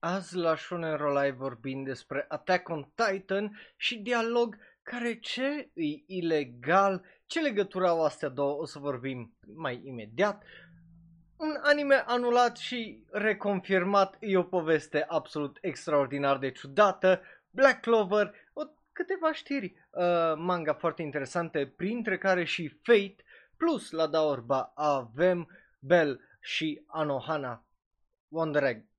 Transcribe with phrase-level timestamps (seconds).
[0.00, 7.04] Azi la Shonen Live vorbim despre Attack on Titan și dialog care ce e ilegal,
[7.26, 10.42] ce legătură au astea două, o să vorbim mai imediat.
[11.36, 17.22] Un anime anulat și reconfirmat e o poveste absolut extraordinar de ciudată.
[17.50, 18.62] Black Clover, o,
[18.92, 20.02] câteva știri uh,
[20.36, 23.16] manga foarte interesante, printre care și Fate,
[23.56, 27.64] plus la Daorba avem Bell și Anohana,
[28.28, 28.97] Wonder Egg, uh,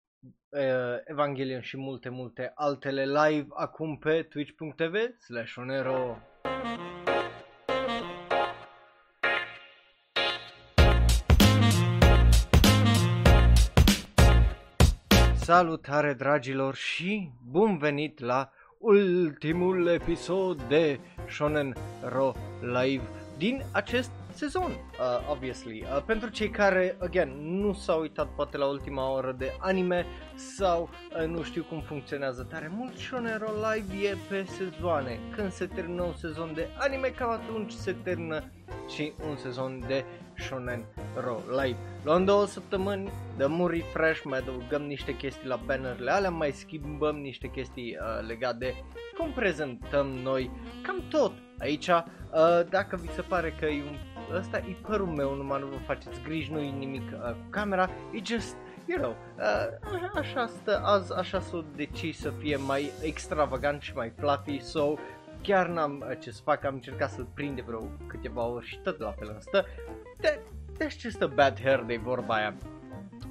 [1.06, 6.18] Evangelion și multe, multe altele live acum pe twitch.tv slash onero.
[15.36, 23.04] Salutare dragilor și bun venit la ultimul episod de Shonen Ro Live
[23.38, 25.82] din acest sezon, uh, obviously.
[25.82, 27.30] Uh, pentru cei care, again,
[27.60, 30.90] nu s-au uitat poate la ultima oră de anime sau
[31.22, 35.20] uh, nu știu cum funcționează tare mult, Shonen Ro Live e pe sezoane.
[35.36, 38.44] Când se termină un sezon de anime, cam atunci se termină
[38.88, 40.06] și un sezon de
[40.38, 41.78] Shonen Ro Live.
[42.04, 47.16] Luăm două săptămâni, dăm un refresh, mai adăugăm niște chestii la bannerele alea, mai schimbăm
[47.16, 48.74] niște chestii uh, legate de
[49.18, 51.88] cum prezentăm noi cam tot aici.
[51.88, 53.98] Uh, dacă vi se pare că e un,
[54.38, 57.90] ăsta e părul meu, numai nu vă faceți griji, nu e nimic uh, cu camera,
[58.14, 58.56] e just
[58.90, 64.14] you know, uh, așa stă azi, așa s-o decis să fie mai extravagant și mai
[64.18, 64.94] fluffy, so
[65.42, 68.80] chiar n-am uh, ce să fac, am încercat să-l prind de vreo câteva ori și
[68.84, 69.66] tot la fel stă.
[70.18, 70.40] De,
[70.78, 72.56] deci ce stă bad hair de vorba aia.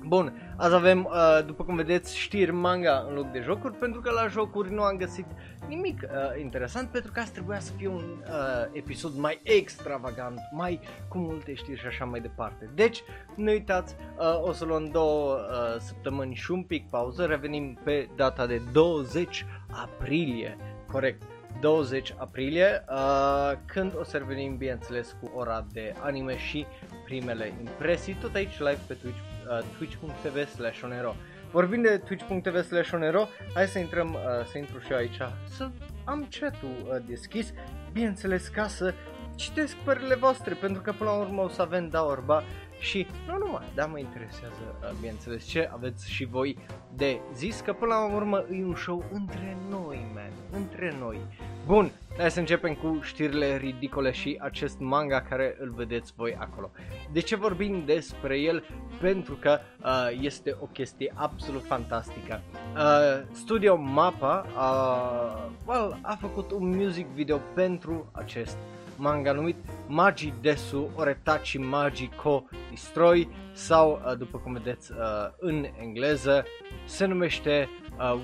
[0.07, 4.11] Bun, azi avem, uh, după cum vedeți, știri manga în loc de jocuri, pentru că
[4.11, 5.27] la jocuri nu am găsit
[5.69, 10.81] nimic uh, interesant, pentru că asta trebuia să fie un uh, episod mai extravagant, mai
[11.09, 12.71] cu multe știri și așa mai departe.
[12.75, 13.03] Deci,
[13.37, 18.09] nu uitați, uh, o să luăm două uh, săptămâni și un pic pauză, revenim pe
[18.17, 20.57] data de 20 aprilie,
[20.91, 21.23] corect.
[21.61, 26.67] 20 aprilie, uh, când o să revenim, bineînțeles, cu ora de anime și
[27.05, 29.19] primele impresii, tot aici live pe Twitch,
[29.51, 31.15] uh, twitch.tv slash onero.
[31.51, 35.71] Vorbind de twitch.tv slash onero, hai să intrăm, uh, să intru și eu aici, să
[36.05, 37.53] am chat-ul uh, deschis,
[37.93, 38.95] bineînțeles, ca să
[39.35, 42.43] citesc părerile voastre, pentru că până la urmă o să avem da orba
[42.79, 46.59] și nu numai, dar mă interesează, uh, bineînțeles, ce aveți și voi
[46.95, 51.19] de zis, că până la urmă e un show între noi, man, între noi.
[51.67, 56.71] Bun, hai să începem cu știrile ridicole și acest manga care îl vedeți voi acolo.
[57.13, 58.65] De ce vorbim despre el?
[59.01, 62.41] Pentru că uh, este o chestie absolut fantastică.
[62.75, 68.57] Uh, Studio Mappa uh, well, a făcut un music video pentru acest
[68.99, 74.99] manga numit Magi Desu Oretachi Magico Destroy sau, uh, după cum vedeți uh,
[75.39, 76.45] în engleză,
[76.85, 78.21] se numește uh,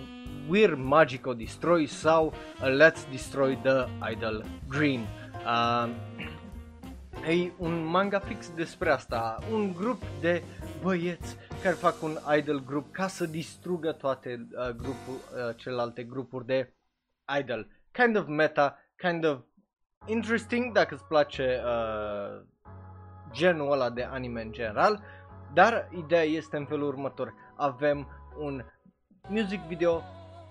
[0.50, 5.00] We're Magico Destroy sau uh, Let's Destroy the Idol Green.
[5.44, 5.88] Uh,
[7.28, 10.42] e un manga fix despre asta, un grup de
[10.82, 16.46] băieți care fac un idol group ca să distrugă toate uh, grupul, uh, celelalte grupuri
[16.46, 16.72] de
[17.40, 17.66] idol.
[17.90, 19.38] Kind of meta, kind of
[20.06, 22.42] interesting dacă îți place uh,
[23.32, 25.02] genul ăla de anime în general,
[25.52, 27.34] dar ideea este în felul următor.
[27.56, 28.64] Avem un
[29.28, 30.02] music video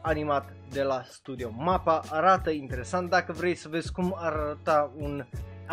[0.01, 5.25] animat de la studio Mapa, arată interesant dacă vrei să vezi cum arăta un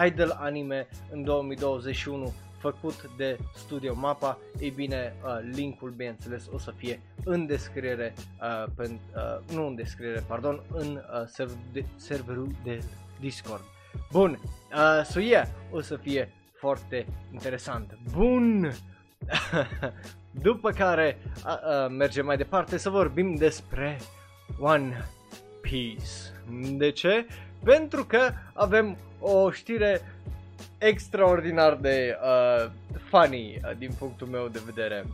[0.06, 6.72] idol anime în 2021 făcut de Studio Mapa, ei bine, uh, linkul bineînțeles o să
[6.76, 12.48] fie în descriere, uh, pen, uh, nu în descriere, pardon, în uh, serv- de, serverul
[12.62, 12.82] de
[13.20, 13.64] Discord.
[14.10, 14.38] Bun,
[14.72, 17.98] uh, so yeah, o să fie foarte interesant.
[18.12, 18.72] Bun!
[20.30, 23.98] După care uh, uh, mergem mai departe să vorbim despre
[24.58, 25.04] One
[25.60, 26.10] Piece.
[26.76, 27.26] De ce?
[27.64, 30.00] Pentru că avem o știre
[30.78, 32.70] extraordinar de uh,
[33.08, 35.04] funny uh, din punctul meu de vedere.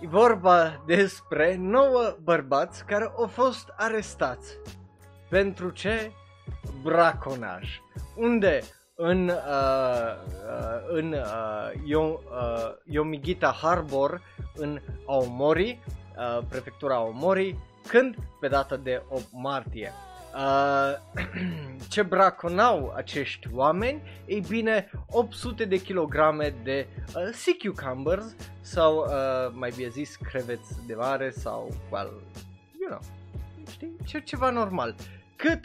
[0.00, 4.56] E vorba despre nouă bărbați care au fost arestați.
[5.28, 6.10] Pentru ce?
[6.82, 7.80] Braconaj.
[8.16, 8.60] Unde
[8.94, 9.34] în, uh,
[10.46, 12.18] uh, în uh, Yo, uh,
[12.84, 14.20] Yomigita Harbor,
[14.54, 15.80] în Aomori,
[16.16, 17.56] uh, prefectura Aomori,
[17.88, 19.92] când pe data de 8 martie.
[20.34, 20.92] Uh,
[21.90, 24.02] ce braconau acești oameni?
[24.26, 30.86] Ei bine, 800 de kilograme de uh, sea cucumbers sau uh, mai bine zis creveți
[30.86, 32.22] de mare sau, well,
[32.80, 33.00] you know,
[33.70, 34.94] știi, ce, ceva normal.
[35.36, 35.64] Cât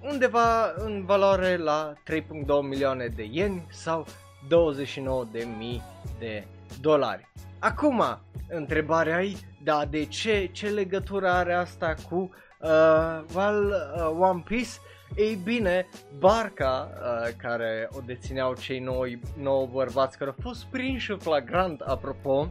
[0.00, 2.24] undeva în valoare la 3.2
[2.62, 4.06] milioane de ieni sau
[4.48, 5.82] 29 de mii
[6.18, 6.44] de
[6.80, 7.30] dolari.
[7.58, 8.02] Acum,
[8.48, 12.30] întrebarea e, da, de ce, ce legătură are asta cu
[12.60, 14.70] uh, well, uh, One Piece?
[15.16, 15.88] Ei bine,
[16.18, 22.48] barca uh, care o dețineau cei noi, nouă bărbați care au fost prinși flagrant, apropo,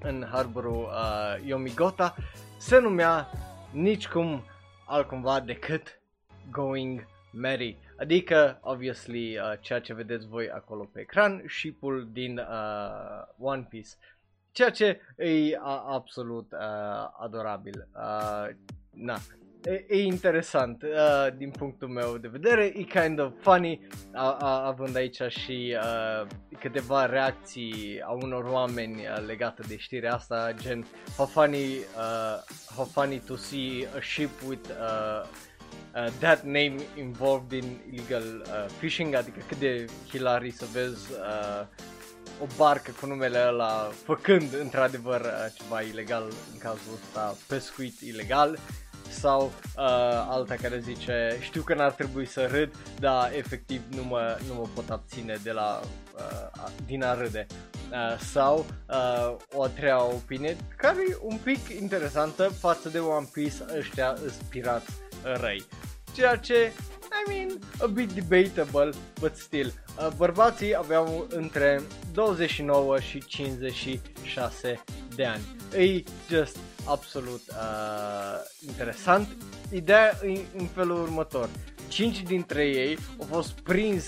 [0.00, 2.14] în harborul uh, Yomigota,
[2.58, 3.30] se numea
[3.70, 4.44] nicicum
[4.86, 6.02] altcumva decât
[6.54, 7.76] Going Merry.
[7.98, 13.90] Adică, obviously, uh, ceea ce vedeți voi acolo pe ecran, shipul din uh, One Piece.
[14.52, 16.58] Ceea ce e uh, absolut uh,
[17.18, 17.88] adorabil.
[17.94, 18.48] Uh,
[18.90, 19.18] na,
[19.64, 23.80] e, e interesant uh, din punctul meu de vedere, e kind of funny
[24.12, 26.26] uh, uh, având aici și uh,
[26.58, 30.86] câteva reacții a unor oameni uh, legate de știrea asta, gen
[31.16, 32.42] how funny, uh,
[32.76, 35.26] how funny to see a ship with uh,
[35.94, 41.66] uh, that name involved in illegal uh, fishing, adică cât de hilari să vezi uh,
[42.42, 48.58] o barcă cu numele ăla făcând într-adevăr uh, ceva ilegal, în cazul ăsta pescuit ilegal
[49.10, 49.82] sau uh,
[50.28, 54.66] alta care zice știu că n-ar trebui să râd, dar efectiv nu mă, nu mă
[54.74, 55.80] pot abține de la,
[56.14, 57.46] uh, din a râde.
[57.90, 63.28] Uh, sau uh, o a treia opinie care e un pic interesantă față de One
[63.32, 64.90] Piece ăștia îs pirați
[65.40, 65.64] răi.
[66.14, 66.72] Ceea ce,
[67.26, 68.90] I mean, a bit debatable,
[69.20, 69.72] but still.
[69.98, 71.82] Uh, bărbații aveau între
[72.12, 74.84] 29 și 56
[75.14, 75.42] de ani.
[75.76, 79.28] E just absolut uh, interesant.
[79.70, 81.48] Ideea e în felul următor.
[81.88, 84.04] 5 dintre ei au fost prins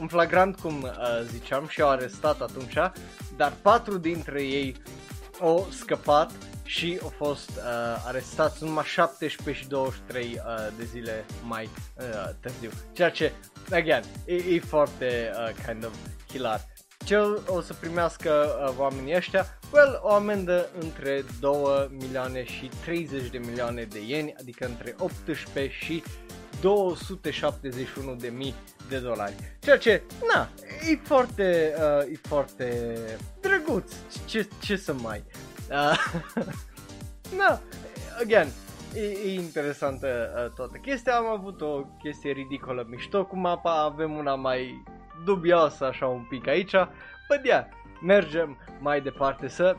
[0.00, 0.90] în flagrant, cum uh,
[1.30, 2.74] ziceam, și au arestat atunci,
[3.36, 4.76] dar 4 dintre ei
[5.40, 6.32] au scăpat
[6.70, 10.40] și au fost uh, arestați numai 17 și 23 uh,
[10.76, 11.68] de zile mai
[11.98, 12.70] uh, târziu.
[12.92, 13.32] Ceea ce,
[13.70, 15.92] again, e, e foarte uh, kind of
[16.28, 16.60] hilar.
[17.04, 18.30] Ce o să primească
[18.68, 19.58] uh, oamenii ăștia?
[19.72, 25.74] Well, o amendă între 2 milioane și 30 de milioane de ieni, adică între 18
[25.84, 26.02] și
[26.60, 28.54] 271 de mii
[28.88, 29.34] de dolari.
[29.58, 30.02] Ceea ce,
[30.34, 30.48] na,
[30.90, 32.96] e foarte, uh, e foarte
[33.40, 33.92] drăguț.
[34.24, 35.24] Ce, ce să mai...
[35.70, 35.94] Uh,
[37.38, 37.60] na,
[38.20, 38.48] again,
[38.94, 41.16] e, e interesantă uh, toată chestia.
[41.16, 44.84] Am avut o chestie ridicolă mișto cu mapa, avem una mai
[45.24, 46.72] dubioasă așa un pic aici.
[47.28, 47.64] Bă, yeah,
[48.02, 49.76] mergem mai departe să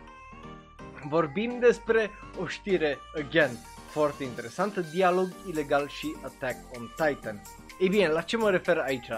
[1.09, 2.09] vorbim despre
[2.41, 3.57] o știre, again,
[3.89, 7.41] foarte interesantă, dialog ilegal și Attack on Titan.
[7.79, 9.09] Ei bine, la ce mă refer aici?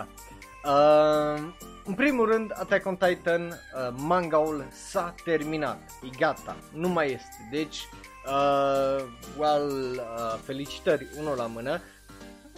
[0.66, 1.44] Uh,
[1.86, 7.48] în primul rând, Attack on Titan, uh, mangaul s-a terminat, e gata, nu mai este,
[7.52, 7.88] deci,
[8.26, 9.06] uh,
[9.38, 11.82] well, uh, felicitări, unul la mână,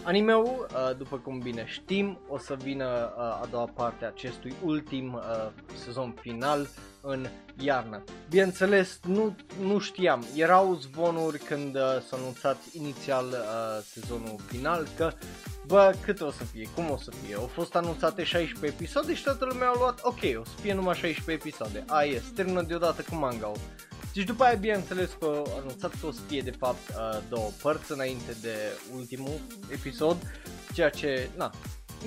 [0.06, 4.54] Animeul, uh, după cum bine știm, o să vină uh, a doua parte a acestui
[4.64, 5.22] ultim uh,
[5.84, 6.68] sezon final
[7.02, 8.04] în iarnă.
[8.30, 13.26] Bineînțeles, nu, nu știam, erau zvonuri când s-a anunțat inițial
[13.84, 15.12] sezonul final că
[15.66, 19.24] bă, cât o să fie, cum o să fie, au fost anunțate 16 episoade și
[19.24, 23.02] toată lumea a luat, ok, o să fie numai 16 episoade, a, yes, termină deodată
[23.10, 23.58] cu manga-ul.
[24.16, 27.50] Deci după aia, bineînțeles că au anunțat că o să fie de fapt uh, două
[27.62, 28.56] părți înainte de
[28.96, 29.40] ultimul
[29.72, 30.18] episod,
[30.74, 31.52] ceea ce, na,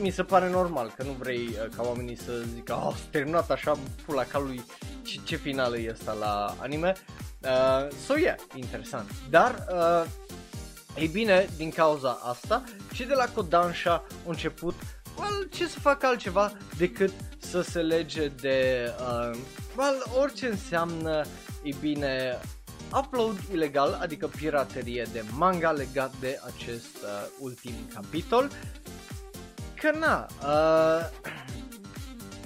[0.01, 3.51] mi se pare normal că nu vrei uh, ca oamenii să zică oh, s-a terminat
[3.51, 4.65] așa pula calului
[5.03, 6.93] ce, ce final e ăsta la anime.
[7.43, 9.11] Uh, so yeah, interesant.
[9.31, 10.11] Dar, uh,
[10.97, 13.93] ei bine, din cauza asta, și de la Kodansha
[14.25, 14.75] au început
[15.19, 19.39] well, ce să facă altceva decât să se lege de uh,
[19.77, 21.25] well, orice înseamnă
[21.69, 22.39] e bine,
[22.93, 28.51] upload ilegal, adică piraterie de manga legat de acest uh, ultim capitol.
[29.75, 31.09] Că na, uh,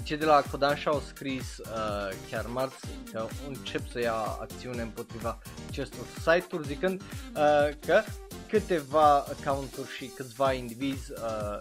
[0.02, 5.38] cei de la Kodansha au scris uh, chiar marți că încep să ia acțiune împotriva
[5.68, 8.02] acestor site-uri zicând uh, că
[8.48, 11.60] câteva account-uri și câțiva indivizi uh,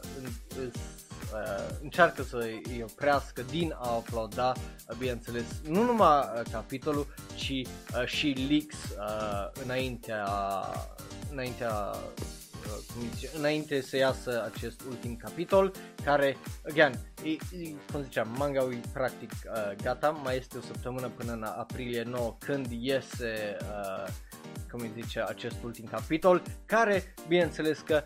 [0.57, 0.71] uh,
[1.81, 4.53] încearcă să îi oprească din a uploada,
[4.87, 7.07] uh, bineînțeles, nu numai uh, capitolul,
[7.41, 10.27] ci uh, și leaks uh, înaintea,
[11.31, 15.71] înaintea uh, cum zice, înainte să iasă acest ultim capitol,
[16.03, 16.37] care,
[16.69, 16.93] again,
[17.23, 21.43] e, e, cum ziceam, manga e practic uh, gata, mai este o săptămână până în
[21.43, 24.07] aprilie 9 când iese, uh,
[24.71, 28.03] cum îi zice, acest ultim capitol, care, bineînțeles că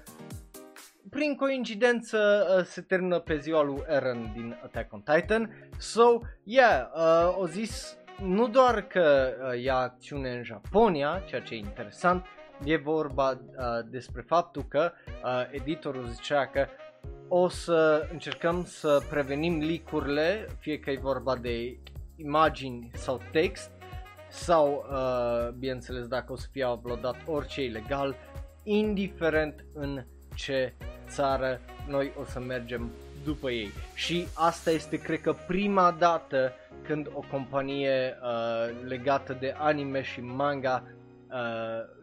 [1.10, 5.70] prin coincidență uh, se termină pe ziua lui Eren din Attack on Titan.
[5.78, 11.54] So, yeah, uh, o zis nu doar că uh, ia acțiune în Japonia, ceea ce
[11.54, 12.26] e interesant,
[12.64, 14.92] e vorba uh, despre faptul că
[15.24, 16.68] uh, editorul zicea că
[17.28, 21.78] o să încercăm să prevenim licurile, fie că e vorba de
[22.16, 23.72] imagini sau text
[24.30, 28.16] sau, uh, bineînțeles, dacă o să fie uploadat orice e legal,
[28.64, 30.06] indiferent în
[30.36, 30.74] ce
[31.08, 32.92] țară noi o să mergem
[33.26, 33.72] după ei.
[33.94, 36.54] Și asta este, cred că, prima dată
[36.84, 40.84] când o companie uh, legată de anime și manga,
[41.32, 41.38] uh,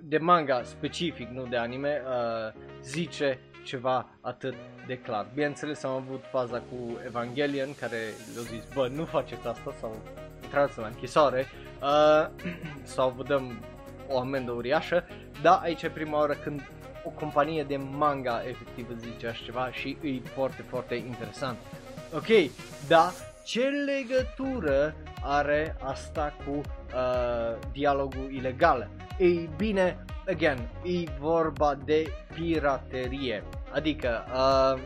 [0.00, 4.54] de manga specific, nu de anime, uh, zice ceva atât
[4.86, 5.26] de clar.
[5.34, 7.96] Bineînțeles am avut faza cu Evangelion care
[8.34, 9.96] le-a zis, bă, nu faceți asta sau
[10.42, 11.46] intrați la închisoare
[11.82, 12.28] uh,
[12.94, 13.64] sau vă dăm
[14.08, 15.04] o amendă uriașă,
[15.42, 16.70] dar aici e prima oară când
[17.04, 21.56] o companie de manga efectiv zice așa ceva și e foarte, foarte interesant.
[22.14, 22.50] Ok,
[22.88, 23.12] da,
[23.44, 28.88] ce legătură are asta cu uh, dialogul ilegal?
[29.18, 33.44] Ei bine, again, e vorba de piraterie.
[33.72, 34.80] Adică, uh,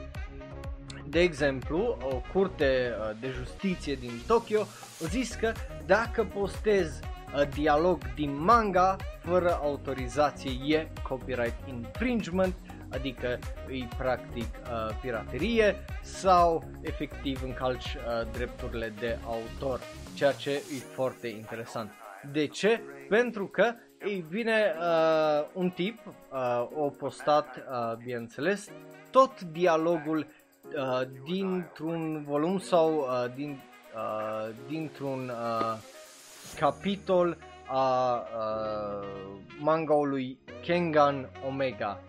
[1.08, 5.52] de exemplu, o curte uh, de justiție din Tokyo a zis că
[5.86, 7.15] dacă postezi uh,
[7.54, 12.54] dialog din manga fără autorizație e copyright infringement,
[12.90, 19.80] adică îi practic uh, piraterie sau efectiv încalci uh, drepturile de autor,
[20.14, 21.90] ceea ce e foarte interesant.
[22.32, 22.80] De ce?
[23.08, 23.74] Pentru că
[24.04, 28.68] ei vine uh, un tip, uh, o postat, uh, bineînțeles,
[29.10, 33.60] tot dialogul uh, dintr-un volum sau uh, din,
[33.94, 35.78] uh, dintr-un uh,
[36.58, 37.36] capitol
[37.66, 39.06] a uh,
[39.58, 42.00] mangaului Kengan Omega.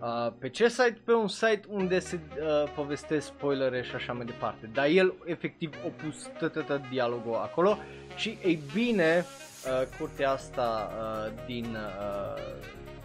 [0.00, 1.00] Uh, pe ce site?
[1.04, 4.70] Pe un site unde se uh, povestesc spoilere și așa mai departe.
[4.72, 7.78] Dar el efectiv a pus tot dialogul acolo
[8.16, 9.24] și ei bine,
[9.64, 12.42] uh, curtea asta uh, din uh,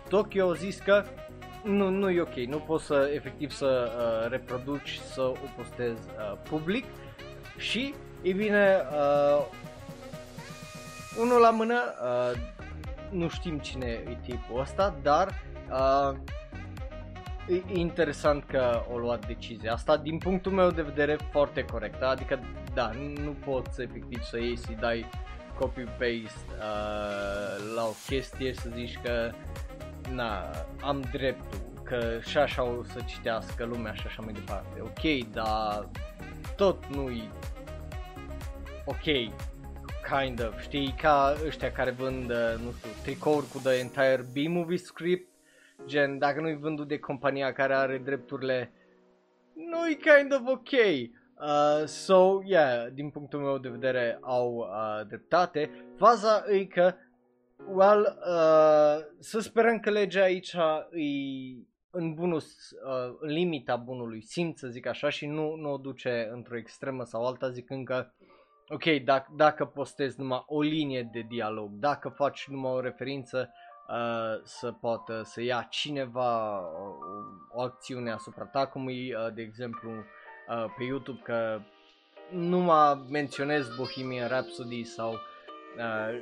[0.10, 1.04] Tokyo a zis că
[1.64, 6.38] nu, nu e ok, nu poți să efectiv să uh, reproduci, să o postezi uh,
[6.50, 6.86] public
[7.58, 9.46] și, e bine, uh,
[11.18, 12.40] unul la mână, uh,
[13.10, 16.18] nu știm cine e tipul ăsta, dar uh,
[17.48, 22.40] e interesant că o luat decizia asta, din punctul meu de vedere foarte corectă, adică
[22.74, 22.92] da,
[23.24, 25.06] nu poți efectiv să iei să dai
[25.60, 29.32] copy-paste uh, la o chestie să zici că
[30.14, 30.44] na,
[30.82, 34.82] am dreptul, că și așa o să citească lumea și așa mai departe.
[34.82, 35.90] Ok, dar
[36.56, 37.30] tot nu-i
[38.86, 39.34] ok,
[40.18, 44.78] kind of, știi, ca ăștia care vând, uh, nu știu, tricouri cu the entire B-movie
[44.78, 45.30] script,
[45.86, 48.72] gen, dacă nu-i vândut de compania care are drepturile,
[49.54, 50.72] nu-i kind of ok.
[50.72, 55.70] Uh, so, yeah, din punctul meu de vedere au uh, dreptate.
[55.98, 56.94] Faza e că
[57.68, 60.54] Well, uh, să sperăm că legea aici
[60.92, 61.08] e
[61.92, 66.30] în bunul, uh, în limita bunului simț, să zic așa, și nu, nu o duce
[66.32, 68.12] într-o extremă sau alta, zicând că,
[68.70, 73.54] ok, dacă, dacă postezi numai o linie de dialog, dacă faci numai o referință,
[73.88, 76.98] uh, să poată să ia cineva o,
[77.52, 81.62] o acțiune asupra ta, cum e, uh, de exemplu, uh, pe YouTube, că
[82.32, 86.22] numai menționez Bohemian Rhapsody sau uh,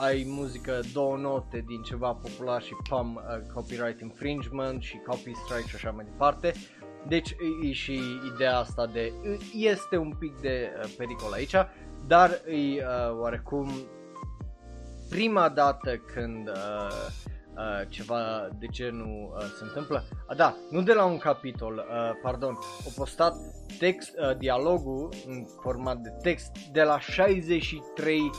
[0.00, 5.68] ai muzică, două note din ceva popular și pam, uh, copyright infringement și copy strike
[5.68, 6.52] și așa mai departe.
[7.08, 8.00] Deci e și
[8.34, 9.12] ideea asta de,
[9.54, 11.54] este un pic de uh, pericol aici,
[12.06, 13.70] dar e uh, oarecum
[15.08, 16.54] prima dată când uh,
[17.56, 20.04] uh, ceva de genul uh, se întâmplă.
[20.26, 23.34] A, da, nu de la un capitol, uh, pardon, o postat
[23.78, 28.30] text, uh, dialogul în format de text de la 63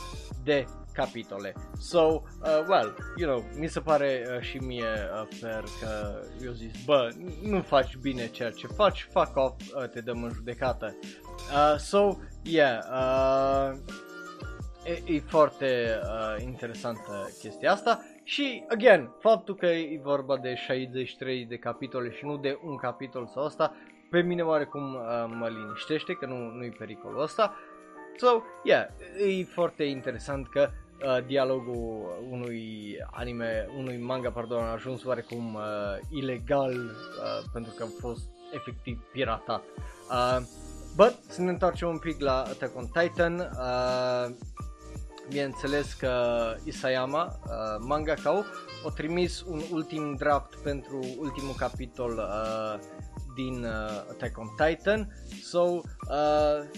[0.44, 1.52] de capitole.
[1.78, 6.52] So, uh, well, you know, mi se pare uh, și mie uh, fair că eu
[6.52, 7.08] zis, bă,
[7.42, 10.96] nu faci bine ceea ce faci, fuck off, uh, te dăm în judecată.
[11.02, 13.78] Uh, so, yeah, uh,
[14.84, 21.44] e, e foarte uh, interesantă chestia asta și, again, faptul că e vorba de 63
[21.44, 23.74] de capitole și nu de un capitol sau asta,
[24.10, 25.00] pe mine oarecum uh,
[25.38, 27.54] mă liniștește că nu, nu-i pericolul ăsta.
[28.16, 28.86] So, yeah,
[29.26, 30.70] e foarte interesant că
[31.02, 35.62] uh, dialogul unui anime, unui manga, pardon, a ajuns oarecum uh,
[36.10, 39.62] ilegal uh, pentru că a fost efectiv piratat.
[40.10, 40.38] Uh,
[40.96, 43.38] but, să ne întoarcem un pic la Attack on Titan.
[43.38, 44.34] Uh,
[45.28, 46.12] bineînțeles că
[46.64, 48.44] Isayama, uh, mangaka
[48.86, 52.80] a trimis un ultim draft pentru ultimul capitol uh,
[53.34, 55.12] din uh, Attack on Titan.
[55.42, 55.80] So, uh,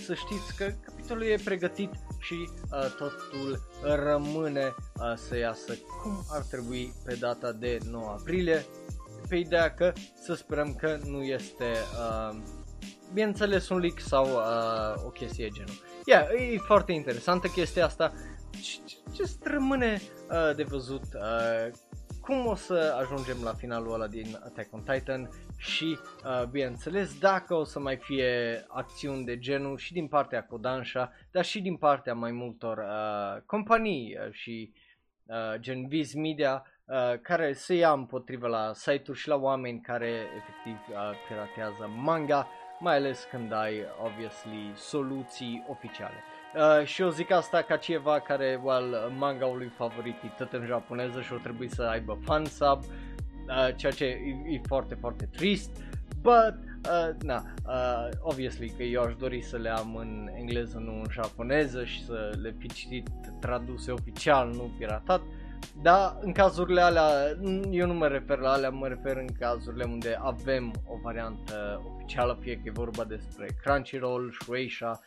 [0.04, 1.90] să știți că capitolul e pregătit
[2.26, 8.64] și uh, totul rămâne uh, să iasă cum ar trebui pe data de 9 aprilie,
[9.28, 9.92] pe ideea că
[10.22, 12.36] să sperăm că nu este, uh,
[13.12, 15.82] bineînțeles, un leak sau uh, o chestie genul.
[16.04, 18.12] yeah, e foarte interesantă chestia asta.
[19.12, 21.72] Ce rămâne uh, de văzut uh,
[22.20, 27.54] cum o să ajungem la finalul ăla din Attack on Titan și, uh, bineînțeles, dacă
[27.54, 32.14] o să mai fie acțiuni de genul și din partea Kodansha, dar și din partea
[32.14, 34.72] mai multor uh, companii uh, și
[35.26, 40.08] uh, gen Viz Media uh, care se ia împotriva la site-uri și la oameni care
[40.08, 40.96] efectiv uh,
[41.28, 42.48] piratează manga,
[42.80, 46.22] mai ales când ai, obviously, soluții oficiale.
[46.54, 51.20] Uh, și eu zic asta ca ceva care, well, manga-ului favorit e tot în japoneză
[51.20, 53.15] și o trebuie să aibă fansub, uh,
[53.76, 55.70] ceea ce e, e foarte, foarte trist,
[56.20, 56.54] but,
[56.90, 61.06] uh, na, uh, obviously că eu aș dori să le am în engleză, nu în
[61.10, 63.08] japoneză și să le fi citit
[63.40, 65.20] traduse oficial, nu piratat,
[65.82, 67.08] dar în cazurile alea,
[67.70, 72.38] eu nu mă refer la alea, mă refer în cazurile unde avem o variantă oficială,
[72.40, 75.00] fie că e vorba despre Crunchyroll, Shueisha,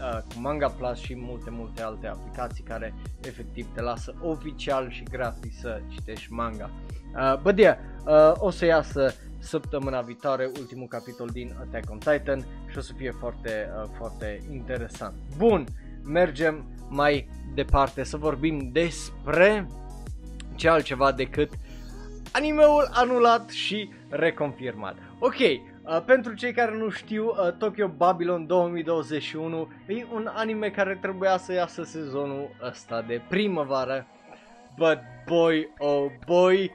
[0.00, 5.02] uh, cu Manga Plus și multe, multe alte aplicații care efectiv te lasă oficial și
[5.02, 6.70] gratis să citești manga.
[7.14, 7.76] Uh, but yeah,
[8.06, 12.92] uh, o să iasă săptămâna viitoare ultimul capitol din Attack on Titan și o să
[12.96, 15.14] fie foarte, uh, foarte interesant.
[15.36, 15.64] Bun,
[16.04, 19.66] mergem mai departe să vorbim despre
[20.54, 21.52] ce altceva decât
[22.32, 24.96] animeul anulat și reconfirmat.
[25.18, 25.36] Ok,
[25.84, 31.36] Uh, pentru cei care nu știu, uh, Tokyo Babylon 2021 e un anime care trebuia
[31.36, 34.06] să iasă sezonul ăsta de primăvară.
[34.76, 36.72] But boy, oh boy,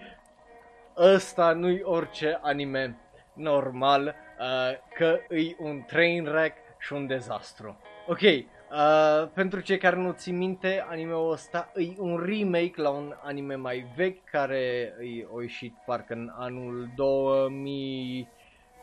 [0.97, 2.97] ăsta nu-i orice anime
[3.33, 7.77] normal, uh, că e un train wreck și un dezastru.
[8.07, 13.15] Ok, uh, pentru cei care nu țin minte, animeul ăsta e un remake la un
[13.23, 18.29] anime mai vechi care e o ieșit parcă în anul 2000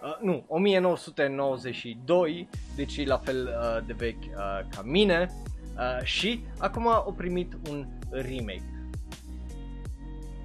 [0.03, 5.31] Uh, nu, 1992, deci e la fel uh, de vechi uh, ca mine
[5.77, 8.87] uh, și acum au primit un remake.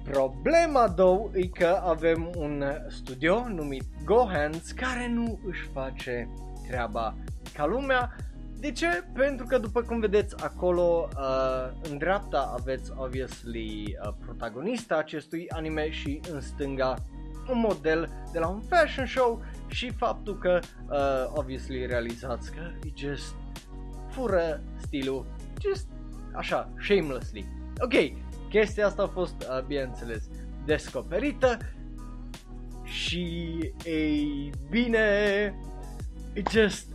[0.04, 6.28] Problema, două, e că avem un studio numit Gohans care nu își face
[6.68, 7.14] treaba
[7.52, 8.16] ca lumea.
[8.60, 9.04] De ce?
[9.14, 15.90] Pentru că după cum vedeți acolo uh, în dreapta aveți obviously uh, protagonista acestui anime
[15.90, 16.96] și în stânga
[17.48, 20.58] un model de la un fashion show și faptul că,
[20.90, 23.34] uh, obviously, realizați că e just
[24.10, 25.26] fură stilul,
[25.60, 25.86] just
[26.34, 27.46] așa, shamelessly.
[27.78, 27.92] Ok,
[28.48, 30.28] chestia asta a fost, uh, bineînțeles,
[30.64, 31.58] descoperită
[32.82, 34.98] și, ei bine,
[36.32, 36.86] e just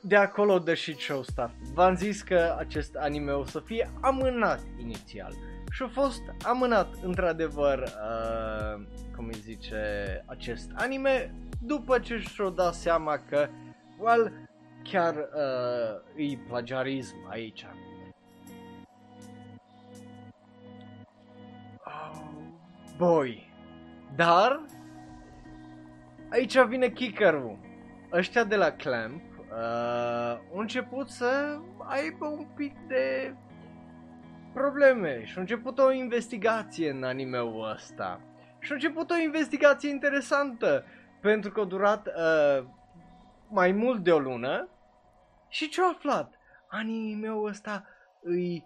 [0.00, 1.54] de acolo the shit show start.
[1.72, 5.34] V-am zis că acest anime o să fie amânat inițial
[5.74, 12.74] și a fost amânat într-adevăr, uh, cum îi zice, acest anime după ce și-o dat
[12.74, 13.48] seama că,
[13.98, 14.32] well,
[14.82, 17.66] chiar uh, e plagiarism aici.
[21.84, 22.22] Oh,
[22.96, 23.52] boy.
[24.16, 24.60] Dar,
[26.30, 27.58] aici vine kickerul.
[28.12, 33.34] Ăștia de la Clamp uh, au început să aibă un pic de
[34.54, 38.20] probleme și au început o investigație în animeul ăsta.
[38.60, 40.84] Și au început o investigație interesantă,
[41.20, 42.64] pentru că a durat uh,
[43.48, 44.68] mai mult de o lună.
[45.48, 46.34] Și ce-au aflat?
[46.68, 47.84] Animeul ăsta
[48.22, 48.64] îi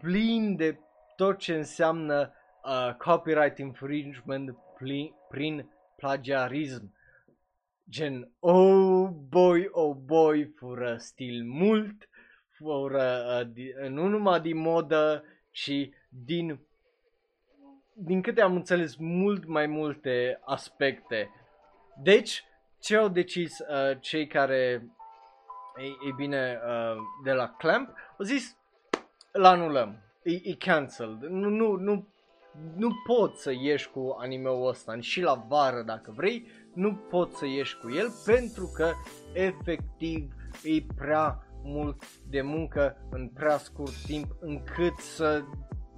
[0.00, 0.78] plin de
[1.16, 2.32] tot ce înseamnă
[2.64, 6.92] uh, copyright infringement pli- prin plagiarism.
[7.88, 12.08] Gen, oh boy, oh boy, fură stil mult,
[12.64, 13.24] fără,
[13.56, 16.60] uh, nu numai din modă, ci din,
[17.92, 21.30] din câte am înțeles, mult mai multe aspecte.
[22.02, 22.44] Deci,
[22.80, 24.88] ce au decis uh, cei care,
[25.78, 28.56] ei, ei bine, uh, de la Clamp, au zis,
[29.32, 32.08] îl anulăm, e, e cancelled, nu, nu, nu,
[32.76, 37.46] nu poți să ieși cu animeul ăsta și la vară dacă vrei, nu poți să
[37.46, 38.92] ieși cu el pentru că
[39.32, 45.42] efectiv e prea mult de muncă în prea scurt timp încât să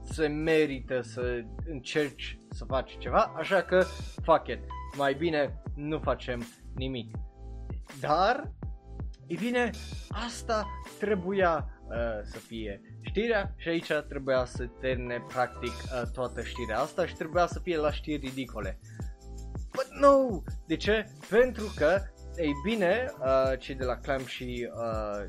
[0.02, 3.84] se merită să încerci să faci ceva, așa că
[4.22, 4.58] fuck it,
[4.96, 7.16] mai bine nu facem nimic.
[8.00, 8.52] Dar,
[9.26, 9.70] e bine,
[10.08, 10.66] asta
[10.98, 17.06] trebuia uh, să fie știrea și aici trebuia să termine practic uh, toată știrea asta
[17.06, 18.80] și trebuia să fie la știri ridicole.
[19.72, 20.42] But no!
[20.66, 21.06] De ce?
[21.30, 22.02] Pentru că,
[22.36, 25.24] ei bine, uh, cei de la Clamp și uh,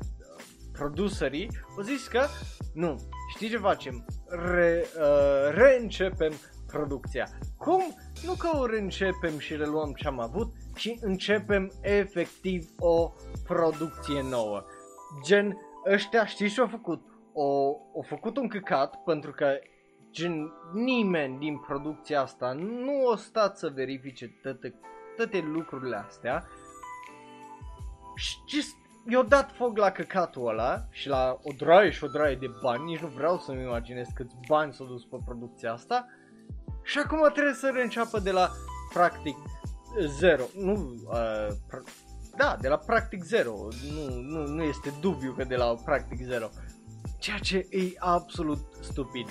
[0.78, 2.26] producerii au zis că
[2.74, 2.96] nu,
[3.34, 4.04] știi ce facem?
[4.28, 6.32] Re, uh, reîncepem
[6.66, 7.28] producția.
[7.56, 7.82] Cum?
[8.24, 13.12] Nu că o reîncepem și reluăm ce am avut, ci începem efectiv o
[13.46, 14.64] producție nouă.
[15.24, 15.56] Gen,
[15.92, 17.02] ăștia știi ce au făcut?
[17.32, 19.58] O, au făcut un căcat pentru că
[20.10, 24.74] gen nimeni din producția asta nu o stat să verifice toate,
[25.16, 26.46] toate lucrurile astea
[28.14, 28.36] și
[29.08, 32.50] just, i-au dat foc la căcatul ăla și la o draie și o draie de
[32.62, 36.06] bani, nici nu vreau să-mi imaginez câți bani s-au dus pe producția asta.
[36.82, 38.50] Și acum trebuie să reînceapă de la
[38.92, 39.36] practic
[40.06, 40.72] zero, nu,
[41.06, 43.52] uh, pr- da, de la practic zero,
[43.92, 46.48] nu, nu, nu este dubiu că de la practic zero,
[47.18, 49.28] ceea ce e absolut stupid.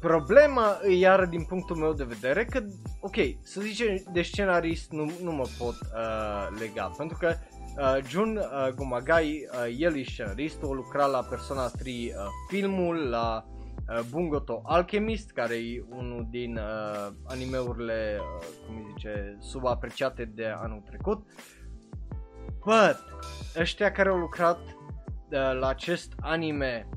[0.00, 2.62] Problema e iar din punctul meu de vedere că,
[3.00, 7.55] ok, să zicem de scenarist nu, nu mă pot uh, lega, pentru că uh,
[8.08, 13.44] Jun uh, Gumagai, uh, el e scenarist, a lucrat la Persona 3 uh, filmul, la
[13.44, 20.46] uh, Bungoto Alchemist, care e unul din uh, animeurile, uh, cum îi zice, subapreciate de
[20.46, 21.26] anul trecut.
[22.64, 22.98] But,
[23.56, 26.88] ăștia care au lucrat uh, la acest anime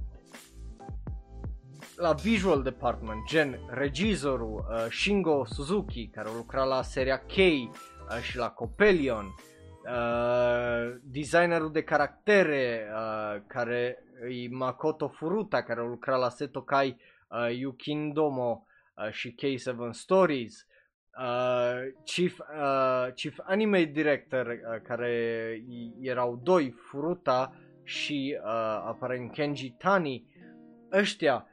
[1.96, 8.22] la visual department, gen regizorul uh, Shingo Suzuki, care a lucrat la seria K uh,
[8.22, 9.36] și la Copelion,
[9.90, 16.98] uh, designerul de caractere, uh, care e Makoto Furuta, care a lucrat la Setokai
[17.30, 20.68] uh, Yukindomo uh, și K7 Stories,
[21.20, 25.64] uh, chief, uh, chief anime director, uh, care
[26.02, 28.50] erau doi, Furuta și uh,
[28.86, 30.26] aparent Kenji Tani,
[30.92, 31.48] ăștia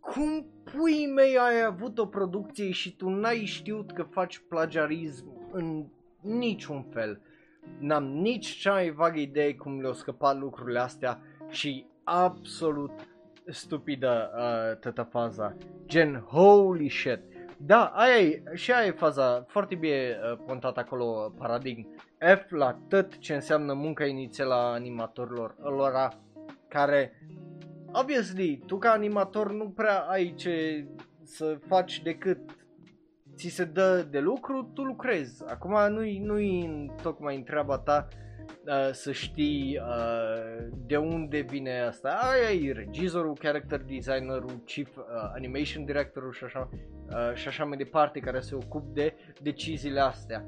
[0.00, 5.86] cum pui mei ai avut o producție și tu n-ai știut că faci plagiarism în
[6.22, 7.20] niciun fel.
[7.78, 12.92] N-am nici cea mai vagă idee cum le-au scăpat lucrurile astea și absolut
[13.46, 15.56] stupidă uh, toată faza.
[15.86, 17.20] Gen, holy shit.
[17.56, 21.88] Da, aia e, și aia e faza foarte bine uh, pontat acolo, paradigm.
[22.18, 26.18] F la tot ce înseamnă munca inițială a animatorilor, lor
[26.68, 27.22] care
[27.92, 30.86] obviously, tu ca animator nu prea ai ce
[31.22, 32.38] să faci decât
[33.34, 35.44] ți se dă de lucru, tu lucrezi.
[35.46, 38.08] Acum nu-i, nu-i tocmai în treaba ta
[38.66, 42.08] uh, să știi uh, de unde vine asta.
[42.08, 47.76] Aia e regizorul, character designerul, chief uh, animation directorul și așa, uh, și așa mai
[47.76, 50.44] departe care se ocup de deciziile astea.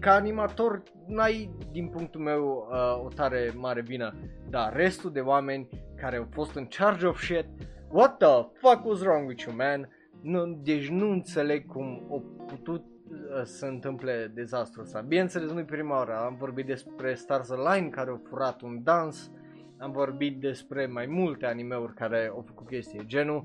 [0.00, 4.14] Ca animator n-ai, din punctul meu, uh, o tare mare vină,
[4.50, 7.46] dar restul de oameni care au fost în charge of shit.
[7.88, 9.88] What the fuck was wrong with you, man?
[10.22, 15.00] Nu, deci nu înțeleg cum a putut uh, să întâmple dezastrul ăsta.
[15.00, 16.16] Bineînțeles, nu-i prima oară.
[16.16, 19.30] Am vorbit despre Stars Align care au furat un dans.
[19.78, 23.44] Am vorbit despre mai multe animeuri care au făcut chestii genul.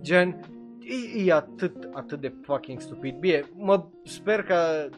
[0.00, 0.40] Gen,
[1.16, 3.18] e, e atât, atât de fucking stupid.
[3.18, 4.88] Bine, mă sper că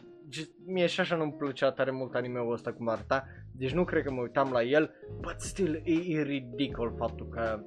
[0.65, 4.11] mie și așa nu-mi plăcea tare mult anime-ul ăsta cum arăta, deci nu cred că
[4.11, 7.63] mă uitam la el, but still e, e ridicol faptul că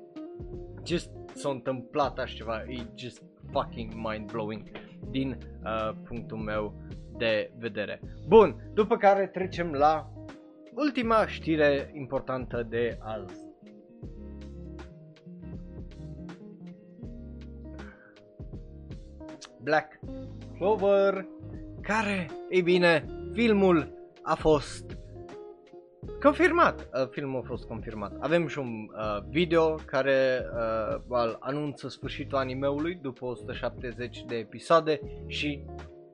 [0.84, 4.62] just s-a întâmplat așa ceva, e just fucking mind-blowing
[5.10, 6.74] din uh, punctul meu
[7.16, 8.00] de vedere.
[8.28, 10.12] Bun, după care trecem la
[10.74, 13.50] ultima știre importantă de azi.
[19.62, 19.98] Black
[20.56, 21.26] Clover
[21.80, 24.98] care, ei bine, filmul a fost
[26.22, 26.88] confirmat.
[26.94, 28.12] Uh, filmul a fost confirmat.
[28.18, 30.46] Avem și un uh, video care
[31.08, 35.64] uh, anunță sfârșitul animeului după 170 de episoade și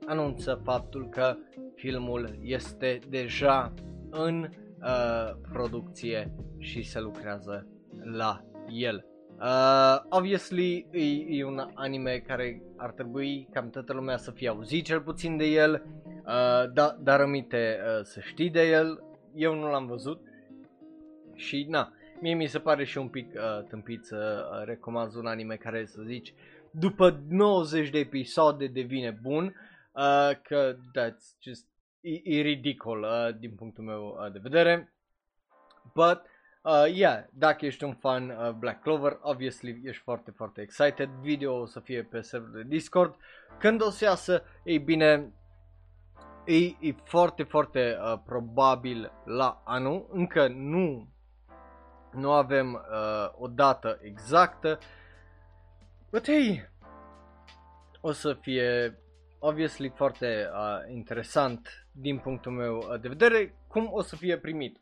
[0.07, 1.37] anunță faptul că
[1.75, 3.75] filmul este deja
[4.11, 4.49] în
[4.83, 7.67] uh, producție și se lucrează
[8.03, 9.07] la el.
[9.41, 14.85] Uh, obviously, e, e un anime care ar trebui cam toată lumea să fie auzit
[14.85, 19.03] cel puțin de el, uh, da, dar rămite uh, să știi de el.
[19.35, 20.21] Eu nu l-am văzut
[21.35, 25.27] și na, mie mi se pare și un pic uh, tâmpit să uh, recomand un
[25.27, 26.35] anime care să zici
[26.71, 31.67] după 90 de episoade devine bun, uh, că that's just
[32.01, 34.93] e, e ridicol uh, din punctul meu uh, de vedere.
[35.95, 36.23] But
[36.63, 41.09] Uh, yeah, dacă ești un fan uh, Black Clover, obviously ești foarte, foarte excited.
[41.09, 43.17] Video o să fie pe serverul de Discord.
[43.59, 45.33] Când o să iasă, ei bine,
[46.49, 50.09] e, e foarte, foarte uh, probabil la anul.
[50.11, 51.09] Încă nu,
[52.13, 54.79] nu avem uh, o dată exactă.
[56.11, 56.71] But hey,
[58.01, 58.99] o să fie
[59.39, 64.79] obviously foarte uh, interesant din punctul meu uh, de vedere cum o să fie primit.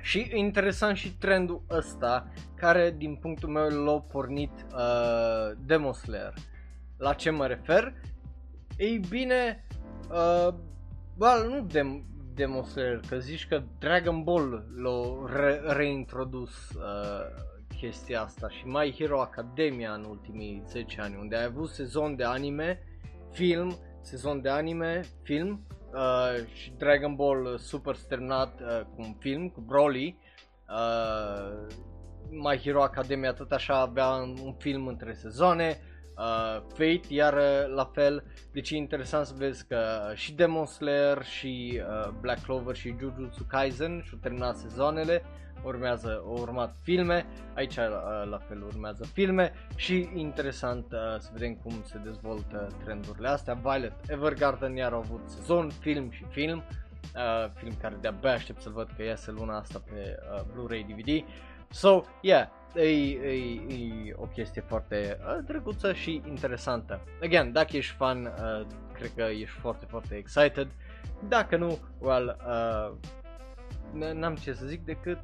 [0.00, 6.34] Și interesant și trendul ăsta, care din punctul meu l-a pornit uh, Demon Slayer.
[6.98, 7.94] La ce mă refer?
[8.76, 9.64] Ei bine,
[10.10, 10.54] uh,
[11.18, 17.42] well, nu Dem- Demon Slayer, că zici că Dragon Ball l-a re- reintrodus uh,
[17.76, 22.24] chestia asta și My Hero Academia în ultimii 10 ani, unde ai avut sezon de
[22.24, 22.82] anime,
[23.32, 29.48] film, sezon de anime, film uh, și Dragon Ball Super terminat uh, cu un film,
[29.48, 30.18] cu Broly.
[30.68, 31.66] Uh,
[32.30, 34.08] My Hero Academia tot așa avea
[34.44, 35.80] un film între sezoane,
[36.20, 39.78] uh, Fate iar uh, la fel, deci e interesant să vezi că
[40.14, 45.22] și Demon Slayer și uh, Black Clover și Jujutsu Kaisen și-au terminat sezoanele,
[45.62, 47.84] urmează, au urmat filme, aici uh,
[48.30, 53.54] la fel urmează filme și interesant uh, să vedem cum se dezvoltă trendurile astea.
[53.54, 56.62] Violet Evergarden iar au avut sezon, film și film,
[57.14, 61.24] uh, film care de-abia aștept să-l văd că iese luna asta pe uh, Blu-ray DVD.
[61.72, 63.32] So, yeah, e, e,
[64.06, 67.00] e o chestie foarte uh, drăguță și interesantă.
[67.22, 70.68] Again, dacă ești fan, uh, cred că ești foarte, foarte excited.
[71.28, 72.92] Dacă nu, well, uh,
[74.14, 75.18] n-am ce să zic decât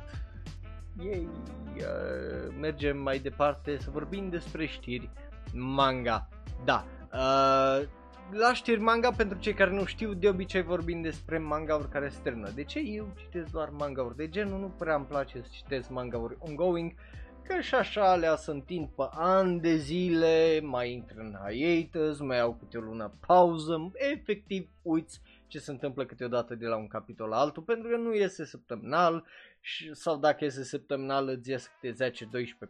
[1.03, 1.29] ei,
[1.77, 5.11] uh, mergem mai departe să vorbim despre știri
[5.53, 6.29] manga.
[6.65, 7.89] Da, uh,
[8.31, 12.19] la știri manga, pentru cei care nu știu, de obicei vorbim despre manga-uri care se
[12.23, 12.51] termină.
[12.55, 14.61] De ce eu citesc doar manga-uri de genul?
[14.61, 16.93] Nu prea îmi place să citesc manga-uri ongoing,
[17.47, 22.41] că și așa le să întind pe ani de zile, mai intră în hiatus, mai
[22.41, 27.29] au câte o lună pauză, efectiv uiți ce se întâmplă câteodată de la un capitol
[27.29, 29.25] la altul, pentru că nu iese săptămânal
[29.61, 32.15] și, sau dacă iese săptămânal îți ies câte 10-12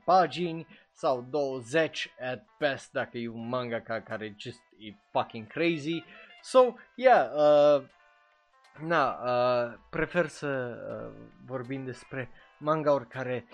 [0.05, 6.05] pagini sau 20 at best dacă e un manga ca care just e fucking crazy.
[6.43, 7.85] So, yeah, uh,
[8.87, 13.47] na, uh, prefer să uh, vorbim despre manga-uri care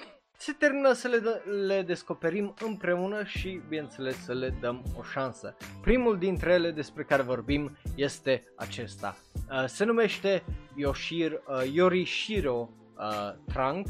[0.42, 5.56] se termină să le, le descoperim împreună și, bineînțeles, să le dăm o șansă.
[5.80, 9.16] Primul dintre ele despre care vorbim este acesta.
[9.50, 10.42] Uh, se numește
[10.74, 13.86] Yoshir, uh, Yorishiro uh, Trunk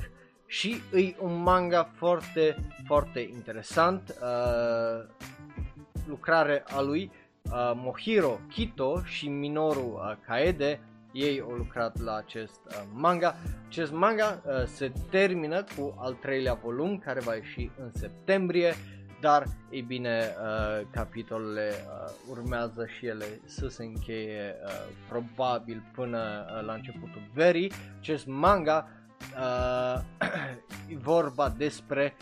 [0.47, 4.15] și e un manga foarte, foarte interesant.
[4.23, 5.09] Uh,
[6.07, 7.11] lucrare a lui
[7.43, 10.81] uh, Mohiro Kito și Minoru uh, Kaede
[11.13, 13.37] ei au lucrat la acest uh, manga.
[13.67, 18.75] Acest manga uh, se termină cu al treilea volum care va ieși în septembrie,
[19.21, 24.71] dar ei bine, uh, capitolele uh, urmează și ele să se încheie uh,
[25.09, 27.73] probabil până uh, la începutul verii.
[27.99, 28.89] Acest manga
[29.37, 30.01] uh,
[30.93, 32.17] e vorba despre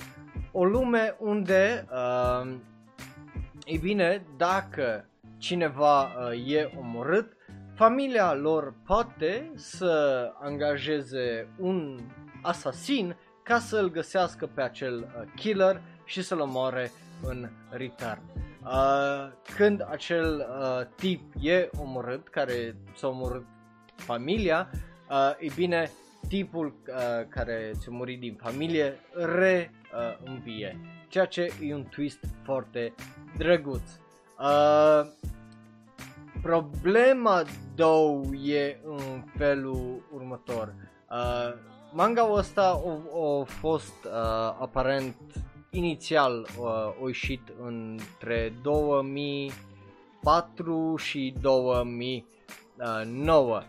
[0.52, 2.52] o lume unde, uh,
[3.64, 7.36] ei bine, dacă cineva uh, e omorât,
[7.80, 11.98] familia lor poate să angajeze un
[12.42, 16.90] asasin ca să-l găsească pe acel uh, killer și să-l omoare
[17.22, 18.20] în return.
[18.64, 23.44] Uh, când acel uh, tip e omorât, care s-a omorât
[23.94, 24.70] familia,
[25.10, 25.90] uh, e bine,
[26.28, 30.78] tipul uh, care ți-a murit din familie re-învie.
[30.80, 32.94] Uh, ceea ce e un twist foarte
[33.36, 33.82] drăguț.
[34.38, 35.06] Uh,
[36.42, 37.42] Problema
[37.74, 40.74] două e în felul următor.
[41.10, 41.52] Uh,
[41.92, 42.80] manga ăsta a,
[43.40, 44.10] a fost uh,
[44.60, 45.16] aparent
[45.70, 53.62] inițial uh, a ieșit între 2004 și 2009.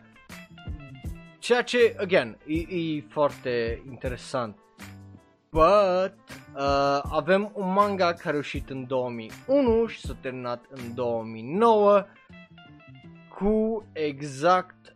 [1.40, 4.58] Ceea ce, again, e, e foarte interesant.
[5.50, 6.16] But
[6.56, 12.06] uh, avem un manga care a ieșit în 2001 și s-a terminat în 2009
[13.42, 14.96] cu exact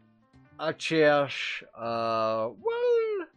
[0.55, 3.31] aceeași uh, well,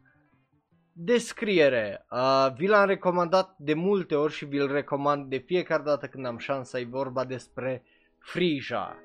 [0.93, 2.07] descriere.
[2.11, 6.39] Uh, vi l-am recomandat de multe ori și vi-l recomand de fiecare dată când am
[6.39, 7.83] șansa, e vorba despre
[8.19, 8.97] Frija.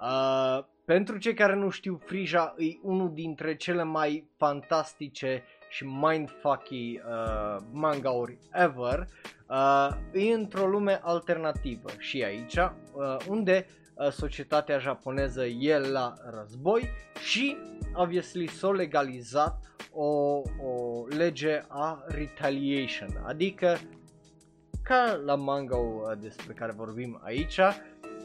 [0.00, 7.00] Uh, pentru cei care nu știu, Frija e unul dintre cele mai fantastice și mindfucky
[7.06, 9.06] uh, mangauri ever.
[9.48, 13.79] Uh, e într-o lume alternativă și aici, uh, unde Uh,
[14.10, 16.90] societatea japoneză e la război
[17.22, 17.56] și,
[17.94, 20.06] obviously, s-a legalizat o,
[20.62, 23.78] o lege a retaliation, adică
[24.82, 27.58] ca la manga uh, despre care vorbim aici,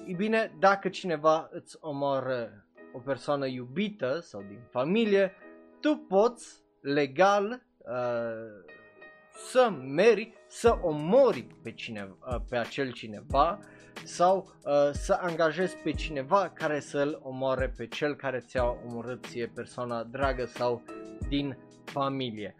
[0.06, 5.34] e bine, dacă cineva îți omoară o persoană iubită sau din familie,
[5.80, 8.74] tu poți legal uh,
[9.52, 13.60] să meri să omori pe, cineva, uh, pe acel cineva
[14.04, 19.52] sau uh, să angajezi pe cineva care să-l omoare pe cel care ți-a omorât ție
[19.56, 20.82] persoana dragă sau
[21.30, 22.56] din familie.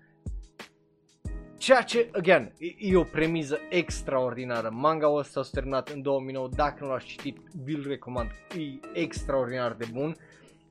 [1.58, 4.70] Ceea ce, again, e, e o premiză extraordinară.
[4.74, 9.86] Manga-ul ăsta s-a terminat în 2009, dacă nu l-ați citit, vi-l recomand, e extraordinar de
[9.92, 10.16] bun.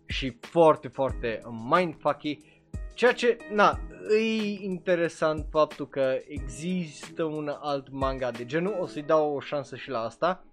[0.06, 2.38] și foarte, foarte mindfucky.
[2.94, 3.78] Ceea ce, na,
[4.18, 9.76] e interesant faptul că există un alt manga de genul, o să-i dau o șansă
[9.76, 10.44] și la asta.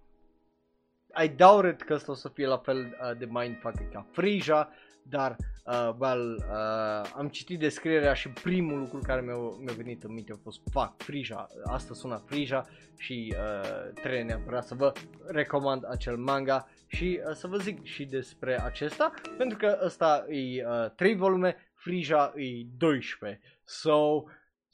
[1.24, 4.70] I doubt it că ăsta o să fie la fel uh, de mindfucky ca Frisia,
[5.04, 10.14] dar uh, well, uh, am citit descrierea și primul lucru care mi-a, mi-a venit în
[10.14, 14.92] minte a fost fuck, Frisia, asta sună Frisia și uh, trebuie neapărat să vă
[15.28, 20.66] recomand acel manga și uh, să vă zic și despre acesta, pentru că ăsta e
[20.66, 24.24] uh, 3 volume, Frisia e 12, so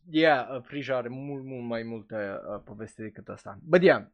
[0.10, 3.58] yeah, uh, Frisia are mult, mult mai multe uh, poveste decât asta.
[3.62, 4.06] But yeah,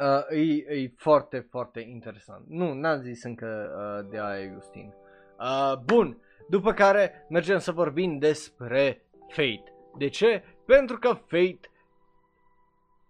[0.00, 2.44] Uh, e, e foarte, foarte interesant.
[2.48, 4.94] Nu, n-am zis încă uh, de aia, Justin.
[5.38, 9.72] Uh, bun, după care mergem să vorbim despre Fate.
[9.98, 10.42] De ce?
[10.64, 11.70] Pentru că Fate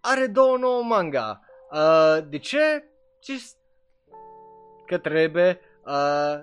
[0.00, 1.40] are două nouă manga.
[1.70, 2.84] Uh, de ce?
[3.24, 3.56] Just
[4.86, 5.60] că trebuie.
[5.86, 6.40] Uh,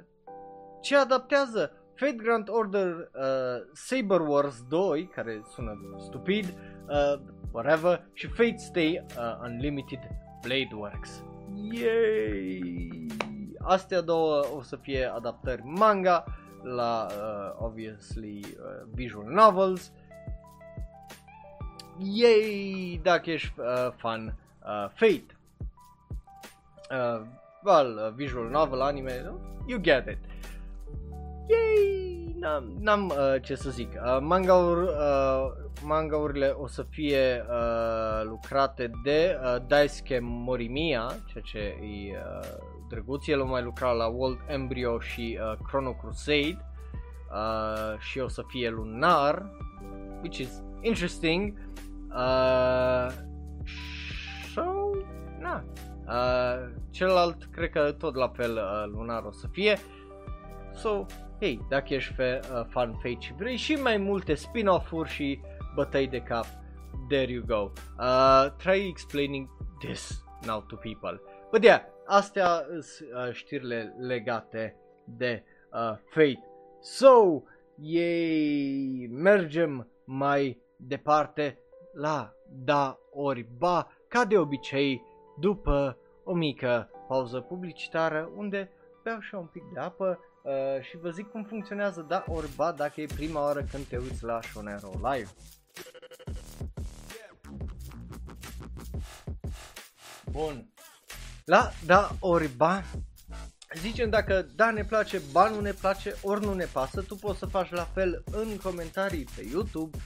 [0.82, 1.74] ce adaptează?
[1.96, 6.46] Fate Grand Order uh, Saber Wars 2, care sună stupid,
[6.88, 7.20] uh,
[7.52, 10.00] whatever, și Fate Stay uh, Unlimited
[10.42, 11.24] Blade Works.
[11.72, 13.08] Yay!
[13.60, 16.24] Astea două o să fie adaptări manga
[16.64, 19.92] la, uh, obviously, uh, visual novels.
[21.98, 23.00] Yay!
[23.04, 25.38] Dacă ești uh, fan uh, Fate.
[26.92, 27.22] Uh,
[27.64, 29.32] well, uh, visual novel, anime,
[29.68, 30.18] you get it.
[31.48, 32.09] Yay!
[32.40, 33.92] N-am, n-am uh, ce să zic.
[33.92, 35.52] Uh, manga-uri, uh,
[35.84, 42.48] manga-urile o să fie uh, lucrate de uh, Daisuke Morimiya, ceea ce e uh,
[42.90, 43.28] drăguț.
[43.28, 46.66] El a mai lucrat la World Embryo și uh, Chrono Crusade
[47.32, 49.52] uh, și o să fie lunar,
[50.22, 51.54] which is interesting.
[52.10, 53.08] Uh,
[54.54, 54.62] so,
[55.40, 55.64] na.
[56.08, 59.78] Uh, celălalt cred că tot la fel uh, lunar o să fie.
[60.74, 61.06] So,
[61.40, 65.42] Hei, dacă ești fe, uh, fan Fate și vrei și mai multe spin-off-uri și
[65.76, 66.46] bătăi de cap,
[67.08, 67.72] there you go.
[68.00, 69.50] Uh, try explaining
[69.80, 71.22] this now to people.
[71.52, 76.44] But yeah, astea sunt uh, știrile legate de uh, Fate.
[76.82, 77.42] So,
[77.76, 81.60] yay, mergem mai departe
[81.94, 85.02] la da ori ba, ca de obicei,
[85.40, 88.72] după o mică pauză publicitară unde
[89.04, 93.02] beau și un pic de apă Uh, și vă zic cum funcționează da orba dacă
[93.02, 95.30] e prima oară când te uiți la Shonero Live.
[100.32, 100.74] Bun.
[101.46, 102.84] La da orba
[103.76, 107.40] Zicem dacă da ne place, ba nu ne place, ori nu ne pasă, tu poți
[107.40, 109.98] să faci la fel în comentarii pe YouTube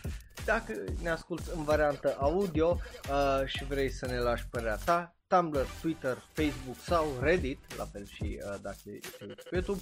[0.46, 2.78] dacă ne asculti în variantă audio
[3.10, 8.06] uh, și vrei să ne lași părerea ta, Tumblr, Twitter, Facebook sau Reddit, la fel
[8.06, 9.80] și uh, dacă te uiți pe YouTube,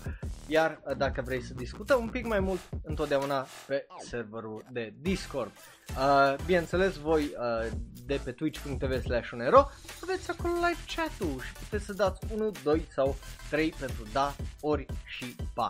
[0.47, 5.51] iar uh, dacă vrei să discutăm un pic mai mult, întotdeauna pe serverul de Discord.
[5.89, 7.71] Uh, bineînțeles, voi uh,
[8.05, 9.69] de pe twitch.tv slash unero
[10.01, 13.15] aveți acolo live chat-ul și puteți să dați 1, 2 sau
[13.49, 15.69] 3 pentru da, ori și pa.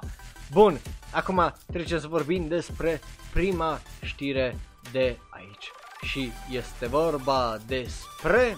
[0.51, 0.79] Bun,
[1.11, 2.99] acum trecem să vorbim despre
[3.33, 4.55] prima știre
[4.91, 5.71] de aici.
[6.01, 8.57] Și este vorba despre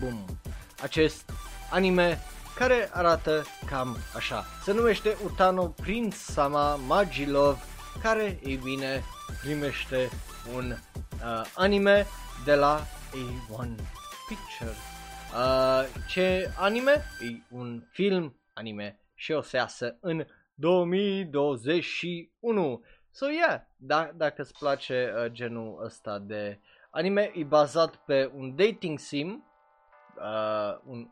[0.00, 0.24] Boom.
[0.82, 1.30] Acest
[1.70, 2.18] anime
[2.54, 4.44] care arată cam așa.
[4.62, 7.58] Se numește Utano Prince Sama Magilove,
[8.02, 9.02] care, ei bine,
[9.42, 10.08] primește
[10.54, 10.76] un uh,
[11.54, 12.06] anime
[12.44, 12.80] de la
[13.10, 13.74] A1
[14.28, 14.76] Pictures.
[15.34, 17.04] Uh, ce anime?
[17.20, 22.82] E un film anime și o să iasă în 2021.
[23.10, 28.56] So yeah, da, dacă îți place uh, genul ăsta de anime, e bazat pe un
[28.56, 29.44] dating sim
[30.16, 31.08] uh, un,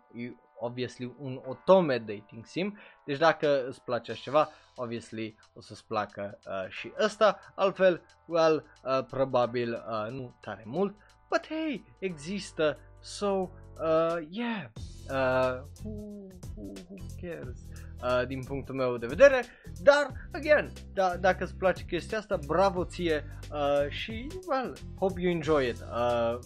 [0.58, 6.38] obviously un otome dating sim, deci dacă îți place așa ceva, obviously o să-ți placă
[6.46, 10.94] uh, și ăsta, altfel, well, uh, probabil uh, nu tare mult,
[11.28, 14.64] but hey, există, so, uh, yeah,
[15.10, 17.58] uh, who, who, who cares?
[18.02, 19.44] Uh, din punctul meu de vedere,
[19.82, 23.38] dar, again, da, dacă îți place chestia asta, bravo ție.
[23.52, 25.80] Uh, și, well, hope you enjoy it.
[25.80, 26.38] Uh,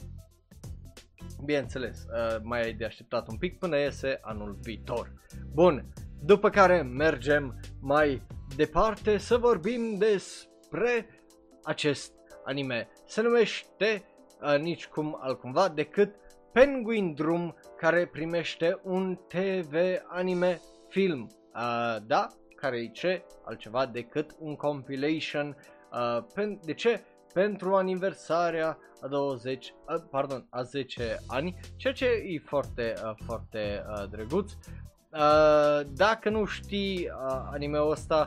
[1.45, 5.13] bineînțeles, uh, mai ai de așteptat un pic până iese anul viitor.
[5.53, 5.87] Bun,
[6.23, 8.23] după care mergem mai
[8.57, 11.23] departe să vorbim despre
[11.63, 12.13] acest
[12.45, 12.89] anime.
[13.07, 14.05] Se numește
[14.41, 16.15] uh, nici cum altcumva decât
[16.53, 19.75] Penguin Drum care primește un TV
[20.09, 21.31] anime film.
[21.55, 22.27] Uh, da,
[22.57, 25.57] care e ce altceva decât un compilation.
[25.93, 27.05] Uh, pen- de ce?
[27.37, 33.85] Pentru aniversarea a 20, a, pardon, a 10 ani, ceea ce e foarte, uh, foarte
[33.89, 34.53] uh, drăguț.
[34.53, 38.27] Uh, dacă nu știi uh, anime-ul ăsta,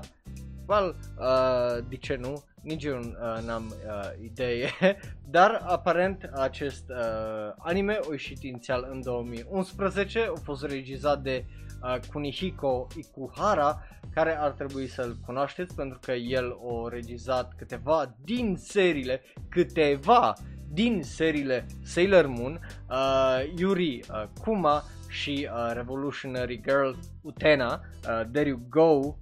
[0.68, 2.44] well, uh, de ce nu?
[2.62, 4.70] Nici eu uh, n-am uh, idee,
[5.36, 11.69] dar aparent acest uh, anime a ieșit inițial în 2011, a fost regizat de uh,
[12.12, 13.82] Kunihiko Ikuhara,
[14.14, 20.34] care ar trebui să-l cunoașteți pentru că el a regizat câteva din seriile, câteva
[20.72, 22.60] din seriile Sailor Moon,
[22.90, 29.14] uh, Yuri uh, Kuma și uh, Revolutionary Girl Utena, uh, There You Go, uh,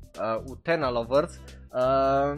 [0.46, 1.40] Utena Lovers.
[1.72, 2.38] Uh,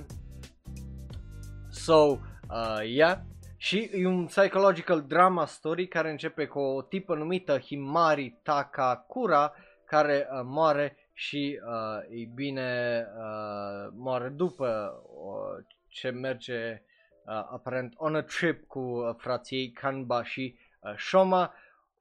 [1.69, 3.17] so, uh, yeah,
[3.61, 9.53] și e un psychological drama story care începe cu o tipă numită Himari Takakura
[9.89, 16.83] care uh, moare și uh, e bine uh, moare după uh, ce merge
[17.25, 21.53] uh, aparent on a trip cu uh, frații Kanba și uh, Shoma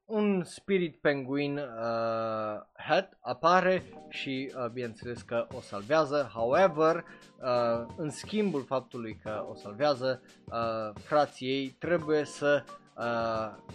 [0.05, 6.31] un spirit penguin uh, hat apare și uh, bineînțeles că o salvează.
[6.35, 7.05] However,
[7.41, 12.65] uh, în schimbul faptului că o salvează, uh, frații ei trebuie să
[12.97, 13.75] uh,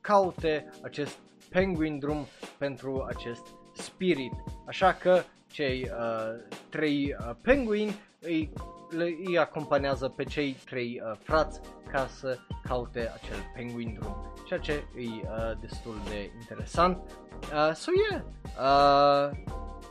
[0.00, 1.18] caute acest
[1.50, 2.26] penguin drum
[2.58, 4.32] pentru acest spirit.
[4.66, 8.52] Așa că cei uh, trei uh, penguini îi,
[8.90, 11.60] le, îi acompanează pe cei trei uh, frați
[11.92, 16.96] ca să caute acel penguin drum, ceea ce e uh, destul de interesant.
[17.42, 18.22] Uh, so yeah,
[18.58, 19.38] uh,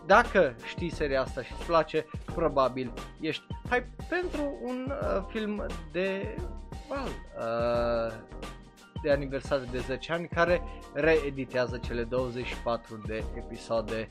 [0.06, 2.06] dacă știi seria asta și îți place,
[2.36, 6.36] probabil ești hype pentru un uh, film de,
[6.90, 7.08] well,
[7.38, 8.14] uh,
[9.02, 10.62] de aniversare de 10 ani care
[10.94, 14.10] reeditează cele 24 de episoade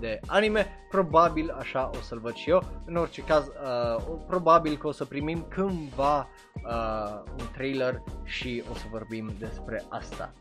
[0.00, 2.62] de anime, probabil așa o să-l văd și eu.
[2.86, 8.74] În orice caz, uh, probabil că o să primim cândva uh, un trailer și o
[8.74, 10.32] să vorbim despre asta.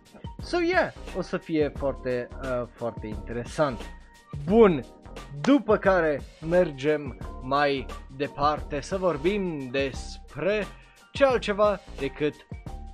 [0.42, 3.82] So yeah, o să fie foarte, uh, foarte interesant.
[4.46, 4.86] Bun,
[5.42, 7.86] după care mergem mai
[8.18, 10.66] departe să vorbim despre
[11.12, 12.34] ce altceva decât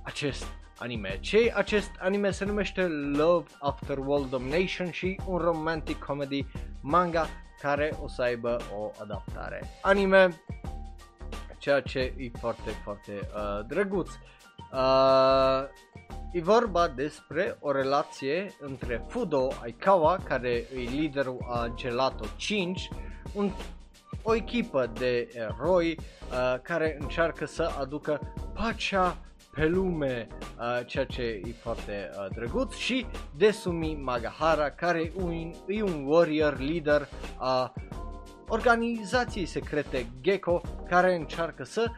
[0.02, 1.18] acest anime.
[1.20, 6.46] Ce acest anime se numește Love After World Domination și un romantic comedy
[6.80, 7.26] manga
[7.60, 10.42] care o să aibă o adaptare anime,
[11.58, 14.10] ceea ce e foarte, foarte uh, drăguț.
[14.72, 15.62] Uh,
[16.32, 22.88] e vorba despre o relație între Fudo Aikawa, care e liderul a Gelato 5,
[23.32, 23.52] un,
[24.22, 28.20] o echipă de eroi uh, care încearcă să aducă
[28.54, 29.16] pacea
[29.58, 30.26] pe lume,
[30.58, 33.06] uh, ceea ce e foarte uh, drăguț și
[33.36, 37.72] Desumi Magahara care e un, e un warrior leader a
[38.48, 41.90] organizației secrete Gecko care încearcă să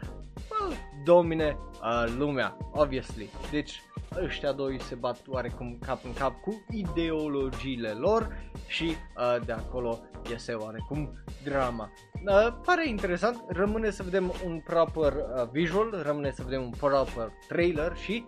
[0.51, 3.29] well, domine uh, lumea, obviously.
[3.51, 3.83] Deci
[4.25, 9.99] ăștia doi se bat oarecum cap în cap cu ideologiile lor și uh, de acolo
[10.31, 11.91] iese oarecum drama.
[12.27, 17.33] Uh, pare interesant, rămâne să vedem un proper uh, visual, rămâne să vedem un proper
[17.49, 18.25] trailer și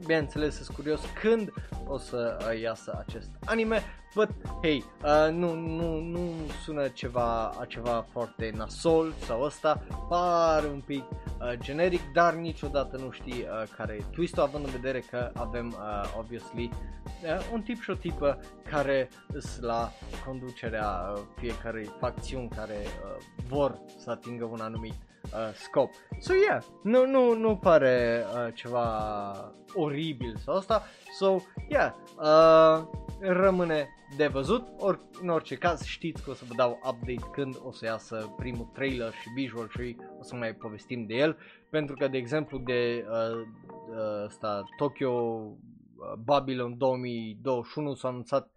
[0.00, 1.52] bineînțeles sunt curios când
[1.86, 3.82] o să uh, iasă acest anime,
[4.14, 4.28] but
[4.62, 6.30] hey, uh, nu, nu, nu
[6.64, 12.96] sună ceva, a ceva foarte nasol sau ăsta, pare un pic uh, generic, dar niciodată
[12.96, 17.62] nu știi uh, care e twist având în vedere că avem uh, obviously uh, un
[17.62, 18.40] tip și o tipă
[18.70, 19.92] care sunt la
[20.26, 25.13] conducerea uh, fiecarei facțiuni care uh, vor să atingă un anumit uh,
[25.54, 25.90] scop.
[26.18, 30.82] So yeah, nu, nu, nu pare uh, ceva oribil sau asta.
[31.18, 31.36] So
[31.68, 32.86] yeah, uh,
[33.20, 34.66] rămâne de văzut.
[34.78, 38.34] Or, în orice caz știți că o să vă dau update când o să iasă
[38.36, 41.36] primul trailer și visual și o să mai povestim de el.
[41.70, 43.40] Pentru că de exemplu de uh,
[43.88, 48.50] uh, asta, Tokyo uh, Babylon 2021 s-a anunțat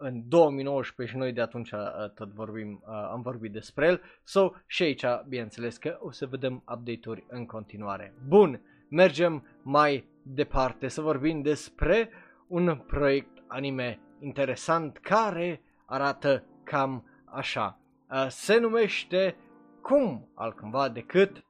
[0.00, 1.80] în 2019 și noi de atunci uh,
[2.14, 4.02] tot vorbim, uh, am vorbit despre el.
[4.24, 8.14] So, și aici, bineînțeles că o să vedem update-uri în continuare.
[8.28, 12.10] Bun, mergem mai departe să vorbim despre
[12.46, 17.78] un proiect anime interesant care arată cam așa.
[18.10, 19.36] Uh, se numește
[19.82, 21.44] cum altcumva decât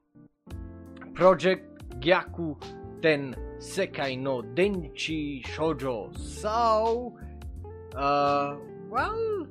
[1.13, 2.57] Project Gyaku
[2.99, 7.19] Ten Sekai no Denchi Shoujo sau
[7.99, 8.55] Uh,
[8.89, 9.45] well,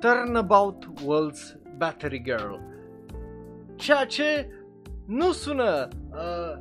[0.00, 2.54] Turnabout World's Battery Girl.
[3.76, 4.48] Ceea ce
[5.06, 6.58] nu sună uh,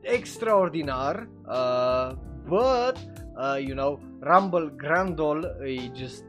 [0.00, 2.10] extraordinar, uh,
[2.44, 2.98] but,
[3.34, 6.24] uh, you know, Rumble Grandol e just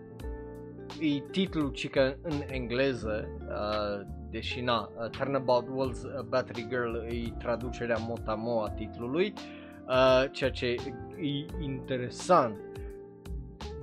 [1.00, 7.98] e titlul cică în engleză, uh, deși na, uh, Turnabout World's Battery Girl e traducerea
[7.98, 9.57] motamo a titlului, uh,
[10.32, 10.76] ceea ce
[11.20, 12.56] e interesant.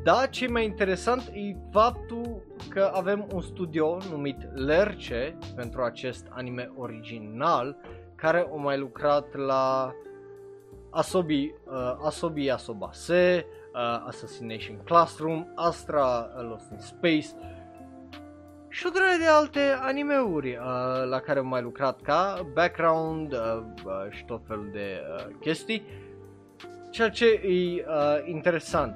[0.03, 6.27] da, ce e mai interesant e faptul că avem un studio numit Lerce pentru acest
[6.31, 7.77] anime original
[8.15, 9.93] care a mai lucrat la
[10.91, 17.29] Asobi, uh, Asobi Asobase, uh, Assassination Classroom, Astra uh, Lost in Space
[18.75, 23.39] și o de alte animeuri uh, la care am mai lucrat ca background uh,
[23.85, 25.83] uh, și tot felul de uh, chestii,
[26.91, 28.95] ceea ce e uh, interesant.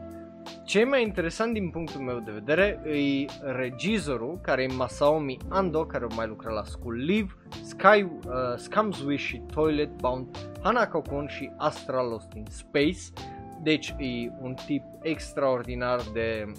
[0.65, 5.85] Ce e mai interesant din punctul meu de vedere e regizorul, care e Masaomi Ando,
[5.85, 10.27] care a mai lucrat la School Live, Sky, uh, Scum's Wish și Toilet Bound,
[10.63, 13.29] Hanako-kun și Astral Lost in Space.
[13.63, 16.53] Deci e un tip extraordinar de,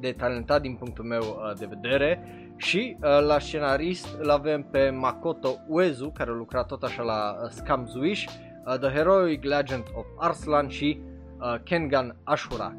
[0.00, 2.22] de talentat din punctul meu uh, de vedere.
[2.56, 7.36] Și uh, la scenarist îl avem pe Makoto Uezu, care a lucrat tot așa la
[7.42, 11.00] uh, Scum's Wish, uh, The Heroic Legend of Arslan și
[11.38, 12.74] uh, Kengan Ashura.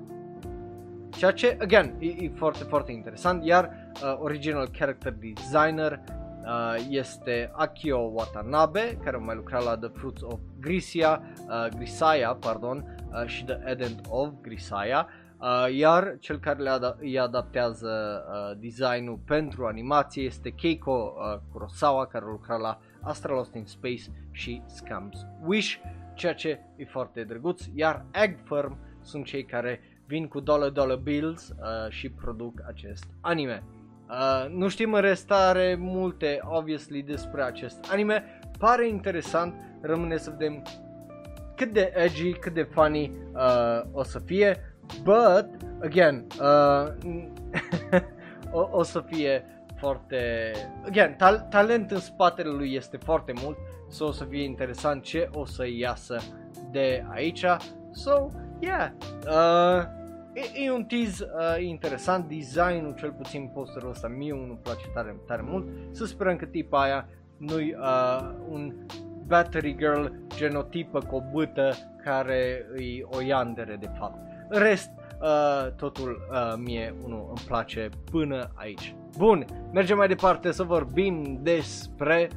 [1.09, 5.99] Ceea ce, again, e, e foarte, foarte interesant, iar uh, original character designer
[6.43, 12.37] uh, este Akio Watanabe, care a mai lucrat la The Fruits of Grisia, uh, Grisaya,
[12.39, 15.07] pardon, uh, și The Eden of Grisaya,
[15.39, 21.39] uh, iar cel care le ad- îi adaptează uh, designul pentru animație este Keiko uh,
[21.51, 25.75] Kurosawa, care a lucrat la Astral Lost in Space și Scum's Wish,
[26.13, 30.97] ceea ce e foarte drăguț, iar Egg Firm sunt cei care vin cu dollar dollar
[30.97, 33.63] bills uh, și produc acest anime.
[34.09, 38.39] Uh, nu știm în restare multe, obviously, despre acest anime.
[38.57, 40.63] Pare interesant, rămâne să vedem
[41.55, 44.68] cât de edgy, cât de funny uh, o să fie.
[45.03, 45.49] But,
[45.81, 46.87] again, uh,
[48.51, 50.51] o, o să fie foarte...
[50.85, 53.57] Again, tal- talent în spatele lui este foarte mult,
[53.89, 56.17] so o să fie interesant ce o să iasă
[56.71, 57.45] de aici.
[57.91, 58.27] So,
[58.59, 58.91] yeah,
[59.27, 59.83] uh,
[60.33, 65.19] e, e un tease uh, interesant, designul cel puțin posterul ăsta mie nu place tare,
[65.27, 68.73] tare mult, să sperăm că tipa aia nu-i uh, un
[69.25, 71.73] battery girl genotipă cu o bâtă
[72.03, 74.28] care îi o yandere de fapt.
[74.49, 74.89] În rest,
[75.21, 78.95] uh, totul uh, mie unul îmi place până aici.
[79.17, 82.29] Bun, mergem mai departe să vorbim despre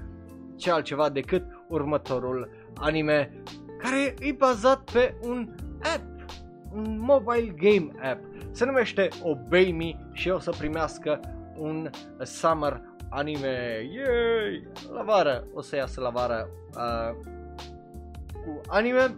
[0.57, 3.43] ce altceva decât următorul anime
[3.79, 5.49] care e bazat pe un
[5.95, 6.31] app,
[6.73, 8.21] un mobile game app.
[8.51, 11.21] Se numește Obey Me și o să primească
[11.57, 11.91] un
[12.23, 13.89] summer anime.
[13.95, 14.69] Yay!
[14.93, 17.17] La vară, o să iasă la vară uh,
[18.33, 19.15] cu anime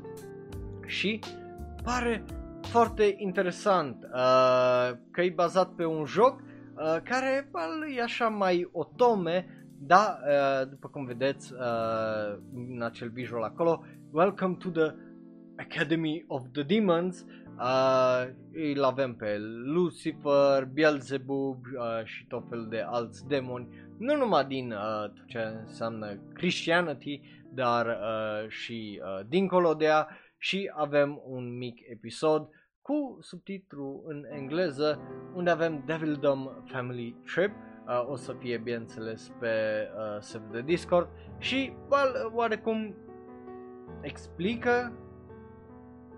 [0.87, 1.19] și
[1.83, 2.25] pare
[2.65, 7.51] foarte interesant uh, că e bazat pe un joc uh, care
[7.97, 12.39] e așa mai otome, da, uh, după cum vedeți uh,
[12.73, 14.95] în acel visual acolo, Welcome to the
[15.57, 17.25] Academy of the Demons,
[17.59, 18.25] uh,
[18.75, 24.73] îl avem pe Lucifer, Beelzebub uh, și tot felul de alți demoni, nu numai din
[24.73, 27.21] uh, ce înseamnă Christianity,
[27.55, 30.09] dar uh, și uh, dincolo de ea
[30.45, 32.49] și avem un mic episod
[32.83, 35.01] cu subtitlu în engleză
[35.35, 37.51] unde avem Devildom Family Trip,
[37.87, 42.95] uh, o să fie bineînțeles pe uh, server de Discord și well, oarecum
[44.01, 44.93] explică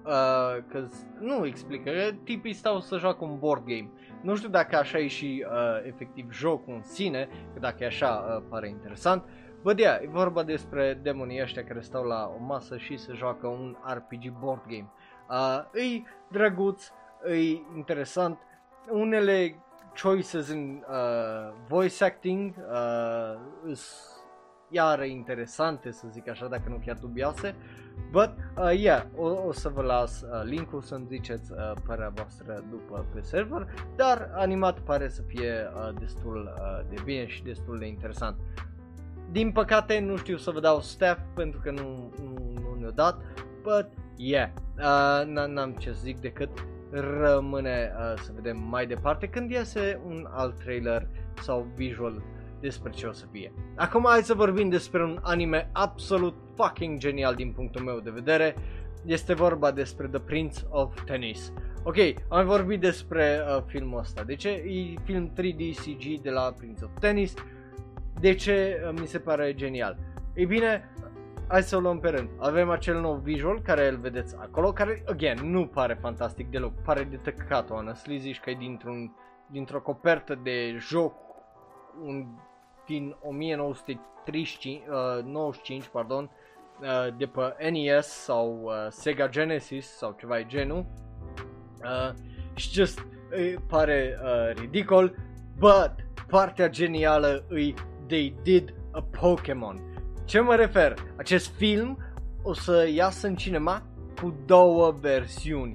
[0.04, 0.88] uh, că
[1.20, 1.90] nu explică,
[2.24, 3.90] tipii stau să joacă un board game.
[4.22, 8.08] Nu știu dacă așa e și uh, efectiv jocul în sine, că dacă e așa
[8.08, 9.24] uh, pare interesant.
[9.66, 13.46] Bă, yeah, e vorba despre demonii ăștia care stau la o masă și se joacă
[13.46, 14.90] un RPG board game.
[15.28, 16.88] Uh, e drăguț,
[17.28, 17.36] e
[17.76, 18.38] interesant.
[18.90, 19.62] Unele
[20.02, 22.54] choices în uh, voice acting
[23.66, 23.78] uh,
[24.68, 27.54] iară interesante, să zic așa, dacă nu chiar dubioase.
[28.10, 32.64] But, uh, yeah, o, o să vă las uh, linkul să-mi ziceți uh, părerea voastră
[32.70, 37.78] după pe server, dar animat pare să fie uh, destul uh, de bine și destul
[37.78, 38.36] de interesant.
[39.30, 43.20] Din păcate nu știu să vă dau staff pentru că nu, nu, nu ne-o dat,
[43.62, 44.48] but yeah,
[44.78, 46.50] uh, n-am ce să zic decât
[46.90, 51.08] rămâne uh, să vedem mai departe când iese un alt trailer
[51.42, 52.22] sau visual
[52.60, 53.52] despre ce o să fie.
[53.76, 58.56] Acum hai să vorbim despre un anime absolut fucking genial din punctul meu de vedere.
[59.04, 61.52] Este vorba despre The Prince of Tennis.
[61.82, 61.96] Ok,
[62.28, 64.22] am vorbit despre uh, filmul ăsta.
[64.22, 64.48] De ce?
[64.48, 67.34] E film 3D CG de la Prince of Tennis.
[68.20, 69.98] De ce uh, mi se pare genial?
[70.34, 70.90] Ei bine,
[71.48, 72.28] hai să o luăm pe rând.
[72.38, 76.72] Avem acel nou visual care îl vedeți acolo, care, again, nu pare fantastic deloc.
[76.82, 79.12] Pare de tăcat, honestly, zici că e dintr-un,
[79.50, 81.14] dintr-o copertă de joc
[82.04, 82.26] un,
[82.86, 86.30] din 1935, uh, 95, pardon,
[86.80, 90.86] uh, de pe NES sau uh, Sega Genesis sau ceva de genul.
[91.82, 92.14] Uh,
[92.54, 95.14] și just îi pare uh, ridicol,
[95.58, 95.94] but
[96.26, 97.74] partea genială îi
[98.06, 99.80] they did a Pokémon.
[100.24, 100.94] Ce mă refer?
[101.16, 101.98] Acest film
[102.42, 103.82] o să iasă în cinema
[104.20, 105.74] cu două versiuni.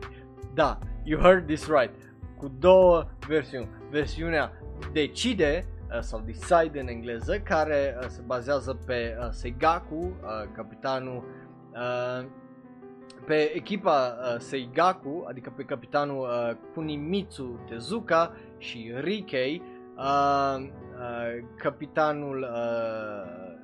[0.54, 1.94] Da, you heard this right.
[2.38, 3.70] Cu două versiuni.
[3.90, 4.52] Versiunea
[4.92, 10.14] decide uh, sau decide în engleză, care uh, se bazează pe uh, Seigaku,
[10.56, 11.24] capitanul
[13.26, 19.62] pe echipa uh, Seigaku, adică pe capitanul uh, Kunimitsu Tezuka și Rikei,
[19.98, 20.70] uh,
[21.02, 23.60] uh, capitanul uh,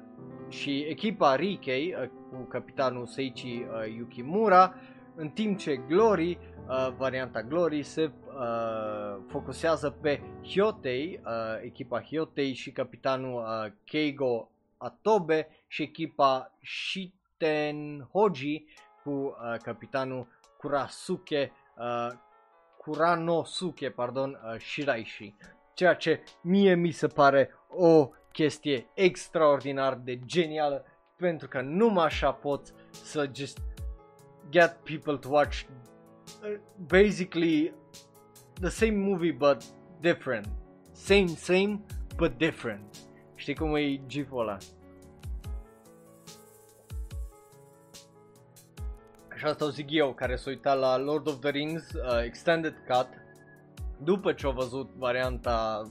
[0.49, 4.73] și echipa Rikei uh, cu capitanul Seichi uh, Yukimura,
[5.15, 11.31] în timp ce Glory, uh, varianta Glory, se uh, focusează pe Hyotei, uh,
[11.63, 18.65] echipa Hyotei și capitanul uh, Keigo Atobe și echipa Shiten Hoji
[19.03, 20.27] cu uh, capitanul
[20.57, 22.13] Kurasuke, uh,
[22.77, 25.35] Kuranosuke, pardon, uh, Shiraishi.
[25.77, 32.31] Ceea ce mie mi se pare o chestie extraordinar de genială pentru că numai așa
[32.31, 33.59] pot să just
[34.49, 35.61] get people to watch
[36.43, 37.73] uh, basically
[38.59, 39.63] the same movie but
[39.99, 40.47] different.
[40.91, 41.79] Same, same,
[42.15, 42.97] but different.
[43.35, 44.57] Știi cum e gif-ul ăla?
[49.35, 52.75] Și asta o zic eu, care s-a uitat la Lord of the Rings uh, Extended
[52.87, 53.07] Cut
[54.03, 55.81] după ce a văzut varianta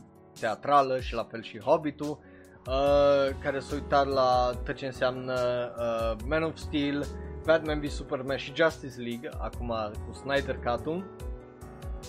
[0.41, 2.19] teatrală și la fel și Hobbitul,
[2.67, 5.35] uh, care s-a uitat la tot ce înseamnă
[5.79, 7.07] uh, Man of Steel,
[7.45, 9.75] Batman v Superman și Justice League, acum
[10.07, 11.05] cu Snyder Cut-ul,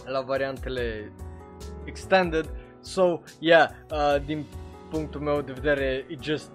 [0.06, 1.12] la variantele
[1.84, 2.50] extended.
[2.80, 4.46] So, yeah, uh, din
[4.90, 6.52] punctul meu de vedere, it just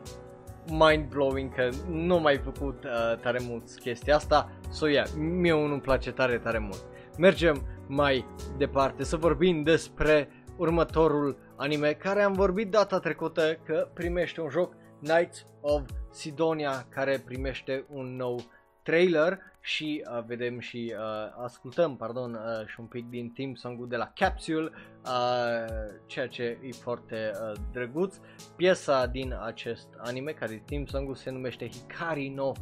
[0.66, 4.50] mind-blowing că nu mai făcut uh, tare mult chestia asta.
[4.70, 6.84] So, yeah, mie unul îmi place tare, tare mult.
[7.18, 8.26] Mergem mai
[8.56, 14.74] departe să vorbim despre următorul anime care am vorbit data trecută că primește un joc
[15.02, 18.42] Knights of Sidonia care primește un nou
[18.82, 23.86] trailer și uh, vedem și uh, ascultăm, pardon, uh, și un pic din team song
[23.86, 24.70] de la Capsule,
[25.04, 25.72] uh,
[26.06, 28.16] ceea ce e foarte uh, drăguț.
[28.56, 32.52] Piesa din acest anime, care team song se numește Hikari no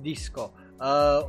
[0.00, 0.52] Disco.
[0.54, 0.69] Uh,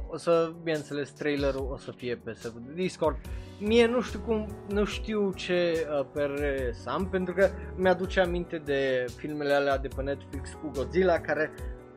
[0.08, 3.18] o să, bineînțeles, trailerul o să fie pe serverul de Discord.
[3.60, 8.58] Mie nu știu cum, nu știu ce uh, părere să am, pentru că mi-aduce aminte
[8.58, 11.52] de filmele alea de pe Netflix cu Godzilla, care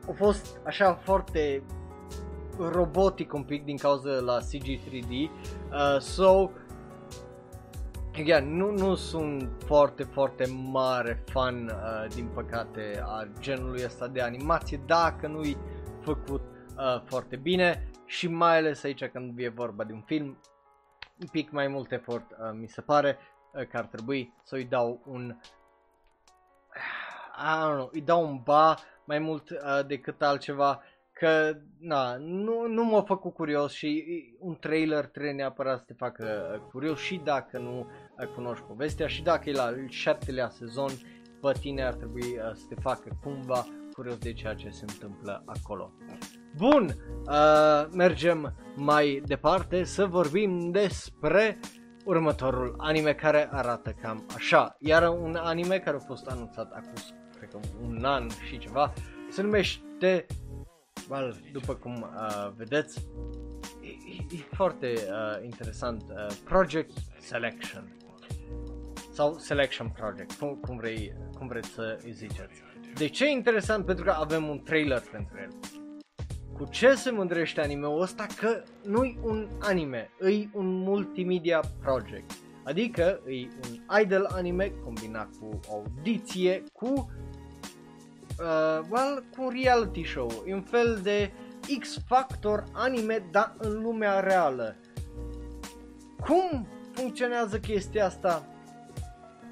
[0.06, 1.62] au fost așa foarte
[2.58, 5.10] robotic un pic din cauza la CG 3D.
[5.10, 6.50] Uh, so,
[8.18, 14.20] again, nu, nu sunt foarte, foarte mare fan, uh, din păcate, a genului ăsta de
[14.20, 15.56] animație, dacă nu-i
[16.00, 16.42] făcut
[16.76, 20.38] uh, foarte bine și mai ales aici când e vorba de un film,
[21.20, 23.18] un pic mai mult efort uh, mi se pare
[23.52, 25.36] uh, că ar trebui să-i dau un
[27.36, 30.82] I don't know, îi dau un ba mai mult uh, decât altceva
[31.14, 34.04] că na, nu, nu m-a făcut curios și
[34.38, 37.78] un trailer trebuie neapărat să te facă uh, curios și dacă nu
[38.18, 40.90] uh, cunoști povestea și dacă e la șaptelea sezon,
[41.40, 45.42] pe tine ar trebui uh, să te facă cumva curios de ceea ce se întâmplă
[45.46, 45.92] acolo.
[46.56, 46.94] Bun,
[47.26, 51.58] uh, mergem mai departe să vorbim despre
[52.04, 54.76] următorul anime care arată cam așa.
[54.78, 56.92] Iar un anime care a fost anunțat acum,
[57.36, 58.92] cred că un an și ceva,
[59.30, 60.26] se numește
[61.08, 63.06] well, după cum uh, vedeți,
[63.82, 66.02] e, e foarte uh, interesant.
[66.02, 67.96] Uh, Project Selection
[69.12, 72.63] sau Selection Project, cum, cum, vrei, cum vreți să îi ziceți.
[72.94, 73.86] De ce e interesant?
[73.86, 75.48] Pentru că avem un trailer pentru el.
[76.52, 78.26] Cu ce se mândrește anime-ul ăsta?
[78.38, 82.32] Că nu-i un anime, îi un multimedia project.
[82.64, 86.86] Adică e un idol anime combinat cu audiție, cu
[88.38, 91.32] uh, well, cu un reality show, e un fel de
[91.78, 94.76] X-Factor anime, dar în lumea reală.
[96.26, 98.46] Cum funcționează chestia asta?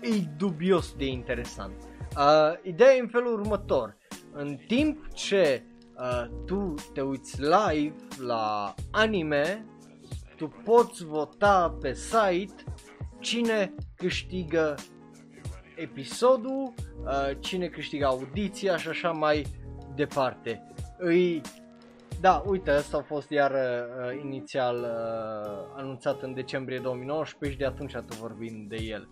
[0.01, 1.73] E dubios de interesant.
[2.17, 3.97] Uh, ideea e în felul următor.
[4.33, 5.63] În timp ce
[5.97, 7.95] uh, tu te uiți live
[8.27, 9.67] la anime,
[10.37, 12.65] tu poți vota pe site
[13.19, 14.75] cine câștigă
[15.77, 19.47] episodul, uh, cine câștigă audiția și așa mai
[19.95, 20.73] departe.
[20.99, 21.41] Îi
[22.21, 27.75] da, uite, asta a fost iar uh, inițial uh, anunțat în decembrie 2019 și de
[27.75, 29.09] atunci tot vorbim de el.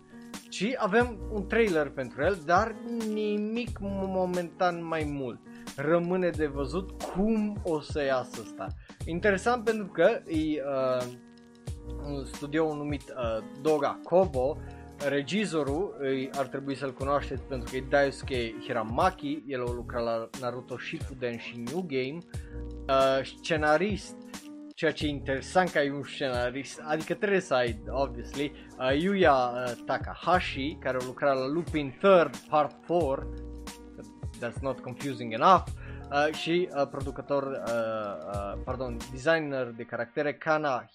[0.51, 2.75] Și avem un trailer pentru el, dar
[3.13, 5.39] nimic momentan mai mult.
[5.75, 8.67] Rămâne de văzut cum o să iasă asta.
[9.05, 11.07] Interesant pentru că e uh,
[12.05, 14.57] un studio numit uh, Dora Kobo,
[15.09, 20.29] regizorul îi, ar trebui să-l cunoașteți pentru că e Daisuke Hiramaki, el a lucrat la
[20.41, 22.17] Naruto Shippuden și New Game,
[22.87, 24.15] uh, scenarist
[24.81, 29.33] ceea ce e interesant că ai un scenarist, adică trebuie să ai, obviously, uh, Yuya
[29.33, 33.33] uh, Takahashi, care a lucrat la Lupin Third Part 4,
[34.39, 35.63] that's not confusing enough,
[36.11, 37.73] uh, și uh, producător, uh,
[38.33, 40.89] uh, pardon, designer de caractere Kana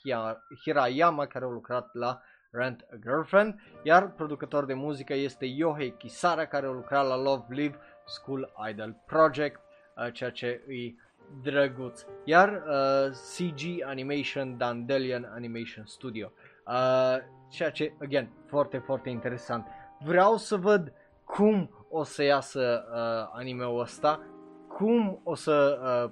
[0.63, 2.21] Hirayama, care a lucrat la
[2.51, 7.45] Rent a Girlfriend, iar producător de muzică este Yohei Kisara, care a lucrat la Love
[7.49, 9.61] Live School Idol Project,
[9.97, 11.05] uh, ceea ce îi
[11.43, 12.05] drăguț.
[12.25, 16.33] Iar uh, CG Animation Dandelion Animation Studio.
[16.67, 17.17] Uh,
[17.49, 19.67] ceea ce, again, foarte, foarte interesant.
[20.05, 20.93] Vreau să văd
[21.25, 24.21] cum o să iasă uh, anime-ul ăsta,
[24.69, 26.11] cum o să uh,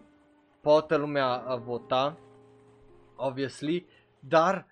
[0.60, 2.18] poată lumea uh, vota,
[3.16, 3.86] obviously,
[4.18, 4.66] dar,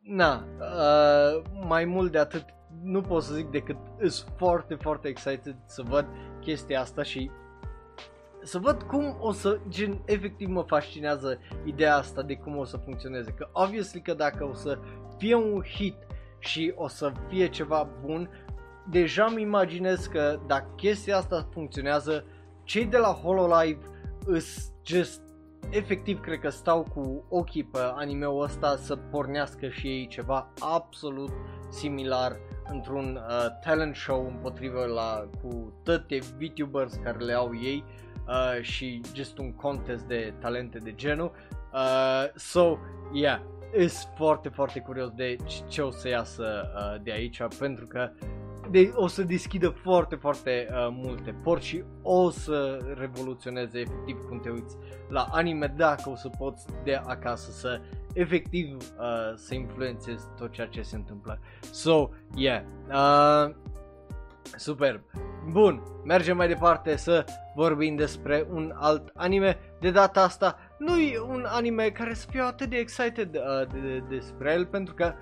[0.00, 2.44] na, uh, mai mult de atât
[2.82, 6.06] nu pot să zic decât sunt foarte, foarte excited să văd
[6.40, 7.30] chestia asta și
[8.44, 12.76] să văd cum o să, gen, efectiv mă fascinează ideea asta de cum o să
[12.76, 13.30] funcționeze.
[13.30, 14.78] Că, obviously că dacă o să
[15.18, 15.96] fie un hit
[16.38, 18.30] și o să fie ceva bun,
[18.90, 22.24] deja îmi imaginez că dacă chestia asta funcționează,
[22.62, 23.80] cei de la HoloLive
[24.26, 25.22] îs just
[25.70, 31.32] efectiv cred că stau cu ochii pe anime-ul ăsta să pornească și ei ceva absolut
[31.70, 32.36] similar
[32.70, 37.84] într-un uh, talent show împotrivă la cu toate VTubers care le au ei
[38.28, 41.32] uh, și just un contest de talente de genul.
[41.72, 42.76] Uh, so,
[43.12, 43.40] yeah,
[43.78, 45.36] is foarte, foarte curios de
[45.68, 48.10] ce o să iasă uh, de aici pentru că
[48.70, 54.40] de, o să deschidă foarte, foarte uh, multe porți și o să revoluționeze efectiv cum
[54.40, 54.76] te uiți
[55.08, 57.80] la anime dacă o să poți de acasă să
[58.12, 61.38] efectiv uh, să influențezi tot ceea ce se întâmplă.
[61.70, 62.62] So, yeah.
[62.88, 63.54] Uh,
[64.56, 65.00] Superb.
[65.50, 67.24] Bun, mergem mai departe să
[67.54, 69.58] vorbim despre un alt anime.
[69.80, 73.78] De data asta nu e un anime care să fiu atât de excited uh, de,
[73.78, 75.14] de, despre el pentru că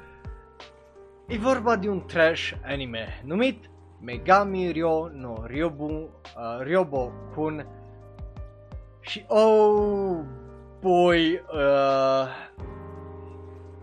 [1.26, 3.70] e vorba de un trash anime numit
[4.00, 7.66] Megami Ryo no Ryobu, uh, Ryobo Kun
[9.00, 10.18] și oh
[10.80, 12.28] boy uh,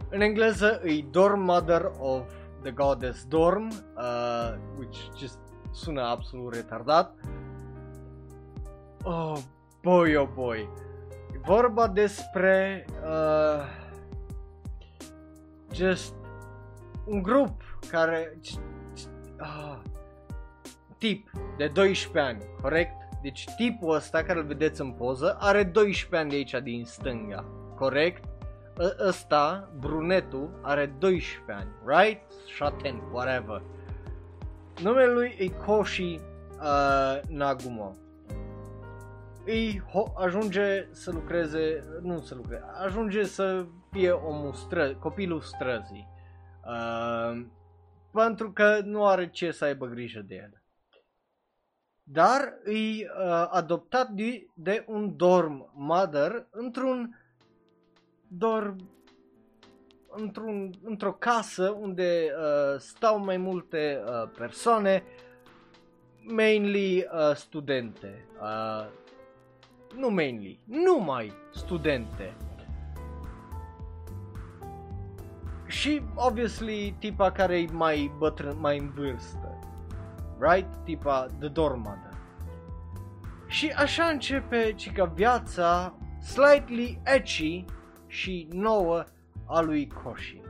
[0.10, 5.40] în engleză e Dorm Mother of The Goddess Dorm, uh, which just
[5.72, 7.16] sună absolut retardat.
[9.04, 9.38] Oh,
[9.82, 10.70] boy, oh boy.
[11.34, 13.66] E vorba despre uh,
[15.74, 16.14] just
[17.06, 18.40] un grup care
[19.40, 19.78] uh,
[20.98, 22.92] tip de 12 ani, corect?
[23.22, 27.46] Deci tipul ăsta care îl vedeți în poză are 12 ani de aici din stânga,
[27.76, 28.29] corect?
[28.80, 32.22] Ă, ăsta, brunetul, are 12 ani, right?
[32.56, 33.62] Shaten, whatever.
[34.82, 36.20] Numele lui e Koshi
[36.60, 37.96] uh, Nagumo.
[39.46, 46.08] Îi ho- ajunge să lucreze, nu să lucreze, ajunge să fie omul stră, copilul străzii.
[46.66, 47.46] Uh,
[48.12, 50.64] pentru că nu are ce să aibă grijă de el.
[52.04, 57.19] Dar îi uh, adoptat de, de un dorm mother într-un
[58.30, 58.90] dorm
[60.16, 65.04] într-un, într-o casă unde uh, stau mai multe uh, persoane,
[66.22, 68.26] mainly uh, studente.
[68.42, 68.88] Uh,
[69.96, 72.36] nu mainly, numai studente.
[75.66, 79.60] Și, obviously, tipa care e mai bătrân, mai în vârstă.
[80.40, 80.68] Right?
[80.84, 82.10] Tipa de dormadă.
[83.48, 87.66] Și așa începe, cica, viața slightly edgy
[88.26, 89.06] 29
[89.46, 90.44] a lui Koshin.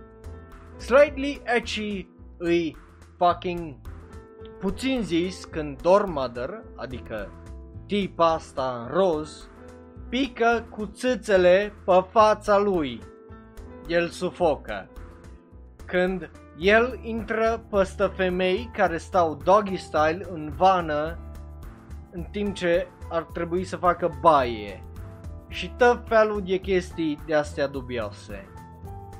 [0.77, 2.07] Slightly edgy
[2.37, 2.77] îi
[3.17, 3.75] fucking
[4.59, 7.31] puțin zis când Dormother, adică
[7.85, 9.49] tipa asta în roz,
[10.09, 13.01] pică cu țâțele pe fața lui.
[13.87, 14.89] El sufocă.
[15.85, 21.17] Când el intră peste femei care stau doggy style în vană
[22.11, 24.83] în timp ce ar trebui să facă baie
[25.49, 28.49] și tot felul de chestii de astea dubioase.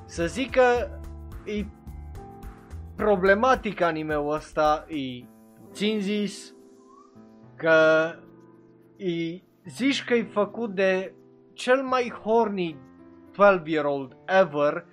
[0.06, 1.00] Să zic că
[1.46, 1.66] e
[2.96, 5.26] problematic anime-ul ăsta, e
[5.72, 6.54] țin zis
[7.56, 8.12] că
[8.98, 11.14] e, zici că e făcut de
[11.54, 12.78] cel mai horny
[13.32, 14.86] 12-year-old ever,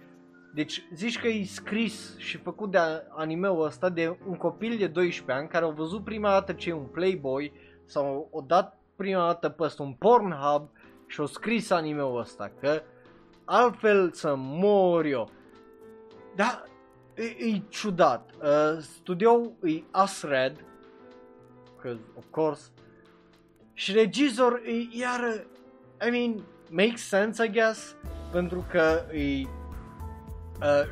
[0.54, 2.78] deci zici că e scris și făcut de
[3.08, 6.72] anime-ul ăsta de un copil de 12 ani care a văzut prima dată ce e
[6.72, 7.52] un Playboy
[7.84, 10.70] sau o dat prima dată peste un Pornhub
[11.06, 12.82] și-o scris anime-ul ăsta, că
[13.44, 15.30] altfel să mor eu.
[16.34, 16.62] Da,
[17.14, 18.30] e, e ciudat.
[18.42, 20.64] Uh, studioul e Asred,
[21.80, 22.70] că, of course,
[23.72, 25.46] și regizor e iar,
[26.06, 27.96] I mean, makes sense, I guess,
[28.32, 29.48] pentru că e uh,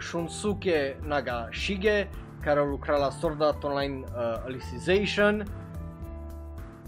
[0.01, 2.09] Shunsuke Nagashige,
[2.41, 5.45] care a lucrat la Sword Art Online uh, Alicization.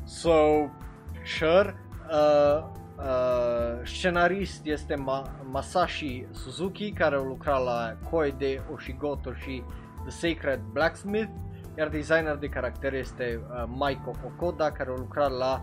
[0.05, 0.69] So,
[1.25, 1.75] sure.
[2.11, 2.65] Uh,
[2.99, 9.63] uh, scenarist este Ma- Masashi Suzuki, care a lucrat la Koide Oshigoto și
[10.07, 11.31] The Sacred Blacksmith,
[11.79, 15.63] iar designer de caracter este uh, Maiko Okoda, care a lucrat la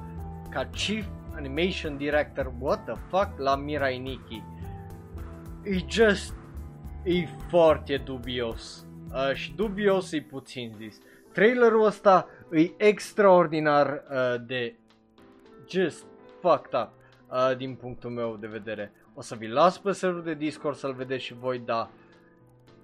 [0.50, 1.06] ca Chief
[1.36, 4.44] Animation Director, what the fuck, la Mirai Nikki.
[5.64, 6.34] E just,
[7.04, 8.86] e foarte dubios.
[9.12, 11.00] Uh, și dubios e puțin zis.
[11.32, 14.76] Trailerul ăsta e extraordinar uh, de
[15.70, 16.06] just
[16.42, 16.92] fucked up
[17.34, 18.92] uh, din punctul meu de vedere.
[19.14, 21.90] O să vi las pe serverul de Discord să-l vedeți și voi, da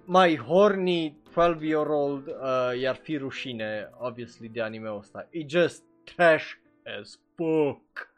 [0.09, 5.27] mai horny 12 year old uh, iar fi rușine, obviously, de anime ăsta.
[5.29, 6.53] E just trash
[6.99, 8.13] as fuck.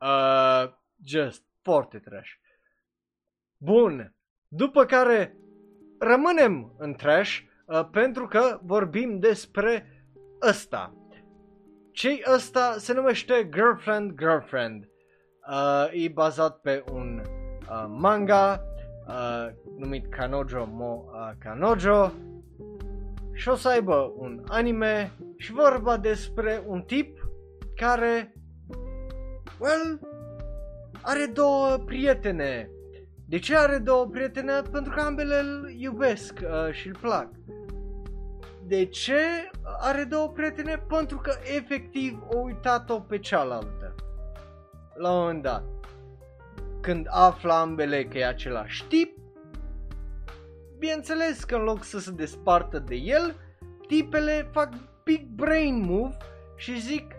[0.00, 0.72] Uh,
[1.04, 2.30] just foarte trash.
[3.56, 4.14] Bun.
[4.48, 5.36] După care
[5.98, 10.04] rămânem în trash uh, pentru că vorbim despre
[10.42, 10.94] ăsta.
[11.92, 14.88] Cei ăsta se numește Girlfriend Girlfriend.
[15.48, 18.64] Uh, e bazat pe un uh, manga
[19.08, 22.12] uh, numit Kanojo Mo uh, Kanojo
[23.32, 27.30] și o să aibă un anime și vorba despre un tip
[27.76, 28.34] care,
[29.58, 30.00] well,
[31.02, 32.70] are două prietene.
[33.28, 34.52] De ce are două prietene?
[34.72, 37.28] Pentru că ambele îl iubesc uh, și îl plac.
[38.66, 39.20] De ce
[39.80, 40.84] are două prietene?
[40.88, 43.75] Pentru că efectiv o uitat-o pe cealaltă.
[44.96, 45.64] La un moment dat.
[46.80, 49.18] Când află ambele că e același tip,
[50.78, 53.36] bineînțeles că în loc să se despartă de el,
[53.86, 54.68] tipele fac
[55.04, 56.16] big brain move
[56.56, 57.14] și zic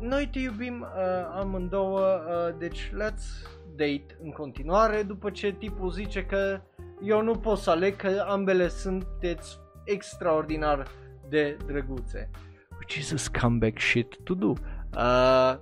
[0.00, 6.24] noi te iubim uh, amândouă, uh, deci let's date în continuare după ce tipul zice
[6.24, 6.60] că
[7.02, 10.88] eu nu pot să aleg că ambele sunteți extraordinar
[11.28, 12.30] de drăguțe.
[12.70, 14.52] Which is a scumbag shit to do.
[14.96, 15.58] Uh,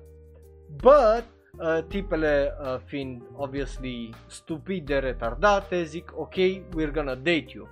[0.82, 1.24] but
[1.58, 6.34] uh, tipele uh, fiind obviously stupide, retardate, zic ok,
[6.74, 7.68] we're gonna date you.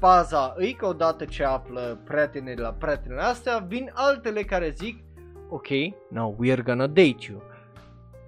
[0.00, 5.04] Paza îi că odată ce află prietenele la prietenele astea, vin altele care zic
[5.48, 5.68] ok,
[6.08, 7.42] now we're gonna date you.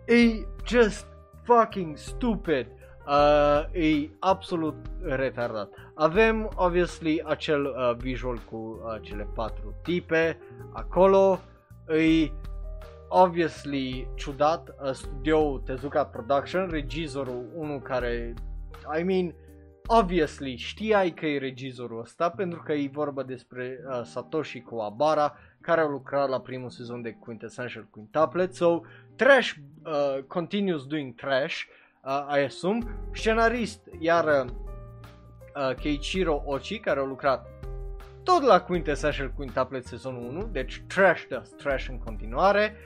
[0.07, 1.07] E just
[1.45, 2.67] fucking stupid.
[3.07, 5.69] Uh, e absolut retardat.
[5.95, 10.39] Avem, obviously, acel uh, visual cu uh, cele patru tipe
[10.73, 11.41] acolo.
[11.89, 12.31] E
[13.09, 14.69] obviously ciudat.
[14.69, 18.35] Uh, studioul Tezuka Production, regizorul, unul care,
[18.99, 19.35] I mean,
[19.87, 25.81] obviously știai că e regizorul ăsta pentru că e vorba despre uh, Satoshi Kuwabara care
[25.81, 28.55] a lucrat la primul sezon de Quintessential Quintuplet.
[28.55, 28.81] So,
[29.17, 29.55] Trash
[29.85, 31.63] uh, continues doing Trash,
[32.05, 32.79] uh, I assume.
[33.13, 37.47] Scenarist, iar uh, Keiichiro Ochi, care a lucrat
[38.23, 42.77] tot la Quintessential Quintuplet sezonul 1, deci Trash does Trash în continuare.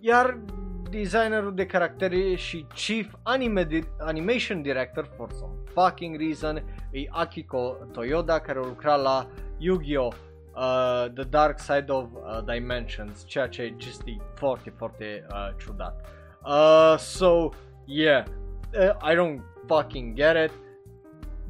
[0.00, 0.38] Iar
[0.90, 6.56] designerul de caractere și chief anime di- animation director for some fucking reason
[6.90, 9.26] e Akiko Toyoda care a lucrat la
[9.58, 10.12] Yu-Gi-Oh!
[10.54, 14.02] Uh, The Dark Side of uh, Dimensions, ceea ce just
[14.34, 16.08] foarte, foarte uh, ciudat.
[16.44, 17.48] Uh, so,
[17.84, 18.24] yeah,
[18.74, 20.52] uh, I don't fucking get it,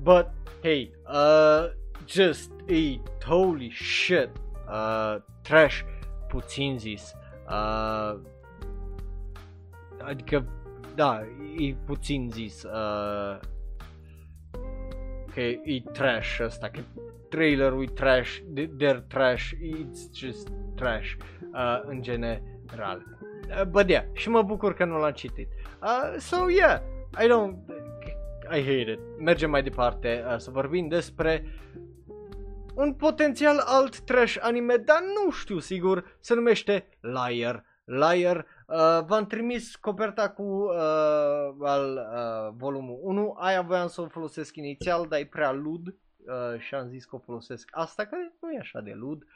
[0.03, 0.26] but
[0.62, 1.70] hey, uh,
[2.05, 4.30] just e holy shit,
[4.70, 5.84] uh, trash
[6.28, 7.14] puțin zis.
[7.49, 8.18] Uh,
[10.09, 10.46] adică,
[10.94, 11.20] da,
[11.59, 12.62] e puțin zis.
[12.62, 13.38] Uh,
[15.34, 16.80] că e trash ăsta, că
[17.28, 21.12] trailerul e trash, they're trash, it's just trash
[21.52, 23.06] uh, în general.
[23.48, 25.48] Uh, but yeah, și mă bucur că nu l-am citit.
[25.82, 26.80] Uh, so yeah,
[27.20, 27.56] I don't,
[28.50, 28.98] I hate it.
[29.18, 31.44] Mergem mai departe uh, să vorbim despre
[32.74, 37.64] un potențial alt trash anime, dar nu știu sigur, se numește Liar.
[37.89, 44.09] Liar Uh, v-am trimis coperta cu uh, al uh, volumul 1, aia voiam să o
[44.09, 48.34] folosesc inițial, dar e prea lud uh, și am zis că o folosesc asta, care
[48.41, 49.26] nu e așa de lud.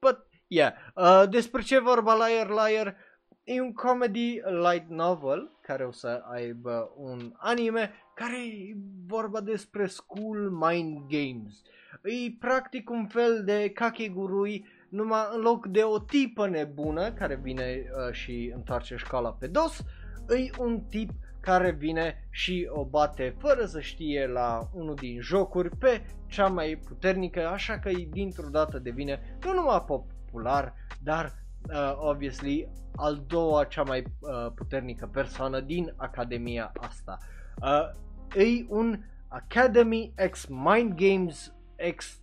[0.00, 2.96] But, yeah, uh, despre ce vorba Liar Liar?
[3.44, 8.76] E un comedy light novel care o să aibă un anime care e
[9.06, 11.62] vorba despre school mind games.
[12.02, 17.64] E practic un fel de Kakegurui numai în loc de o tipă nebună care vine
[17.64, 19.84] uh, și întoarce școala pe dos,
[20.26, 21.10] îi un tip
[21.40, 26.80] care vine și o bate fără să știe la unul din jocuri pe cea mai
[26.86, 31.32] puternică, așa că dintr-o dată devine nu numai popular, dar
[31.70, 37.18] uh, obviously al doua cea mai uh, puternică persoană din academia asta.
[37.62, 41.54] Uh, e un Academy X Mind Games
[41.96, 42.20] X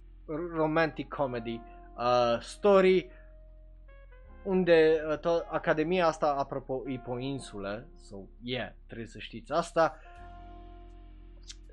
[0.56, 1.73] Romantic Comedy uh,
[2.40, 3.10] story
[4.44, 9.52] unde uh, to- Academia asta, apropo, e pe o insulă, so, yeah, trebuie să știți
[9.52, 9.98] asta.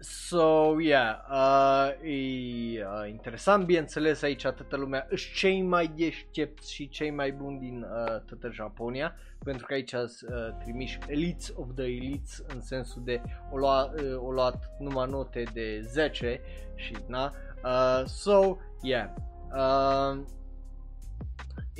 [0.03, 6.89] So, yeah, uh, e uh, interesant, bineînțeles, aici toată lumea își cei mai deștepți și
[6.89, 9.14] cei mai buni din uh, toată Japonia,
[9.45, 13.85] pentru că aici sunt uh, trimiși elites of the elites, în sensul de o, lua,
[13.85, 16.41] uh, o luat numai note de 10
[16.74, 17.33] și, na,
[17.64, 19.11] uh, so, yeah,
[19.55, 20.23] uh,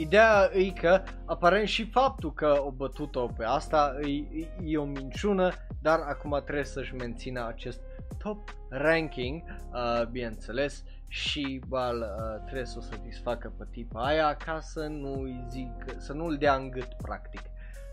[0.01, 4.85] Ideea e că aparent și faptul că o bătut-o pe asta e, e, e o
[4.85, 5.53] minciună,
[5.83, 7.81] dar acum trebuie să-și mențină acest
[8.18, 9.43] top ranking,
[9.73, 15.45] uh, bineînțeles, și bal, uh, trebuie să o satisfacă pe tipa aia ca să nu-i
[15.49, 17.43] zic, să nu-l dea în gât practic.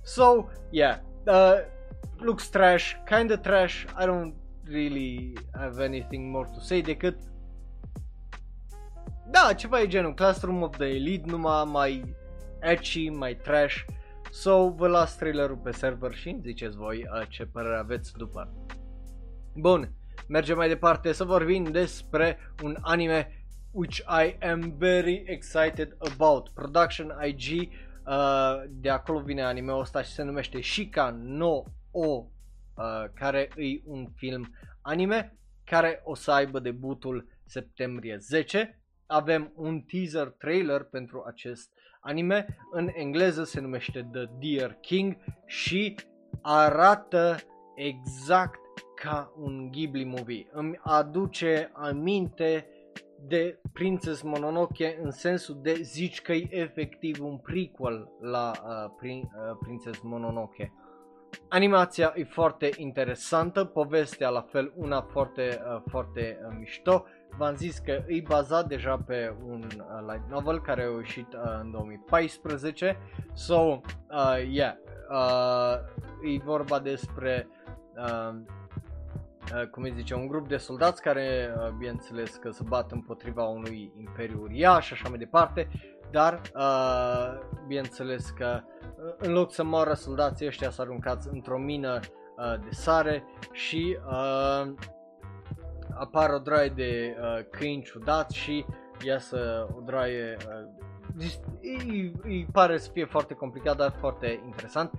[0.04, 1.54] So, yeah, uh,
[2.18, 7.18] looks trash, kinda trash, I don't really have anything more to say decât
[9.30, 12.16] da, ceva e genul Classroom of the Elite, numai mai
[12.60, 13.86] edgy, mai trash.
[14.32, 18.54] So, vă las trailerul pe server și îmi ziceți voi uh, ce părere aveți după.
[19.56, 19.94] Bun,
[20.28, 26.50] mergem mai departe să vorbim despre un anime which I am very excited about.
[26.50, 27.72] Production IG,
[28.06, 32.26] uh, de acolo vine anime-ul ăsta și se numește Shika no O,
[32.76, 39.82] uh, care e un film anime care o să aibă debutul septembrie 10 avem un
[39.82, 42.58] teaser trailer pentru acest anime.
[42.72, 45.96] În engleză se numește The Deer King și
[46.42, 47.36] arată
[47.76, 48.60] exact
[48.96, 50.48] ca un Ghibli movie.
[50.52, 52.68] Îmi aduce aminte
[53.28, 59.18] de Princess Mononoke în sensul de zici că e efectiv un prequel la uh, prin,
[59.18, 60.74] uh, Princess Mononoke.
[61.50, 67.06] Animația e foarte interesantă, povestea la fel una foarte, uh, foarte uh, mișto
[67.38, 71.60] v-am zis că e bazat deja pe un uh, light novel care a ieșit uh,
[71.62, 72.98] în 2014.
[73.34, 73.80] So, uh,
[74.50, 74.74] yeah,
[75.10, 75.76] uh,
[76.34, 77.48] e vorba despre
[77.96, 78.36] uh,
[79.54, 83.44] uh, cum îi zice, un grup de soldați care, uh, bineînțeles că se bat împotriva
[83.44, 85.68] unui imperiu uriaș și așa mai departe,
[86.12, 92.00] dar, uh, bineînțeles că uh, în loc să moară soldații ăștia s-au aruncați într-o mină
[92.38, 94.74] uh, de sare și uh,
[96.00, 98.66] apar o draie de uh, câini ciudați și
[99.06, 100.38] iasă o draie...
[100.48, 100.86] Uh,
[101.62, 104.92] îi, îi pare să fie foarte complicat, dar foarte interesant.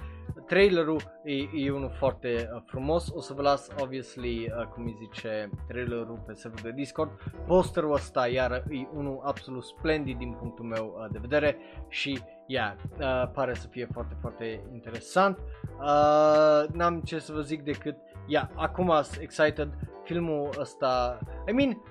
[0.46, 4.96] Trailerul e, e unul foarte uh, frumos, o să vă las, obviously, uh, cum îi
[4.98, 7.10] zice, trailerul pe serverul de Discord.
[7.46, 11.56] Posterul ăsta, iar e unul absolut splendid din punctul meu uh, de vedere
[11.88, 15.38] și, yeah, uh, pare să fie foarte, foarte interesant.
[15.80, 17.96] Uh, n-am ce să vă zic decât,
[18.28, 19.68] yeah, acum sunt excited
[20.04, 21.18] filmul ăsta,
[21.48, 21.82] I mean,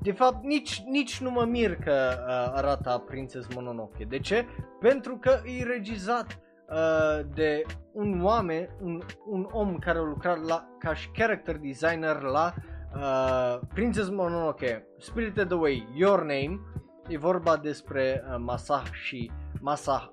[0.00, 4.04] de fapt, nici, nici nu mă mir că uh, arată Princess Mononoke.
[4.04, 4.46] De ce?
[4.80, 7.62] Pentru că e regizat uh, de
[7.92, 12.54] un oameni, un, un om care a lucrat la, ca și character designer la
[12.94, 16.60] uh, Princess Mononoke, Spirited Away, Your Name.
[17.08, 20.12] E vorba despre uh, Masashi, Masa,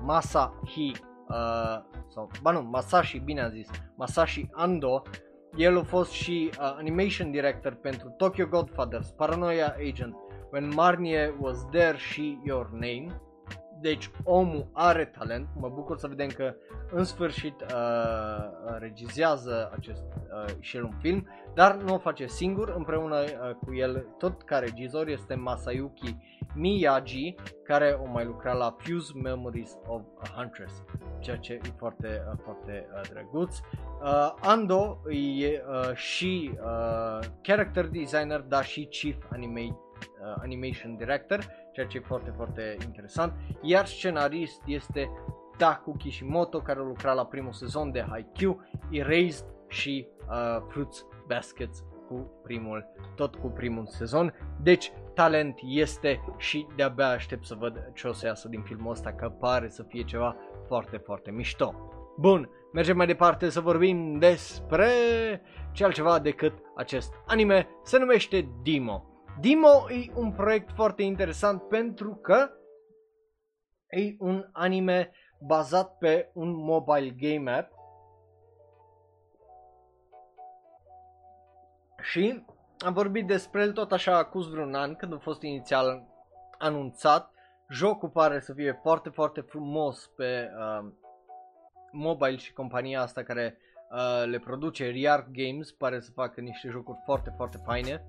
[0.00, 0.92] Masahi,
[1.28, 5.02] uh, sau, ba nu, Masashi, bine am zis, Masashi Ando,
[5.56, 10.14] el a fost și uh, animation director pentru Tokyo Godfathers, Paranoia Agent,
[10.50, 13.06] When Marnie Was There și Your Name.
[13.80, 16.54] Deci omul are talent, mă bucur să vedem că
[16.90, 22.74] în sfârșit uh, regizează acest uh, și el un film, dar nu o face singur,
[22.76, 26.16] împreună uh, cu el tot ca regizor este Masayuki
[26.54, 30.82] Miyagi, care o mai lucra la Fuse Memories of a Huntress,
[31.18, 33.58] ceea ce e foarte, uh, foarte uh, drăguț.
[33.58, 41.38] Uh, Ando e uh, și uh, character designer, dar și chief anime, uh, animation director,
[41.78, 43.32] ceea ce e foarte, foarte interesant.
[43.62, 45.10] Iar scenarist este
[45.56, 48.60] Taku Kishimoto, care a lucrat la primul sezon de Haikyuu,
[48.90, 54.34] Erased și uh, Fruits Baskets cu primul, tot cu primul sezon.
[54.62, 59.12] Deci talent este și de-abia aștept să văd ce o să iasă din filmul ăsta,
[59.12, 61.74] că pare să fie ceva foarte, foarte mișto.
[62.16, 64.90] Bun, mergem mai departe să vorbim despre
[65.72, 69.17] ce altceva decât acest anime, se numește Dimo.
[69.40, 72.50] Dimo e un proiect foarte interesant pentru că
[73.88, 75.12] e un anime
[75.46, 77.72] bazat pe un mobile game app
[82.02, 82.44] și
[82.78, 86.06] am vorbit despre el tot așa acuz vreun an când a fost inițial
[86.58, 87.32] anunțat.
[87.68, 90.90] Jocul pare să fie foarte, foarte frumos pe uh,
[91.92, 93.58] mobile și compania asta care
[93.90, 98.04] uh, le produce Riart Games pare să facă niște jocuri foarte, foarte faine.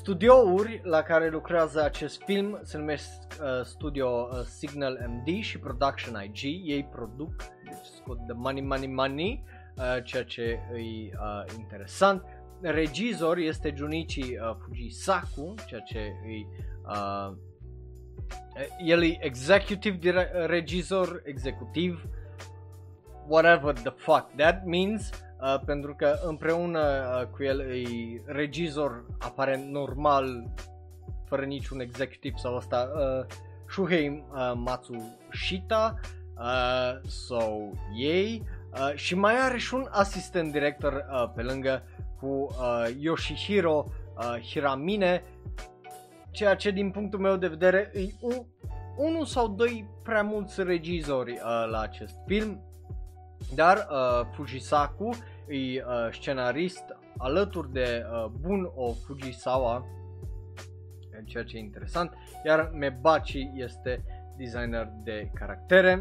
[0.00, 3.08] Studiouri la care lucrează acest film se numesc
[3.40, 6.42] uh, Studio uh, Signal MD și Production IG.
[6.70, 7.34] Ei produc,
[7.64, 9.44] deci scot de money, money, money,
[9.76, 12.22] uh, ceea ce e uh, interesant.
[12.60, 16.46] Regizor este Junichi uh, Fujisaku, ceea ce e
[16.86, 17.36] uh,
[18.86, 22.08] el e executive dire- regizor, executiv,
[23.28, 25.10] whatever the fuck that means
[25.42, 30.50] uh, pentru că împreună uh, cu el e regizor aparent normal
[31.24, 33.34] fără niciun executiv sau asta uh,
[33.68, 36.00] Shuhei uh, Matsushita
[36.36, 37.38] uh, so
[37.96, 41.82] ei uh, și mai are și un asistent director uh, pe lângă
[42.20, 43.84] cu uh, Yoshihiro
[44.16, 45.22] uh, Hiramine
[46.30, 48.44] ceea ce din punctul meu de vedere e un,
[48.96, 52.60] unul sau doi prea mulți regizori uh, la acest film
[53.54, 55.08] dar uh, Fujisaku
[55.48, 56.84] e uh, scenarist
[57.18, 59.86] alături de uh, Bun o Fujisawa,
[61.24, 62.12] ceea ce e interesant,
[62.44, 64.04] iar Mebachi este
[64.36, 66.00] designer de caractere.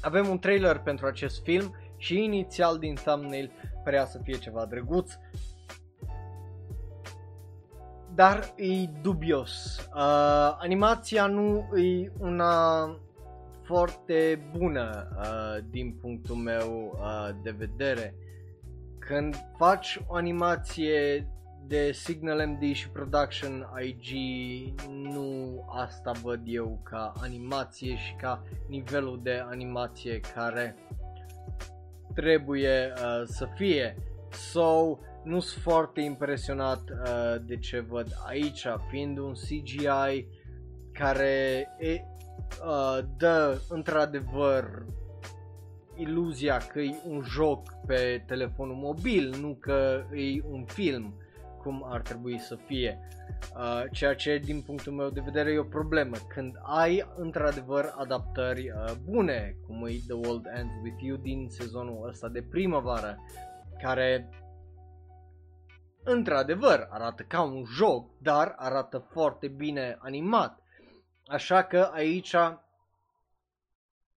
[0.00, 3.50] Avem un trailer pentru acest film și inițial din thumbnail
[3.84, 5.12] părea să fie ceva drăguț,
[8.14, 9.76] dar e dubios.
[9.94, 12.84] Uh, animația nu e una
[13.64, 18.14] foarte bună uh, din punctul meu uh, de vedere.
[18.98, 21.28] Când faci o animație
[21.66, 24.10] de Signal MD și Production IG,
[24.88, 30.76] nu asta văd eu ca animație și ca nivelul de animație care
[32.14, 33.96] trebuie uh, să fie.
[34.30, 40.26] So, nu sunt foarte impresionat uh, de ce văd aici, fiind un CGI
[40.92, 42.00] care e,
[42.66, 44.84] uh, dă într-adevăr
[45.96, 51.14] iluzia că e un joc pe telefonul mobil, nu că e un film
[51.62, 52.98] cum ar trebui să fie.
[53.56, 56.16] Uh, ceea ce din punctul meu de vedere e o problemă.
[56.28, 62.08] Când ai într-adevăr adaptări uh, bune, cum e The World Ends With You din sezonul
[62.08, 63.18] ăsta de primăvară,
[63.82, 64.28] care
[66.04, 70.63] într-adevăr arată ca un joc, dar arată foarte bine animat.
[71.26, 72.34] Așa că aici,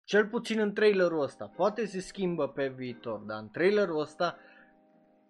[0.04, 4.36] cel puțin în trailerul ăsta, poate se schimbă pe viitor, dar în trailerul ăsta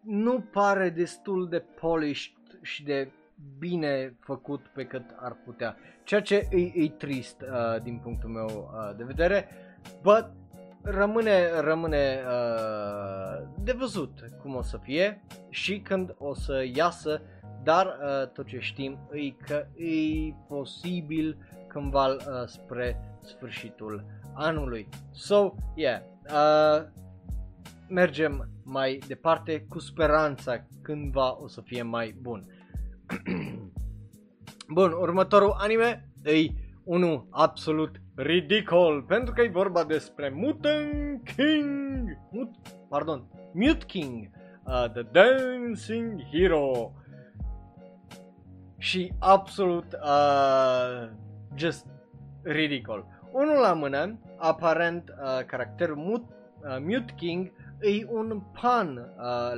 [0.00, 3.10] nu pare destul de polished și de
[3.58, 5.76] bine făcut pe cât ar putea.
[6.04, 9.48] Ceea ce e, e trist uh, din punctul meu uh, de vedere,
[10.02, 10.30] but
[10.82, 17.22] rămâne, rămâne uh, de văzut cum o să fie și când o să iasă,
[17.62, 21.36] dar uh, tot ce știm e că e posibil
[21.74, 24.04] cândva uh, spre sfârșitul
[24.34, 24.88] anului.
[25.10, 26.00] So, yeah,
[26.30, 26.86] uh,
[27.88, 32.46] mergem mai departe cu speranța cândva o să fie mai bun.
[34.76, 36.46] bun, următorul anime e
[36.84, 42.50] unul absolut ridicol, pentru că e vorba despre Mutant King, Mut,
[42.88, 44.30] pardon, Mute King,
[44.64, 46.92] uh, The Dancing Hero.
[48.78, 51.22] Și absolut uh,
[51.56, 51.86] just
[52.43, 53.06] ridicol.
[53.32, 59.05] Unul la mână, aparent uh, caracterul Mut, uh, Mute King e un pan uh,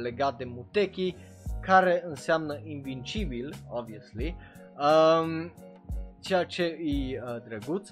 [0.03, 1.17] legat de Muteki
[1.61, 4.37] care înseamnă invincibil, obviously,
[4.79, 5.53] um,
[6.21, 7.91] ceea ce e uh, drăguț.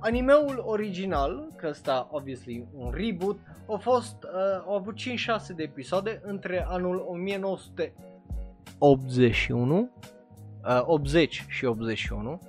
[0.00, 4.30] Animeul original, că ăsta obviously un reboot, a fost, uh,
[4.66, 4.96] a avut 5-6
[5.56, 9.88] de episoade între anul 1981, uh,
[10.84, 12.40] 80 și 81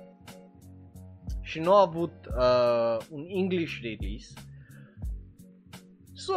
[1.48, 4.32] și nu a avut uh, un English release.
[6.12, 6.34] So,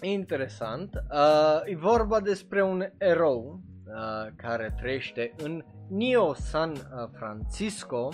[0.16, 0.94] interesant.
[0.94, 6.78] Uh, e vorba despre un erou uh, care trăiește în Neo San uh,
[7.12, 8.08] Francisco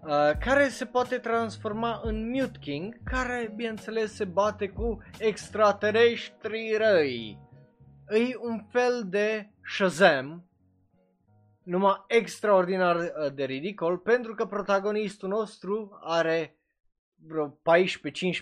[0.00, 7.38] uh, care se poate transforma în Mute King, care bineînțeles se bate cu extraterestri răi.
[8.08, 10.45] E un fel de Shazam,
[11.66, 16.56] numai extraordinar uh, de ridicol, pentru că protagonistul nostru are
[17.26, 17.54] vreo 14-15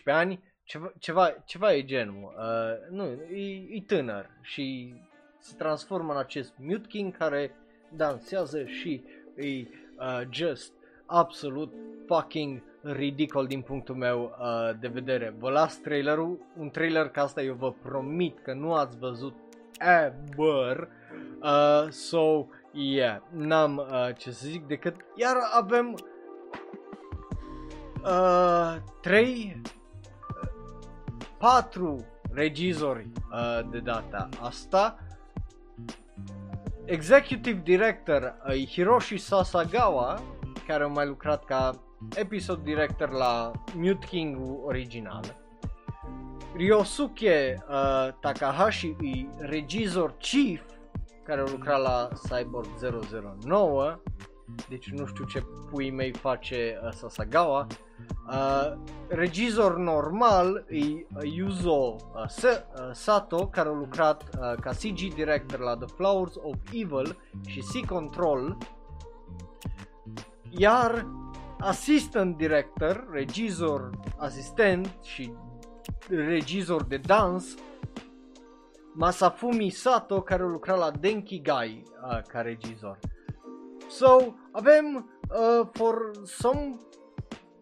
[0.05, 4.95] ani, ceva, ceva, ceva e genul, uh, nu, e, e tânăr și
[5.39, 7.57] se transformă în acest Mute King care
[7.97, 9.03] dansează și
[9.37, 10.73] e uh, just
[11.07, 11.73] absolut
[12.07, 15.35] fucking ridicol din punctul meu uh, de vedere.
[15.39, 19.35] Vă las trailerul, un trailer ca asta eu vă promit că nu ați văzut
[19.79, 20.89] ever.
[21.43, 25.95] Uh, so, yeah, n-am uh, ce să zic decât iar avem
[28.05, 29.61] uh, trei,
[31.39, 34.99] patru regizori uh, de data asta.
[36.85, 40.21] Executive Director uh, Hiroshi Sasagawa,
[40.67, 41.83] care a mai lucrat ca
[42.15, 45.23] episod director la Mute King original.
[46.57, 50.63] Ryosuke uh, Takahashi e regizor chief
[51.25, 52.69] care a lucrat la Cyborg
[53.41, 54.01] 009
[54.69, 57.67] deci nu știu ce pui mei face uh, Sasagawa.
[58.29, 58.73] Uh,
[59.09, 65.77] regizor normal e Yuzo uh, uh, Sato care a lucrat uh, ca CG director la
[65.77, 68.59] The Flowers of Evil și Sea Control.
[70.49, 71.07] Iar
[71.59, 75.33] assistant director, regizor asistent și
[76.09, 77.55] regizor de dans
[78.97, 82.99] Masafumi Sato care a lucrat la Denki Gai uh, ca regizor.
[83.89, 84.95] So, avem
[85.31, 86.79] uh, for some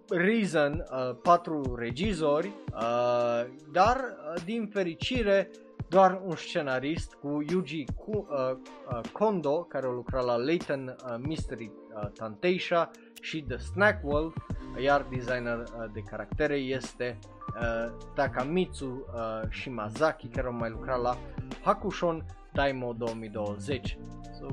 [0.08, 5.50] reason uh, patru regizori, uh, dar uh, din fericire
[5.88, 8.56] doar un scenarist cu Yuji Ku, uh,
[8.90, 12.90] uh, Kondo care a lucrat la Leighton uh, Mystery uh, Tanteisha
[13.20, 14.36] și The Snack Wolf,
[14.82, 17.18] iar designer uh, de caractere este
[17.60, 21.16] uh, Takamitsu uh, Shimazaki care a mai lucrat la
[21.62, 23.98] Hakushon Daimo 2020.
[24.38, 24.46] So,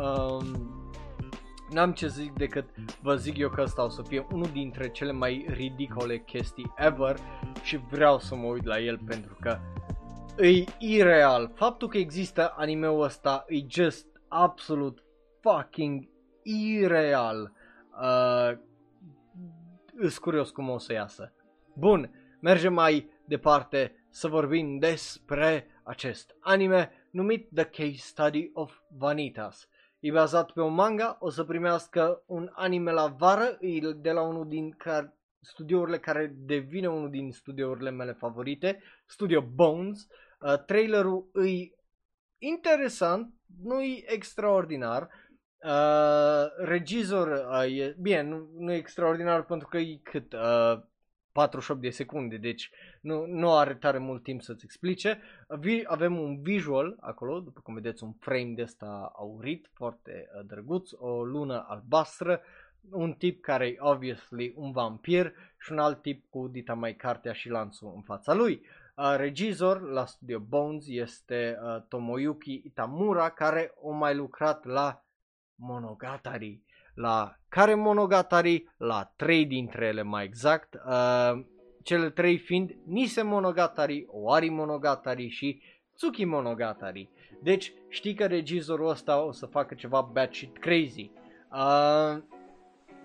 [0.00, 0.80] um,
[1.70, 2.64] n-am ce zic decât
[3.02, 7.16] vă zic eu că ăsta o să fie unul dintre cele mai ridicole chestii ever
[7.62, 9.58] și vreau să mă uit la el pentru că
[10.38, 11.50] e ireal.
[11.54, 15.04] Faptul că există animeul ăsta e just absolut
[15.40, 16.08] fucking
[16.42, 17.52] ireal.
[18.02, 18.58] Uh,
[20.00, 21.34] îs curios cum o să iasă.
[21.74, 22.10] Bun,
[22.40, 29.68] mergem mai departe să vorbim despre acest anime numit The Case Study of Vanitas.
[29.98, 34.22] E bazat pe un manga, o să primească un anime la vară, e de la
[34.22, 40.06] unul din care, studiourile care devine unul din studiourile mele favorite, Studio Bones.
[40.40, 41.74] Uh, trailerul e
[42.38, 45.08] interesant, nu e extraordinar.
[45.64, 50.82] Uh, regizor, uh, e, bine, nu, nu e extraordinar pentru că e cât uh,
[51.32, 52.70] 48 de secunde, deci
[53.00, 55.20] nu, nu are tare mult timp să-ți explice.
[55.86, 60.90] Avem un visual acolo, după cum vedeți, un frame de ăsta aurit, foarte uh, drăguț,
[60.92, 62.40] o lună albastră,
[62.90, 67.32] un tip care e obviously un vampir și un alt tip cu dita mai cartea
[67.32, 68.62] și lanțul în fața lui.
[68.96, 75.04] Uh, regizor la Studio Bones este uh, Tomoyuki Itamura, care a mai lucrat la
[75.60, 76.62] Monogatari
[76.94, 81.44] la care Monogatari, la trei dintre ele mai exact, uh,
[81.82, 85.62] cele trei fiind Nise Monogatari, Oari Monogatari și
[85.94, 87.10] Tsuki Monogatari.
[87.42, 91.10] Deci știi că regizorul ăsta o să facă ceva batshit crazy.
[91.52, 92.22] Uh,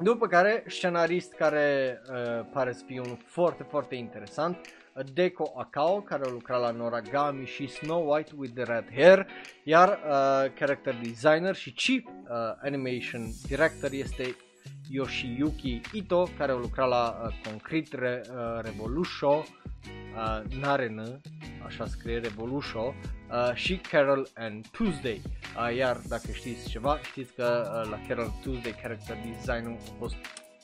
[0.01, 4.57] după care, scenarist care uh, pare să fie unul foarte, foarte interesant,
[5.03, 9.27] Deco Akao, care a lucrat la Noragami și Snow White with the Red Hair,
[9.63, 14.35] iar uh, character designer și chief uh, animation director este
[14.89, 21.21] Yoshiyuki Ito, care a lucrat la uh, Concrete Re, uh, Revolution, uh, Naren,
[21.65, 25.21] așa scrie Revolution, uh, și Carol and Tuesday.
[25.57, 30.15] Uh, iar dacă știți ceva, știți că uh, la Carol Tuesday character design a fost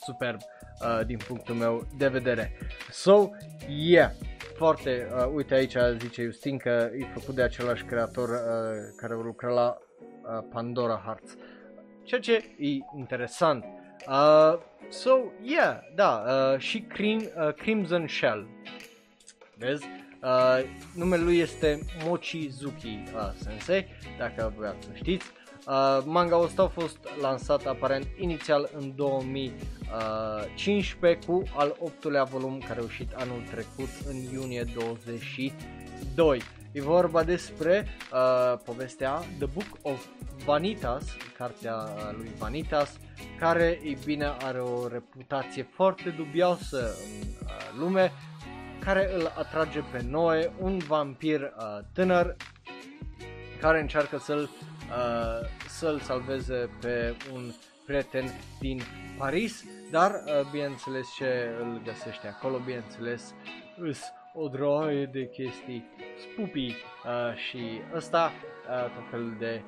[0.05, 0.37] superb
[0.81, 2.57] uh, din punctul meu de vedere.
[2.89, 3.29] So,
[3.67, 4.11] yeah,
[4.55, 8.35] foarte, uh, uite aici zice Justin că e făcut de același creator uh,
[8.97, 11.37] care lucra la uh, Pandora Hearts.
[12.03, 12.67] Ceea ce e
[12.97, 13.65] interesant.
[14.07, 14.59] Uh,
[14.89, 15.11] so,
[15.41, 18.47] yeah, da, uh, și Crim, uh, Crimson Shell.
[19.57, 19.85] Vezi?
[20.23, 20.59] Uh,
[20.95, 23.87] numele lui este Mochizuki uh, Sensei,
[24.17, 25.31] dacă vreați să știți.
[25.67, 32.79] Uh, manga ăsta a fost lansat aparent inițial în 2015 cu al 8-lea volum care
[32.79, 36.41] a ieșit anul trecut în iunie 22.
[36.71, 40.05] E vorba despre uh, povestea The Book of
[40.45, 41.03] Vanitas,
[41.37, 42.99] cartea lui Vanitas,
[43.39, 47.27] care, e bine, are o reputație foarte dubioasă în uh,
[47.79, 48.11] lume,
[48.79, 52.35] care îl atrage pe Noe, un vampir uh, tânăr
[53.59, 54.49] care încearcă să-l uh,
[55.67, 57.51] să-l salveze pe un
[57.85, 58.25] prieten
[58.59, 58.81] din
[59.17, 63.35] Paris, dar uh, bineînțeles ce îl găsește acolo, bineînțeles
[63.77, 64.01] îs
[64.33, 65.85] o droaie de chestii
[66.17, 68.31] spupii uh, și ăsta
[68.69, 69.61] uh, tot fel de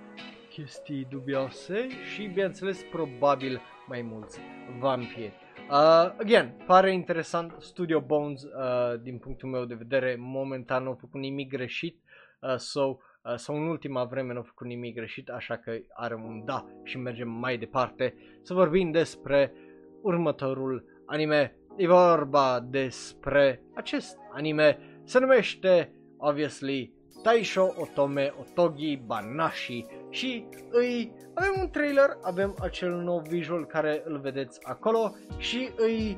[0.49, 4.39] chestii dubioase și, bineînțeles, probabil mai mulți
[4.79, 5.33] vampiri.
[5.69, 10.97] Uh, again, pare interesant, Studio Bones, uh, din punctul meu de vedere, momentan nu a
[10.99, 11.99] făcut nimic greșit,
[12.39, 12.97] uh, so, uh,
[13.35, 16.97] sau în ultima vreme nu a făcut nimic greșit, așa că are un da și
[16.97, 19.53] mergem mai departe să vorbim despre
[20.01, 21.55] următorul anime.
[21.75, 26.93] E vorba despre acest anime, se numește, obviously,
[27.23, 34.19] Taisho Otome Otogi Banashi și îi avem un trailer, avem acel nou visual care îl
[34.19, 36.17] vedeți acolo și îi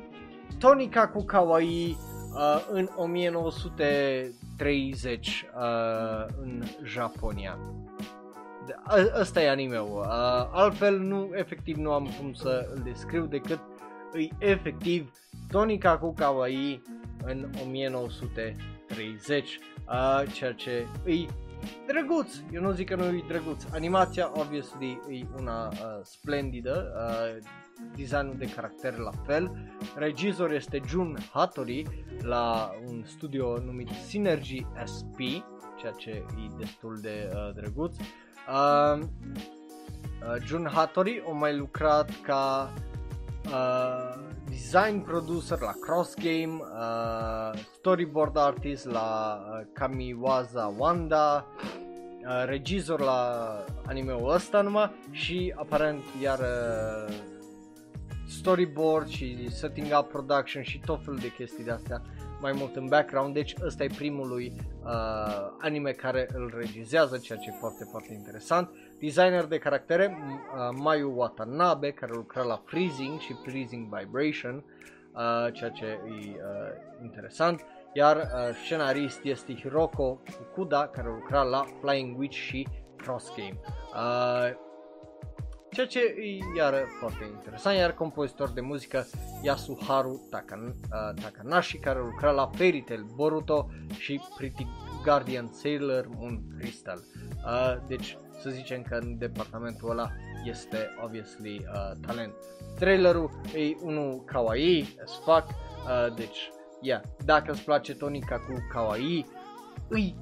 [0.58, 1.96] Tonika cu Kawaii
[2.34, 2.88] uh, în
[4.58, 7.58] 1930 uh, în Japonia.
[9.20, 9.98] Ăsta e anime-ul.
[9.98, 10.06] Uh,
[10.52, 13.60] altfel, nu, efectiv, nu am cum să îl descriu decât
[14.12, 15.12] îi efectiv
[15.50, 16.82] Tonika cu Kawaii
[17.24, 19.58] în 1930
[19.88, 21.28] uh, ceea ce îi
[21.86, 27.36] drăguț, eu nu zic că nu e drăguț, animația obviously e una uh, splendidă, uh,
[27.96, 29.50] designul de caracter la fel,
[29.96, 35.18] regizor este Jun Hattori la un studio numit Synergy SP,
[35.78, 37.96] ceea ce e destul de uh, drăguț.
[37.98, 42.72] Uh, uh, Jun Hattori a mai lucrat ca
[43.46, 53.00] uh, design producer la Cross Game, uh, storyboard artist la uh, Kamiwaza Wanda, uh, regizor
[53.00, 57.14] la anime-ul ăsta numai și aparent iar uh,
[58.28, 62.02] storyboard și setting up production și tot felul de chestii de astea
[62.40, 64.52] mai mult în background, deci ăsta e primul lui
[64.84, 64.90] uh,
[65.58, 68.70] anime care îl regizează, ceea ce e foarte, foarte interesant.
[69.00, 74.64] Designer de caractere, uh, Mayu Watanabe, care lucra la Freezing și Freezing Vibration,
[75.14, 76.32] uh, ceea ce e uh,
[77.02, 77.64] interesant.
[77.92, 83.58] Iar uh, scenarist este Hiroko Fukuda, care lucra la Flying Witch și Cross Game.
[83.94, 84.64] Uh,
[85.76, 89.06] ceea ce e iar foarte interesant, iar compozitor de muzică
[89.42, 94.66] Yasuharu Takan, uh, Takanashi, care lucra la Fairy Tail Boruto și Pretty
[95.04, 96.98] Guardian Sailor Moon Crystal.
[97.44, 100.10] Uh, deci să zicem că în departamentul ăla
[100.44, 102.32] este obviously uh, talent.
[102.78, 106.50] Trailerul e unul kawaii as fuck, uh, deci
[106.80, 109.26] yeah, dacă îți place tonica cu kawaii,
[109.88, 110.16] îi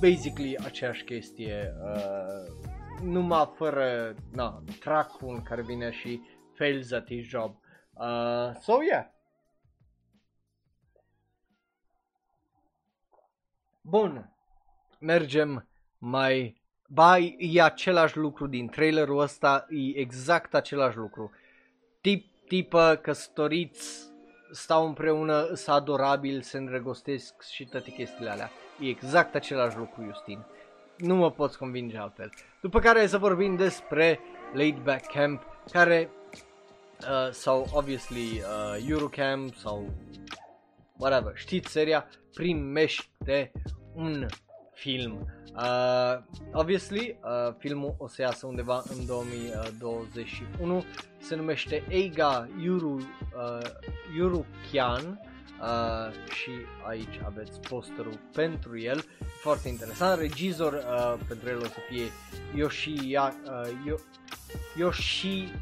[0.00, 2.61] basically aceeași chestie, uh,
[3.02, 6.20] numai fără na, track care vine și
[6.54, 7.56] fails at his job.
[7.92, 9.06] Uh, so yeah.
[13.80, 14.32] Bun,
[14.98, 15.68] mergem
[15.98, 16.62] mai
[16.94, 21.30] Ba, e același lucru din trailerul ăsta, e exact același lucru.
[22.00, 24.10] Tip, tipă, căsătoriți,
[24.50, 28.50] stau împreună, sunt adorabili, se îndrăgostesc și toate chestiile alea.
[28.80, 30.44] E exact același lucru, Justin.
[30.96, 32.32] Nu mă poți convinge altfel.
[32.60, 34.20] După care să vorbim despre
[34.52, 36.10] Laid Back Camp, care
[37.00, 39.92] uh, sau obviously uh, Eurocamp sau
[40.96, 43.52] whatever, știți seria, primește
[43.94, 44.26] un
[44.72, 46.18] film Uh,
[46.52, 50.84] obviously, uh, filmul o să iasă undeva în 2021.
[51.20, 53.70] Se numește Eiga Yuru, uh,
[54.16, 55.20] Yurukian
[55.60, 56.50] uh, și
[56.88, 59.04] aici aveți posterul pentru el.
[59.42, 60.18] Foarte interesant.
[60.18, 62.10] Regizor uh, pentru el o să fie
[62.54, 63.94] Yoshi, uh, Yo,
[64.76, 65.52] Yoshi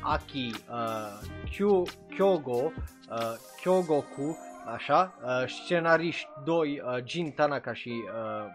[0.00, 1.82] Aki uh, Kyo,
[2.14, 2.72] Kyogo,
[3.10, 4.38] uh, Kyogoku,
[4.74, 8.50] așa, uh, scenariști doi, uh, Jin Tanaka și uh,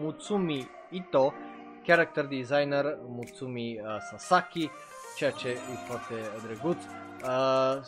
[0.00, 1.32] Mutsumi Ito,
[1.86, 4.70] character designer Mutsumi uh, Sasaki,
[5.16, 6.14] ceea ce e foarte
[6.46, 6.82] drăguț.
[7.22, 7.82] Uh,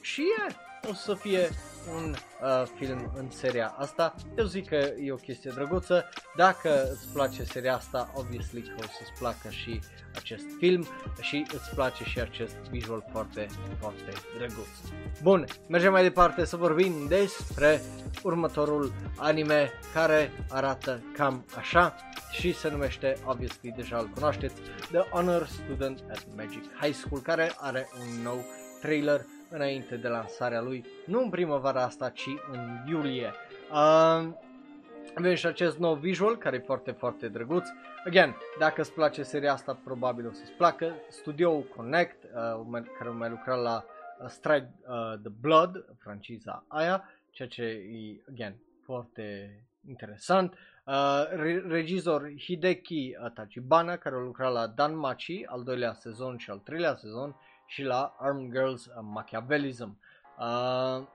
[0.00, 0.54] și e,
[0.88, 1.48] o să fie
[1.94, 4.14] un uh, film în seria asta.
[4.38, 6.08] Eu zic că e o chestie drăguță.
[6.36, 9.80] Dacă îți place seria asta, obviously că o să-ți placă și
[10.14, 10.86] acest film
[11.20, 13.46] și îți place și acest visual foarte,
[13.78, 14.68] foarte drăguț.
[15.22, 17.80] Bun, mergem mai departe să vorbim despre
[18.22, 21.94] următorul anime care arată cam așa
[22.32, 24.54] și se numește, obviously deja îl cunoașteți,
[24.90, 28.44] The Honor Student at Magic High School, care are un nou
[28.80, 33.32] trailer înainte de lansarea lui, nu în primăvara asta, ci în iulie.
[33.70, 34.28] Uh,
[35.14, 37.68] avem și acest nou visual care e foarte, foarte drăguț.
[38.06, 40.94] Again, dacă îți place seria asta, probabil o să-ți placă.
[41.08, 43.84] Studio Connect, uh, care mai lucra la
[44.20, 49.54] uh, Strike uh, the Blood, franciza aia, ceea ce e, again, foarte
[49.88, 50.54] interesant.
[50.86, 56.58] Uh, re- regizor Hideki Tachibana, care a lucrat la Danmachi, al doilea sezon și al
[56.58, 57.36] treilea sezon,
[57.70, 59.98] și la Armed Girls uh, Machiavellism.
[60.38, 61.06] Uh,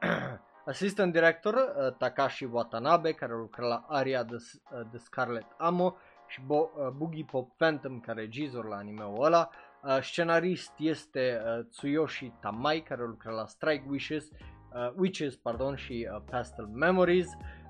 [0.66, 6.40] assistant director uh, Takashi Watanabe, care lucra la Aria de, uh, de Scarlet Amo și
[6.40, 9.50] Bo- uh, Boogie Pop Phantom care e regizor la anime-ul ăla.
[9.82, 14.28] Uh, scenarist este uh, Tsuyoshi Tamai care lucra la Strike Wishes,
[14.74, 17.26] uh, Witches pardon, și uh, Pastel Memories.
[17.26, 17.61] Uh,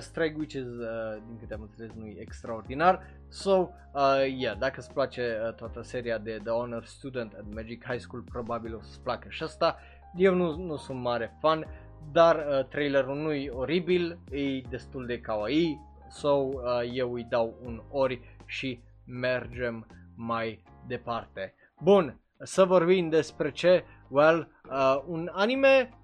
[0.00, 3.06] Strike Witches, uh, din câte am înțeles, nu e extraordinar.
[3.28, 7.84] So, uh, yeah, dacă îți place uh, toată seria de The Honor Student at Magic
[7.84, 9.78] High School, probabil o să-ți placă și asta.
[10.16, 11.66] Eu nu, nu sunt mare fan,
[12.12, 16.60] dar uh, trailerul nu e oribil, e destul de kawaii, so uh,
[16.92, 21.54] eu îi dau un ori și mergem mai departe.
[21.80, 23.84] Bun, să vorbim despre ce?
[24.08, 25.98] Well, uh, un anime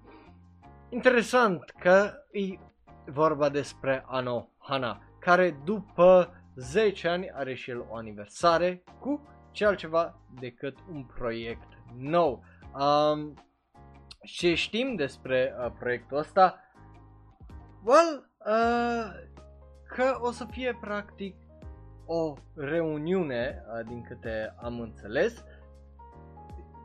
[0.89, 2.59] interesant că e
[3.05, 9.65] vorba despre Ano Hana, care după 10 ani are și el o aniversare cu ce
[9.65, 11.67] altceva decât un proiect
[11.97, 12.43] nou.
[12.73, 13.33] Um,
[14.21, 16.59] ce știm despre uh, proiectul ăsta?
[17.83, 19.11] Well, uh,
[19.87, 21.35] că o să fie practic
[22.05, 25.43] o reuniune, uh, din câte am înțeles,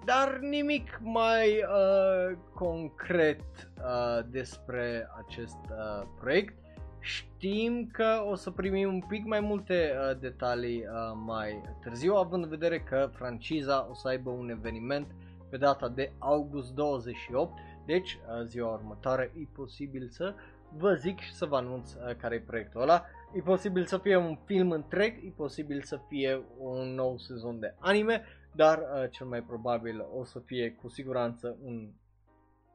[0.06, 3.40] dar nimic mai uh, concret
[3.78, 6.54] uh, despre acest uh, proiect.
[6.98, 12.42] Știm că o să primim un pic mai multe uh, detalii uh, mai târziu, având
[12.42, 15.06] în vedere că franciza o să aibă un eveniment
[15.50, 20.34] pe data de august 28, deci uh, ziua următoare e posibil să
[20.76, 23.04] vă zic și să vă anunț uh, care e proiectul ăla.
[23.34, 27.74] E posibil să fie un film întreg, e posibil să fie un nou sezon de
[27.78, 28.22] anime,
[28.56, 31.90] dar uh, cel mai probabil o să fie cu siguranță un,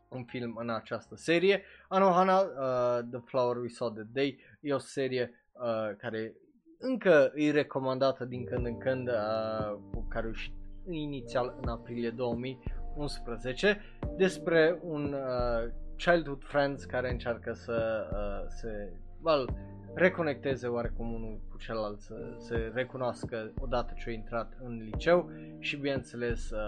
[0.09, 1.63] un film în această serie.
[1.87, 6.35] Anohana, uh, The Flower We Saw the Day, e o serie uh, care
[6.79, 10.53] încă e recomandată din când în când, uh, cu care ieșit
[10.89, 13.81] inițial în aprilie 2011,
[14.17, 19.53] despre un uh, childhood friends care încearcă să uh, se well,
[19.93, 25.77] reconecteze oarecum unul cu celălalt, să se recunoască odată ce a intrat în liceu și
[25.77, 26.59] bineînțeles uh,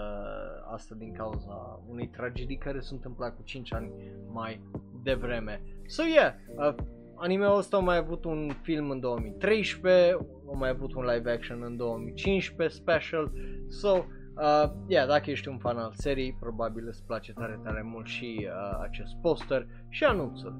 [0.72, 3.92] asta din cauza unei tragedii care s-a întâmplat cu 5 ani
[4.32, 4.60] mai
[5.02, 5.62] devreme.
[5.86, 6.74] So yeah, uh,
[7.14, 10.12] anime-ul ăsta a mai avut un film în 2013,
[10.52, 13.32] a mai avut un live action în 2015 special,
[13.68, 14.04] so
[14.36, 18.48] Uh, yeah, dacă ești un fan al serii, probabil îți place tare, tare mult și
[18.48, 20.54] uh, acest poster și anunțul.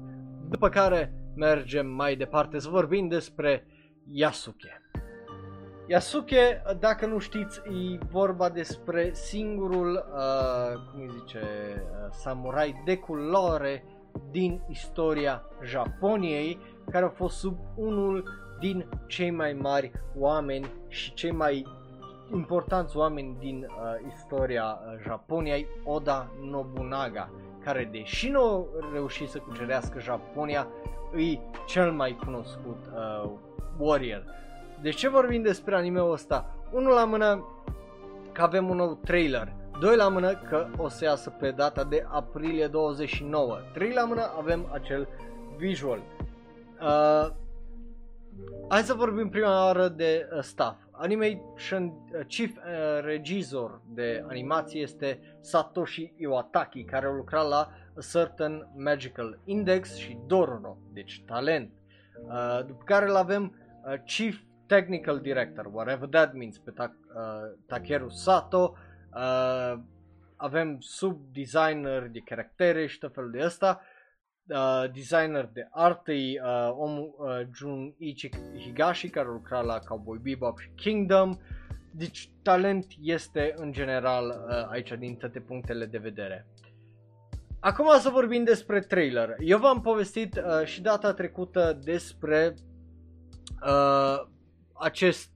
[0.49, 3.67] După care mergem mai departe să vorbim despre
[4.09, 4.81] Yasuke.
[5.87, 12.97] Yasuke, dacă nu știți, e vorba despre singurul, uh, cum îi zice, uh, samurai de
[12.97, 13.83] culoare
[14.31, 16.59] din istoria Japoniei,
[16.91, 18.23] care a fost sub unul
[18.59, 21.65] din cei mai mari oameni și cei mai
[22.33, 27.31] importanți oameni din uh, istoria uh, Japoniei, Oda Nobunaga,
[27.65, 30.67] care deși nu a reușit să cucerească Japonia,
[31.15, 33.29] e cel mai cunoscut uh,
[33.77, 34.23] warrior.
[34.81, 36.55] De ce vorbim despre anime-ul ăsta?
[36.71, 37.45] Unul la mână
[38.31, 42.05] că avem un nou trailer, doi la mână că o să iasă pe data de
[42.11, 45.07] aprilie 29, trei la mână avem acel
[45.57, 45.99] visual.
[46.81, 47.31] Uh,
[48.69, 50.84] hai să vorbim prima oară de uh, staff.
[50.97, 52.63] Animation uh, chief uh,
[53.01, 60.17] regizor de animație este Satoshi Iwataki, care a lucrat la A Certain Magical Index și
[60.27, 61.71] Dororo, deci talent.
[62.27, 63.55] Uh, după care îl avem
[63.85, 68.75] uh, Chief Technical Director, whatever that means, pe Ta- uh, Takeru Sato.
[69.15, 69.79] Uh,
[70.35, 73.81] avem sub-designer de caractere și tot felul de ăsta.
[74.49, 80.69] Uh, designer de arte, uh, omul uh, Junichi Higashi, care lucra la Cowboy Bebop și
[80.75, 81.37] Kingdom.
[81.91, 86.47] Deci talent este în general uh, aici din toate punctele de vedere.
[87.59, 89.35] Acum să vorbim despre trailer.
[89.39, 92.53] Eu v-am povestit uh, și data trecută despre
[93.65, 94.25] uh,
[94.73, 95.29] acest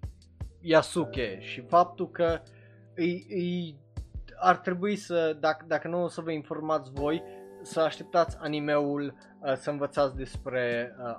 [0.61, 2.41] Yasuke și faptul că
[2.95, 3.79] îi, îi
[4.39, 7.23] ar trebui să, dacă, dacă nu o să vă informați voi,
[7.69, 11.17] să așteptați animeul uh, să învățați despre, uh,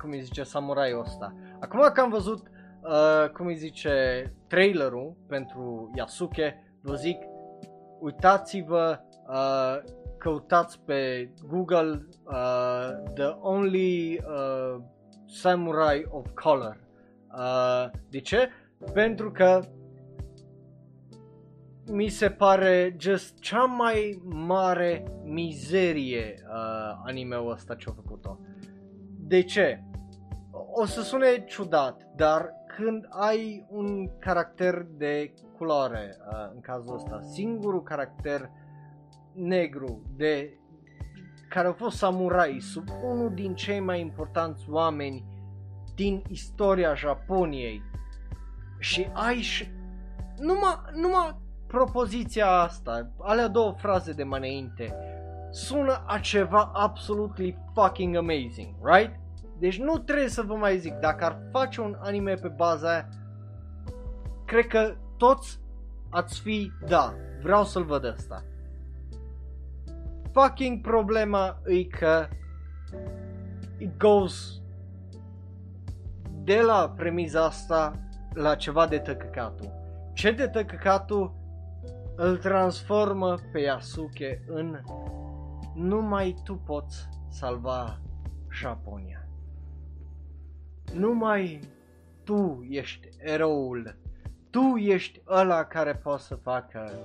[0.00, 1.34] cum îi zice, samurai ăsta.
[1.60, 2.50] Acum că am văzut,
[2.82, 7.18] uh, cum îi zice, trailerul pentru Yasuke, vă zic,
[7.98, 9.76] uitați-vă, uh,
[10.18, 14.82] căutați pe Google uh, The Only uh,
[15.26, 16.80] Samurai of Color.
[17.36, 18.48] Uh, de ce?
[18.92, 19.60] Pentru că
[21.90, 28.38] mi se pare just cea mai mare mizerie uh, anime-ul ăsta ce-a făcut-o.
[29.18, 29.84] De ce?
[30.72, 37.20] O să sune ciudat, dar când ai un caracter de culoare, uh, în cazul ăsta,
[37.20, 38.50] singurul caracter
[39.32, 40.58] negru de
[41.48, 45.24] care a fost samurai sub unul din cei mai importanți oameni
[45.94, 47.82] din istoria Japoniei
[48.78, 49.70] și ai și
[50.38, 51.36] numai, numai
[51.70, 54.96] propoziția asta, alea două fraze de mai înainte,
[55.50, 59.20] sună a ceva absolutely fucking amazing, right?
[59.58, 63.08] Deci nu trebuie să vă mai zic, dacă ar face un anime pe baza aia,
[64.44, 65.60] cred că toți
[66.08, 68.44] ați fi, da, vreau să-l văd ăsta.
[70.32, 72.28] Fucking problema e că
[73.78, 74.60] it goes
[76.42, 77.92] de la premiza asta
[78.34, 79.72] la ceva de tăcăcatul.
[80.12, 81.39] Ce de tăcăcatul
[82.20, 84.80] îl transformă pe Yasuke în
[85.74, 88.00] numai tu poți salva
[88.52, 89.28] Japonia.
[90.92, 91.60] Numai
[92.24, 93.96] tu ești eroul.
[94.50, 97.02] Tu ești ăla care poate să facă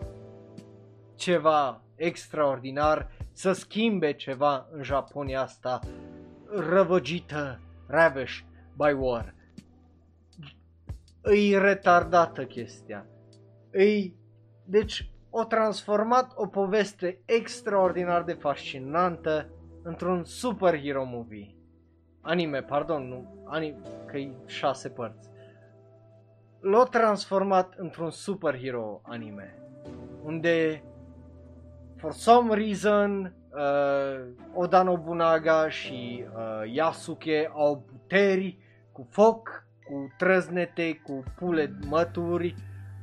[1.15, 5.79] ceva extraordinar, să schimbe ceva în Japonia asta
[6.49, 8.45] răvăgită, ravished
[8.77, 9.35] by war.
[11.21, 13.05] Îi retardată chestia.
[13.71, 14.15] Îi...
[14.65, 19.49] Deci, o transformat o poveste extraordinar de fascinantă
[19.83, 21.55] într-un superhero movie.
[22.21, 25.29] Anime, pardon, nu, anime, că e șase părți.
[26.59, 29.59] L-a transformat într-un superhero anime.
[30.23, 30.83] Unde,
[31.95, 38.57] for some reason, uh, Oda Nobunaga și uh, Yasuke au puteri
[38.91, 42.55] cu foc, cu trăznete, cu pule mături,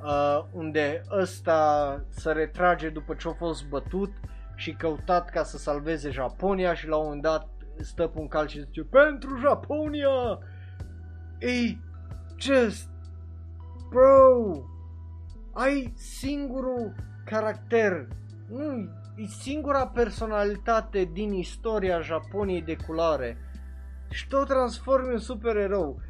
[0.04, 4.12] uh, unde ăsta se retrage după ce a fost bătut
[4.54, 7.48] și căutat ca să salveze Japonia și la un moment dat
[7.80, 10.38] stă pe un cal și zice pentru Japonia!
[11.38, 11.80] Ei,
[12.38, 12.88] just,
[13.88, 14.62] bro,
[15.52, 18.08] ai singurul caracter,
[18.48, 23.36] nu, e singura personalitate din istoria Japoniei de culoare
[24.10, 26.00] și tot transformi în supererou.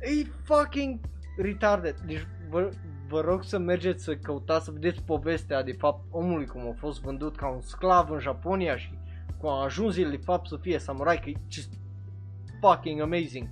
[0.00, 1.00] E fucking
[1.36, 2.00] retarded.
[2.06, 2.70] Deci vă,
[3.10, 7.00] vă rog să mergeți să căutați să vedeți povestea de fapt omului cum a fost
[7.00, 8.90] vândut ca un sclav în Japonia și
[9.38, 11.72] cum a ajuns el de fapt să fie samurai, că e just
[12.60, 13.48] fucking amazing.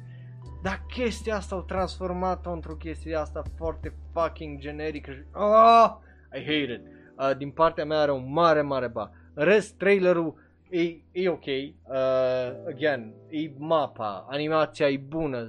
[0.63, 5.23] Dar chestia asta au transformat-o într-o chestie asta foarte fucking generică și...
[5.33, 5.93] Ah,
[6.33, 6.81] I hate it.
[7.17, 9.11] Uh, din partea mea are un mare, mare ba.
[9.35, 10.35] Rest, trailerul
[10.71, 10.81] e,
[11.13, 11.47] e ok.
[11.47, 11.95] Uh,
[12.69, 15.47] again, e mapa, animația e bună,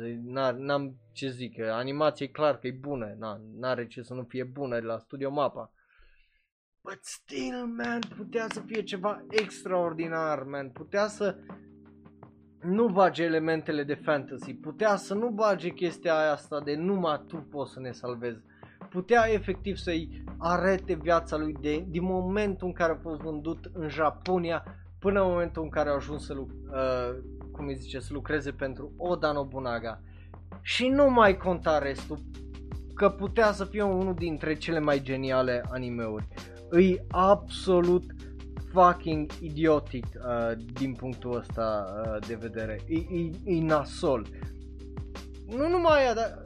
[0.57, 3.15] n-am ce zic, animația e clar că e bună,
[3.59, 5.71] n-are ce să nu fie bună de la Studio Mapa.
[6.81, 11.37] But still, man, putea să fie ceva extraordinar, man, putea să
[12.61, 17.37] nu bage elementele de fantasy, putea să nu bage chestia aia asta de numai tu
[17.37, 18.39] poți să ne salvezi.
[18.89, 23.89] Putea efectiv să-i arete viața lui de, din momentul în care a fost vândut în
[23.89, 24.63] Japonia
[24.99, 26.47] până în momentul în care a ajuns să, uh,
[27.51, 30.01] cum îi zice, să lucreze pentru Oda Nobunaga
[30.61, 32.19] și nu mai conta restul,
[32.95, 36.27] că putea să fie unul dintre cele mai geniale animeuri.
[36.69, 38.03] Îi absolut
[38.71, 42.79] fucking idiotic uh, din punctul ăsta uh, de vedere.
[42.87, 44.27] E, e, e nasol.
[45.45, 46.41] Nu numai aia, dar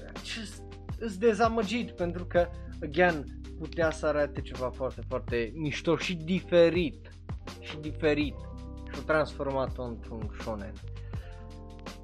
[1.00, 2.48] îți dezamăgit pentru că,
[2.84, 3.26] again,
[3.60, 7.10] putea să arate ceva foarte, foarte mișto și diferit.
[7.60, 8.36] Și diferit.
[8.94, 10.74] Și-o transformat-o într-un shonen.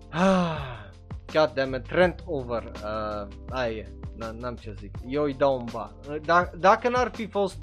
[0.10, 0.89] Ah.
[1.34, 3.88] God damn it, Trent over, uh, aia e,
[4.38, 5.92] n-am ce zic, eu îi dau un ba.
[6.20, 7.58] D- dacă n-ar fi fost,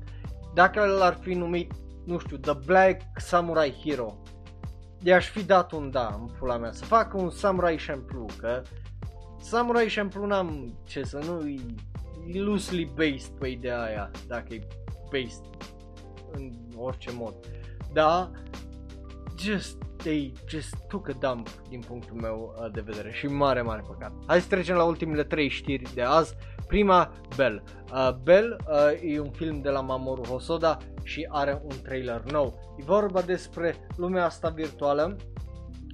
[0.54, 1.72] dacă l-ar fi numit,
[2.04, 4.18] nu știu, The Black Samurai Hero,
[5.02, 8.62] i-aș fi dat un da în pula mea, să facă un Samurai Champloo, că
[9.40, 11.60] Samurai Champloo n-am ce să nu, e,
[12.26, 14.66] e loosely based pe ideea aia, dacă e
[15.10, 15.44] based
[16.32, 17.34] în orice mod.
[17.92, 18.30] Da,
[19.38, 23.82] just they just took a dump din punctul meu uh, de vedere și mare, mare
[23.86, 24.12] păcat.
[24.26, 26.34] Hai să trecem la ultimele trei știri de azi.
[26.66, 27.62] Prima, Bell.
[27.92, 32.76] Uh, Bell uh, e un film de la Mamoru Hosoda și are un trailer nou.
[32.78, 35.16] E vorba despre lumea asta virtuală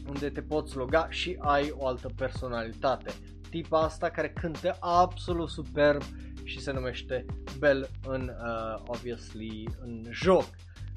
[0.09, 3.13] unde te poți loga și ai o altă personalitate.
[3.51, 6.03] Tipa asta care cântă absolut superb
[6.45, 7.25] și se numește
[7.59, 10.45] Bell în, uh, obviously, în joc.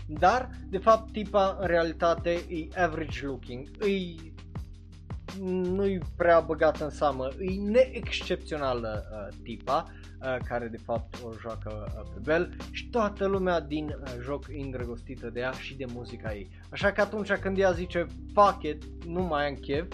[0.07, 4.33] Dar, de fapt, tipa în realitate e average looking, e
[5.41, 9.85] nu-i prea băgat în seamă, e neexcepțională uh, tipa,
[10.21, 14.45] uh, care de fapt o joacă uh, pe Bell și toată lumea din uh, joc
[14.49, 16.49] e îndrăgostită de ea și de muzica ei.
[16.69, 19.85] Așa că atunci când ea zice fuck it, nu mai am chef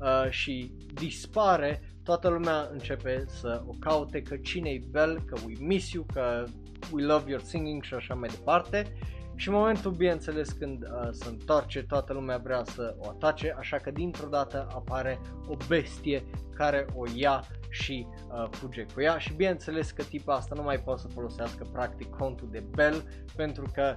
[0.00, 5.54] uh, și dispare, toată lumea începe să o caute că cine e Bell, că we
[5.58, 6.44] miss you, că
[6.92, 8.92] we love your singing și așa mai departe
[9.36, 13.76] și în momentul, bineînțeles, când uh, se întoarce, toată lumea vrea să o atace, așa
[13.76, 16.24] că dintr-o dată apare o bestie
[16.54, 19.18] care o ia și uh, fuge cu ea.
[19.18, 23.02] Și bineînțeles că tipa asta nu mai poate să folosească practic contul de Bell
[23.36, 23.96] pentru că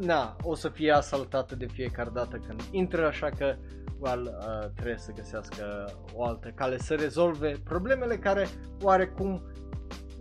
[0.00, 3.56] na, o să fie asaltată de fiecare dată când intră, așa că
[3.98, 8.48] well, uh, trebuie să găsească o altă cale să rezolve problemele care
[8.80, 9.42] oarecum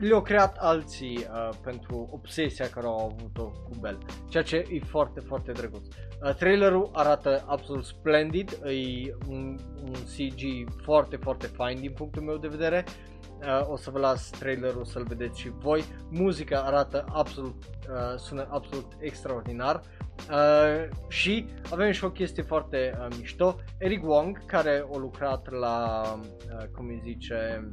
[0.07, 3.97] le-au creat alții uh, pentru obsesia care au avut-o cu Bell,
[4.29, 5.85] ceea ce e foarte, foarte drăguț.
[5.85, 12.37] Uh, trailerul arată absolut splendid, e un, un CG foarte, foarte fine din punctul meu
[12.37, 12.85] de vedere.
[13.39, 15.83] Uh, o să vă las trailerul să-l vedeți și voi.
[16.09, 19.81] Muzica arată absolut, uh, sună absolut extraordinar.
[20.29, 23.55] Uh, și avem și o chestie foarte uh, mișto.
[23.77, 27.69] Eric Wong, care a lucrat la, uh, cum îi zice,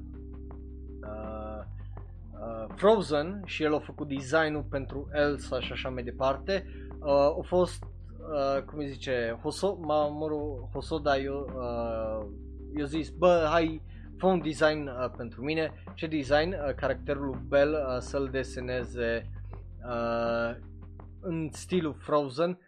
[1.03, 1.77] uh,
[2.40, 6.65] uh, Frozen și el a făcut designul pentru Elsa și așa mai departe.
[7.01, 12.27] Uh, a fost, uh, cum îi zice, Hoso, Mamoru Hosoda, eu, uh,
[12.77, 13.82] eu zis, bă, hai,
[14.16, 15.73] fă un design uh, pentru mine.
[15.94, 16.52] Ce design?
[16.52, 19.31] Uh, caracterul lui Bell uh, să-l deseneze
[19.86, 20.56] uh,
[21.20, 22.59] în stilul Frozen,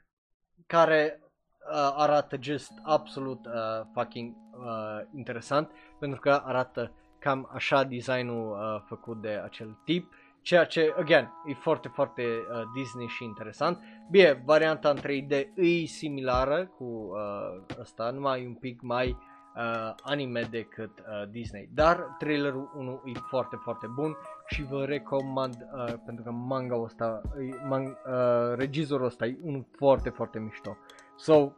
[0.66, 8.50] care uh, arată just absolut uh, fucking uh, interesant, pentru că arată cam așa designul
[8.50, 13.78] uh, făcut de acel tip, ceea ce, again, e foarte, foarte uh, Disney și interesant.
[14.10, 19.16] Bine, varianta în 3D e similară cu uh, asta, numai un pic mai
[19.56, 24.16] uh, anime decât uh, Disney, dar trailerul 1 e foarte, foarte bun
[24.46, 27.20] și vă recomand, uh, pentru că manga ăsta,
[27.68, 30.76] man, uh, regizorul ăsta e unul foarte, foarte mișto.
[31.16, 31.52] So,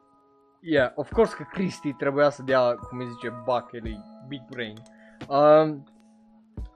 [0.61, 4.77] yeah, of course că Cristi trebuia să dea, cum îi zice, Buckley, Big Brain.
[5.33, 5.85] Um,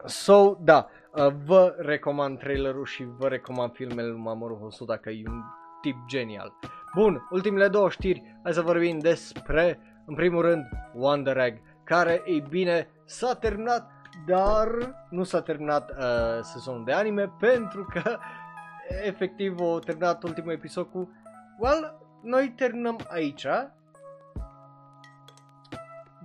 [0.05, 5.23] so, da, uh, vă recomand trailerul și vă recomand filmele lui Mamoru Hosoda că e
[5.29, 5.43] un
[5.81, 6.53] tip genial.
[6.95, 10.65] Bun, ultimele două știri, hai să vorbim despre, în primul rând,
[10.95, 13.91] Wonder Egg, care, ei bine, s-a terminat,
[14.27, 14.69] dar
[15.11, 15.97] nu s-a terminat uh,
[16.43, 18.19] sezonul de anime pentru că
[19.11, 21.11] efectiv o terminat ultimul episod cu,
[21.59, 23.47] well, noi terminăm aici,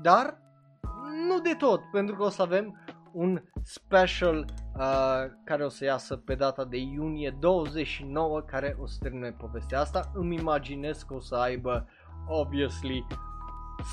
[0.01, 0.40] dar
[1.27, 2.81] nu de tot, pentru că o să avem
[3.11, 4.45] un special
[4.75, 9.79] uh, care o să iasă pe data de iunie 29 care o să termine povestea
[9.79, 10.11] asta.
[10.13, 11.87] Îmi imaginez că o să aibă,
[12.27, 13.05] obviously,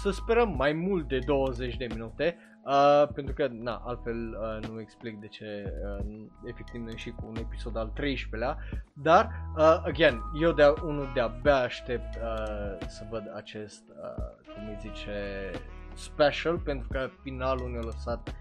[0.03, 4.81] să sperăm mai mult de 20 de minute, uh, pentru că, na, altfel uh, nu
[4.81, 8.57] explic de ce uh, efectiv ne și cu un episod al 13-lea,
[8.93, 14.77] dar, uh, again, eu de unul de-abia aștept uh, să văd acest, uh, cum îi
[14.81, 15.13] zice,
[15.99, 18.35] special pentru că finalul ne-a lăsat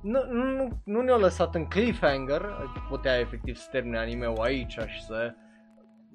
[0.00, 2.42] nu, nu, nu ne-a lăsat în cliffhanger,
[2.88, 5.34] putea efectiv să termine anime-ul aici și să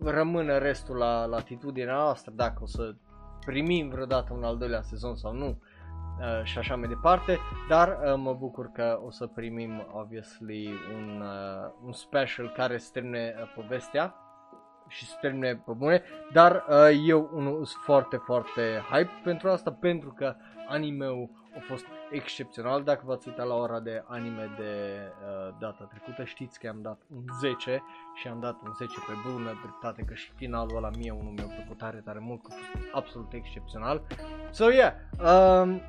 [0.04, 2.96] rămână restul la latitudinea noastră dacă o să
[3.46, 7.38] primim vreodată un al doilea sezon sau nu uh, și așa mai departe,
[7.70, 12.90] dar uh, mă bucur că o să primim obviously un, uh, un special care să
[12.94, 14.16] termine uh, povestea
[14.88, 18.62] și să termine pe bune, dar uh, eu unul sunt foarte, foarte
[18.92, 20.36] hype pentru asta, pentru că
[20.68, 22.84] anime-ul a fost excepțional.
[22.84, 27.02] Dacă v-ați uitat la ora de anime de uh, data trecută, știți că am dat
[27.16, 27.84] un 10
[28.16, 31.46] și am dat un 10 pe bună dreptate, că și finalul ăla mie unul mi-a
[31.46, 34.02] plăcut tare, tare mult, că a fost absolut excepțional.
[34.52, 35.82] So, yeah, um,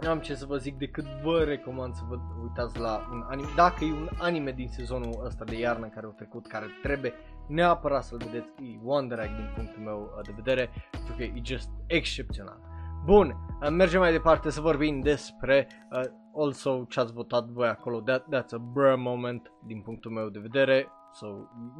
[0.00, 3.48] nu am ce să vă zic decât vă recomand să vă uitați la un anime,
[3.56, 7.12] dacă e un anime din sezonul ăsta de iarnă care a trecut, care trebuie
[7.46, 11.68] neapărat să-l vedeți, e Wonder Egg din punctul meu de vedere, pentru că e just
[11.86, 12.69] excepțional.
[13.04, 13.36] Bun,
[13.70, 16.02] mergem mai departe să vorbim despre uh,
[16.34, 18.00] also ce ați votat voi acolo.
[18.00, 20.88] That, that's a brr moment din punctul meu de vedere.
[21.12, 21.26] So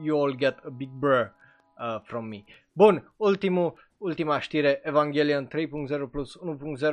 [0.03, 2.45] you all get a big brr uh, from me.
[2.73, 6.39] Bun, ultimul, ultima știre, Evangelion 3.0 plus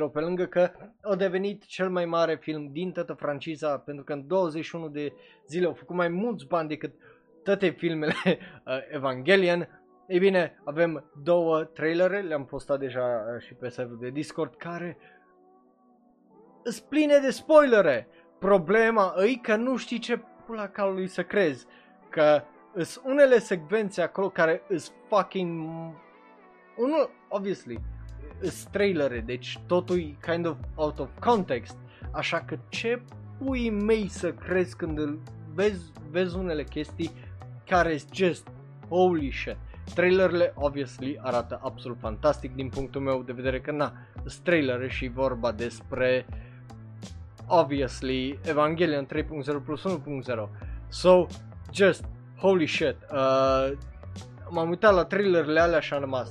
[0.06, 0.70] 1.0, pe lângă că
[1.02, 5.12] a devenit cel mai mare film din toată franciza, pentru că în 21 de
[5.46, 6.92] zile au făcut mai mulți bani decât
[7.44, 8.38] toate filmele uh,
[8.90, 9.77] Evangelion,
[10.08, 13.00] ei bine, avem două trailere, le-am postat deja
[13.34, 14.96] uh, și pe serverul de Discord, care
[16.62, 18.08] sunt pline de spoilere.
[18.38, 21.66] Problema e că nu știi ce pula calului să crezi.
[22.08, 22.42] Că
[22.76, 25.68] sunt unele secvențe acolo care sunt fucking...
[26.76, 27.80] Unul, obviously,
[28.40, 31.76] sunt trailere, deci totul e kind of out of context.
[32.12, 33.02] Așa că ce
[33.38, 35.18] pui mei să crezi când îl
[35.54, 37.10] vezi, vezi unele chestii
[37.66, 38.48] care sunt just
[38.88, 39.56] holy shit.
[39.94, 43.92] Trailerele, obviously, arată absolut fantastic din punctul meu de vedere că, na,
[44.42, 46.26] trailere și vorba despre,
[47.46, 50.48] obviously, Evangelion 3.0 plus 1.0.
[50.88, 51.26] So,
[51.72, 52.04] just,
[52.36, 53.72] holy shit, uh,
[54.50, 56.30] m-am uitat la trailerele alea și am rămas,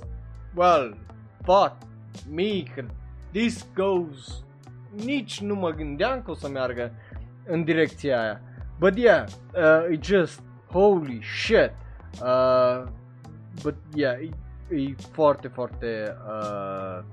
[0.55, 0.97] well,
[1.43, 1.75] fuck
[2.31, 2.83] me, că
[3.31, 4.43] this goes,
[5.05, 6.91] nici nu mă gândeam că o să meargă
[7.45, 8.41] în direcția aia.
[8.79, 9.25] But yeah,
[9.55, 11.71] uh, it just, holy shit.
[12.21, 12.83] Uh,
[13.63, 14.29] but yeah, e,
[14.75, 17.03] e foarte, foarte, uh,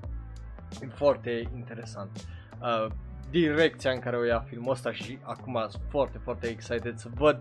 [0.82, 2.10] e foarte interesant.
[2.60, 2.86] Uh,
[3.30, 7.40] direcția în care o ia filmul ăsta și acum sunt foarte, foarte excited să văd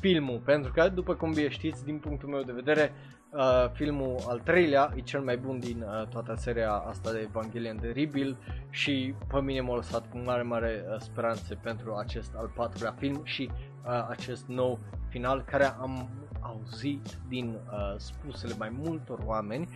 [0.00, 2.92] filmul, pentru că, după cum bine știți, din punctul meu de vedere,
[3.30, 7.78] uh, filmul al treilea e cel mai bun din uh, toată seria asta de Evangelion
[7.80, 8.36] de Rebuild
[8.70, 13.20] și pe mine m-a lăsat cu mare, mare uh, speranțe pentru acest al patrulea film
[13.24, 13.50] și
[13.86, 16.08] uh, acest nou final care am
[16.40, 19.68] auzit din uh, spusele mai multor oameni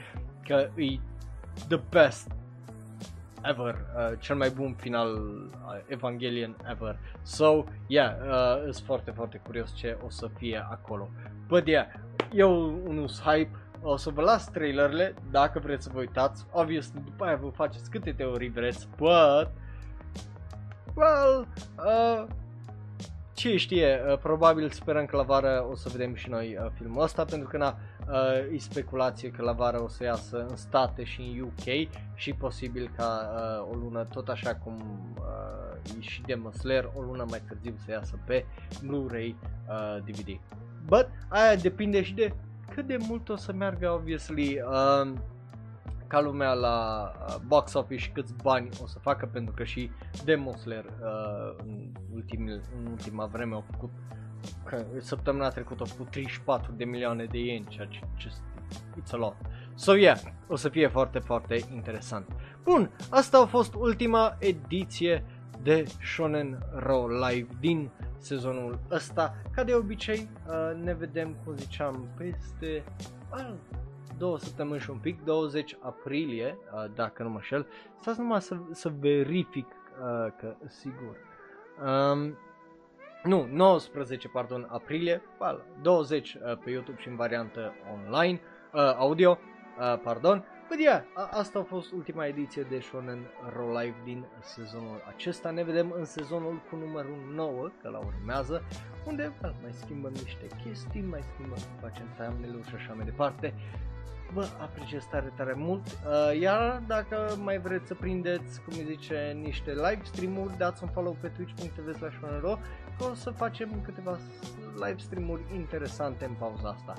[0.44, 0.98] că e
[1.68, 2.30] the best
[3.42, 6.98] ever, uh, cel mai bun final uh, Evangelion ever.
[7.22, 11.08] So, yeah, uh, sunt foarte, foarte curios ce o să fie acolo.
[11.46, 11.86] But yeah,
[12.32, 13.50] eu unul hype,
[13.82, 16.46] o să vă las trailerele dacă vreți să vă uitați.
[16.50, 19.50] Obviously, după aia vă faceți câte teorii vreți, but...
[20.94, 21.46] Well,
[21.78, 22.26] uh,
[23.42, 27.02] ce știe, uh, probabil sperăm că la vară o să vedem și noi uh, filmul
[27.02, 27.76] ăsta, pentru că na,
[28.08, 32.32] uh, e speculație că la vară o să iasă în state și în UK și
[32.32, 34.76] posibil ca uh, o lună, tot așa cum
[35.18, 38.44] uh, e și Demon Slayer, o lună mai târziu să iasă pe
[38.84, 39.36] Blu-ray
[39.68, 40.40] uh, DVD.
[40.86, 42.34] But aia depinde și de
[42.74, 45.12] cât de mult o să meargă, obviously, uh,
[46.12, 49.90] ca lumea la uh, box office și câți bani o să facă pentru că și
[50.24, 53.90] Demon Slayer uh, în, ultimul, în ultima vreme au făcut
[54.64, 58.42] că săptămâna trecută au făcut 34 de milioane de yen, ceea ce just,
[59.00, 59.36] it's a lot.
[59.74, 60.18] So yeah,
[60.48, 62.28] o să fie foarte, foarte interesant.
[62.62, 65.24] Bun, asta a fost ultima ediție
[65.62, 65.84] de
[66.14, 69.34] Shonen Ro Live din sezonul ăsta.
[69.50, 72.84] Ca de obicei, uh, ne vedem, cum ziceam, peste
[73.32, 73.54] uh,
[74.22, 77.66] două săptămâni și un pic, 20 aprilie, uh, dacă nu mă șel.
[78.00, 81.16] Stați numai să, să verific uh, că sigur.
[81.84, 82.36] Um,
[83.22, 88.40] nu, 19, pardon, aprilie, well, 20 uh, pe YouTube și în variantă online,
[88.72, 89.38] uh, audio,
[89.78, 90.44] uh, pardon.
[90.68, 93.26] But yeah, a- asta a fost ultima ediție de Shonen
[93.56, 95.50] Ro Live din sezonul acesta.
[95.50, 98.62] Ne vedem în sezonul cu numărul 9, că la urmează,
[99.06, 103.54] unde well, mai schimbăm niște chestii, mai schimbăm, facem thumbnail și așa mai departe
[104.34, 105.86] vă apreciez tare, tare mult.
[105.86, 110.88] Uh, iar dacă mai vreți să prindeți, cum îi zice, niște live stream-uri, dați un
[110.88, 112.16] follow pe twitch.tv slash
[112.98, 114.18] că o să facem câteva
[114.74, 116.94] live stream-uri interesante în pauza asta.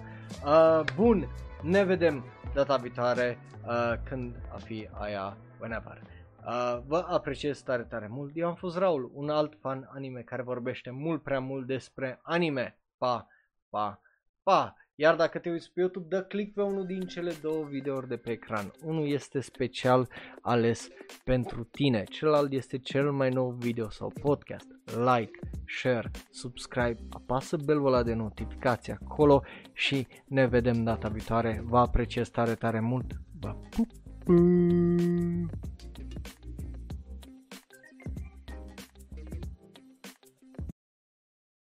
[0.46, 1.28] Uh, bun,
[1.62, 2.24] ne vedem
[2.54, 6.02] data viitoare uh, când a fi aia whenever.
[6.46, 8.32] Uh, vă apreciez tare, tare mult.
[8.36, 12.78] Eu am fost Raul, un alt fan anime care vorbește mult prea mult despre anime.
[12.98, 13.28] Pa,
[13.70, 14.02] pa,
[14.44, 14.76] pa!
[14.96, 18.18] Iar dacă te uiți pe YouTube, dă click pe unul din cele două videouri de
[18.18, 18.72] pe ecran.
[18.84, 20.08] Unul este special
[20.42, 20.88] ales
[21.24, 24.68] pentru tine, celălalt este cel mai nou video sau podcast.
[24.86, 25.40] Like,
[25.80, 29.44] share, subscribe, apasă belul ăla de notificație acolo
[29.74, 31.64] și ne vedem data viitoare.
[31.66, 33.12] Vă apreciez tare, tare mult.
[33.40, 33.88] Vă pup!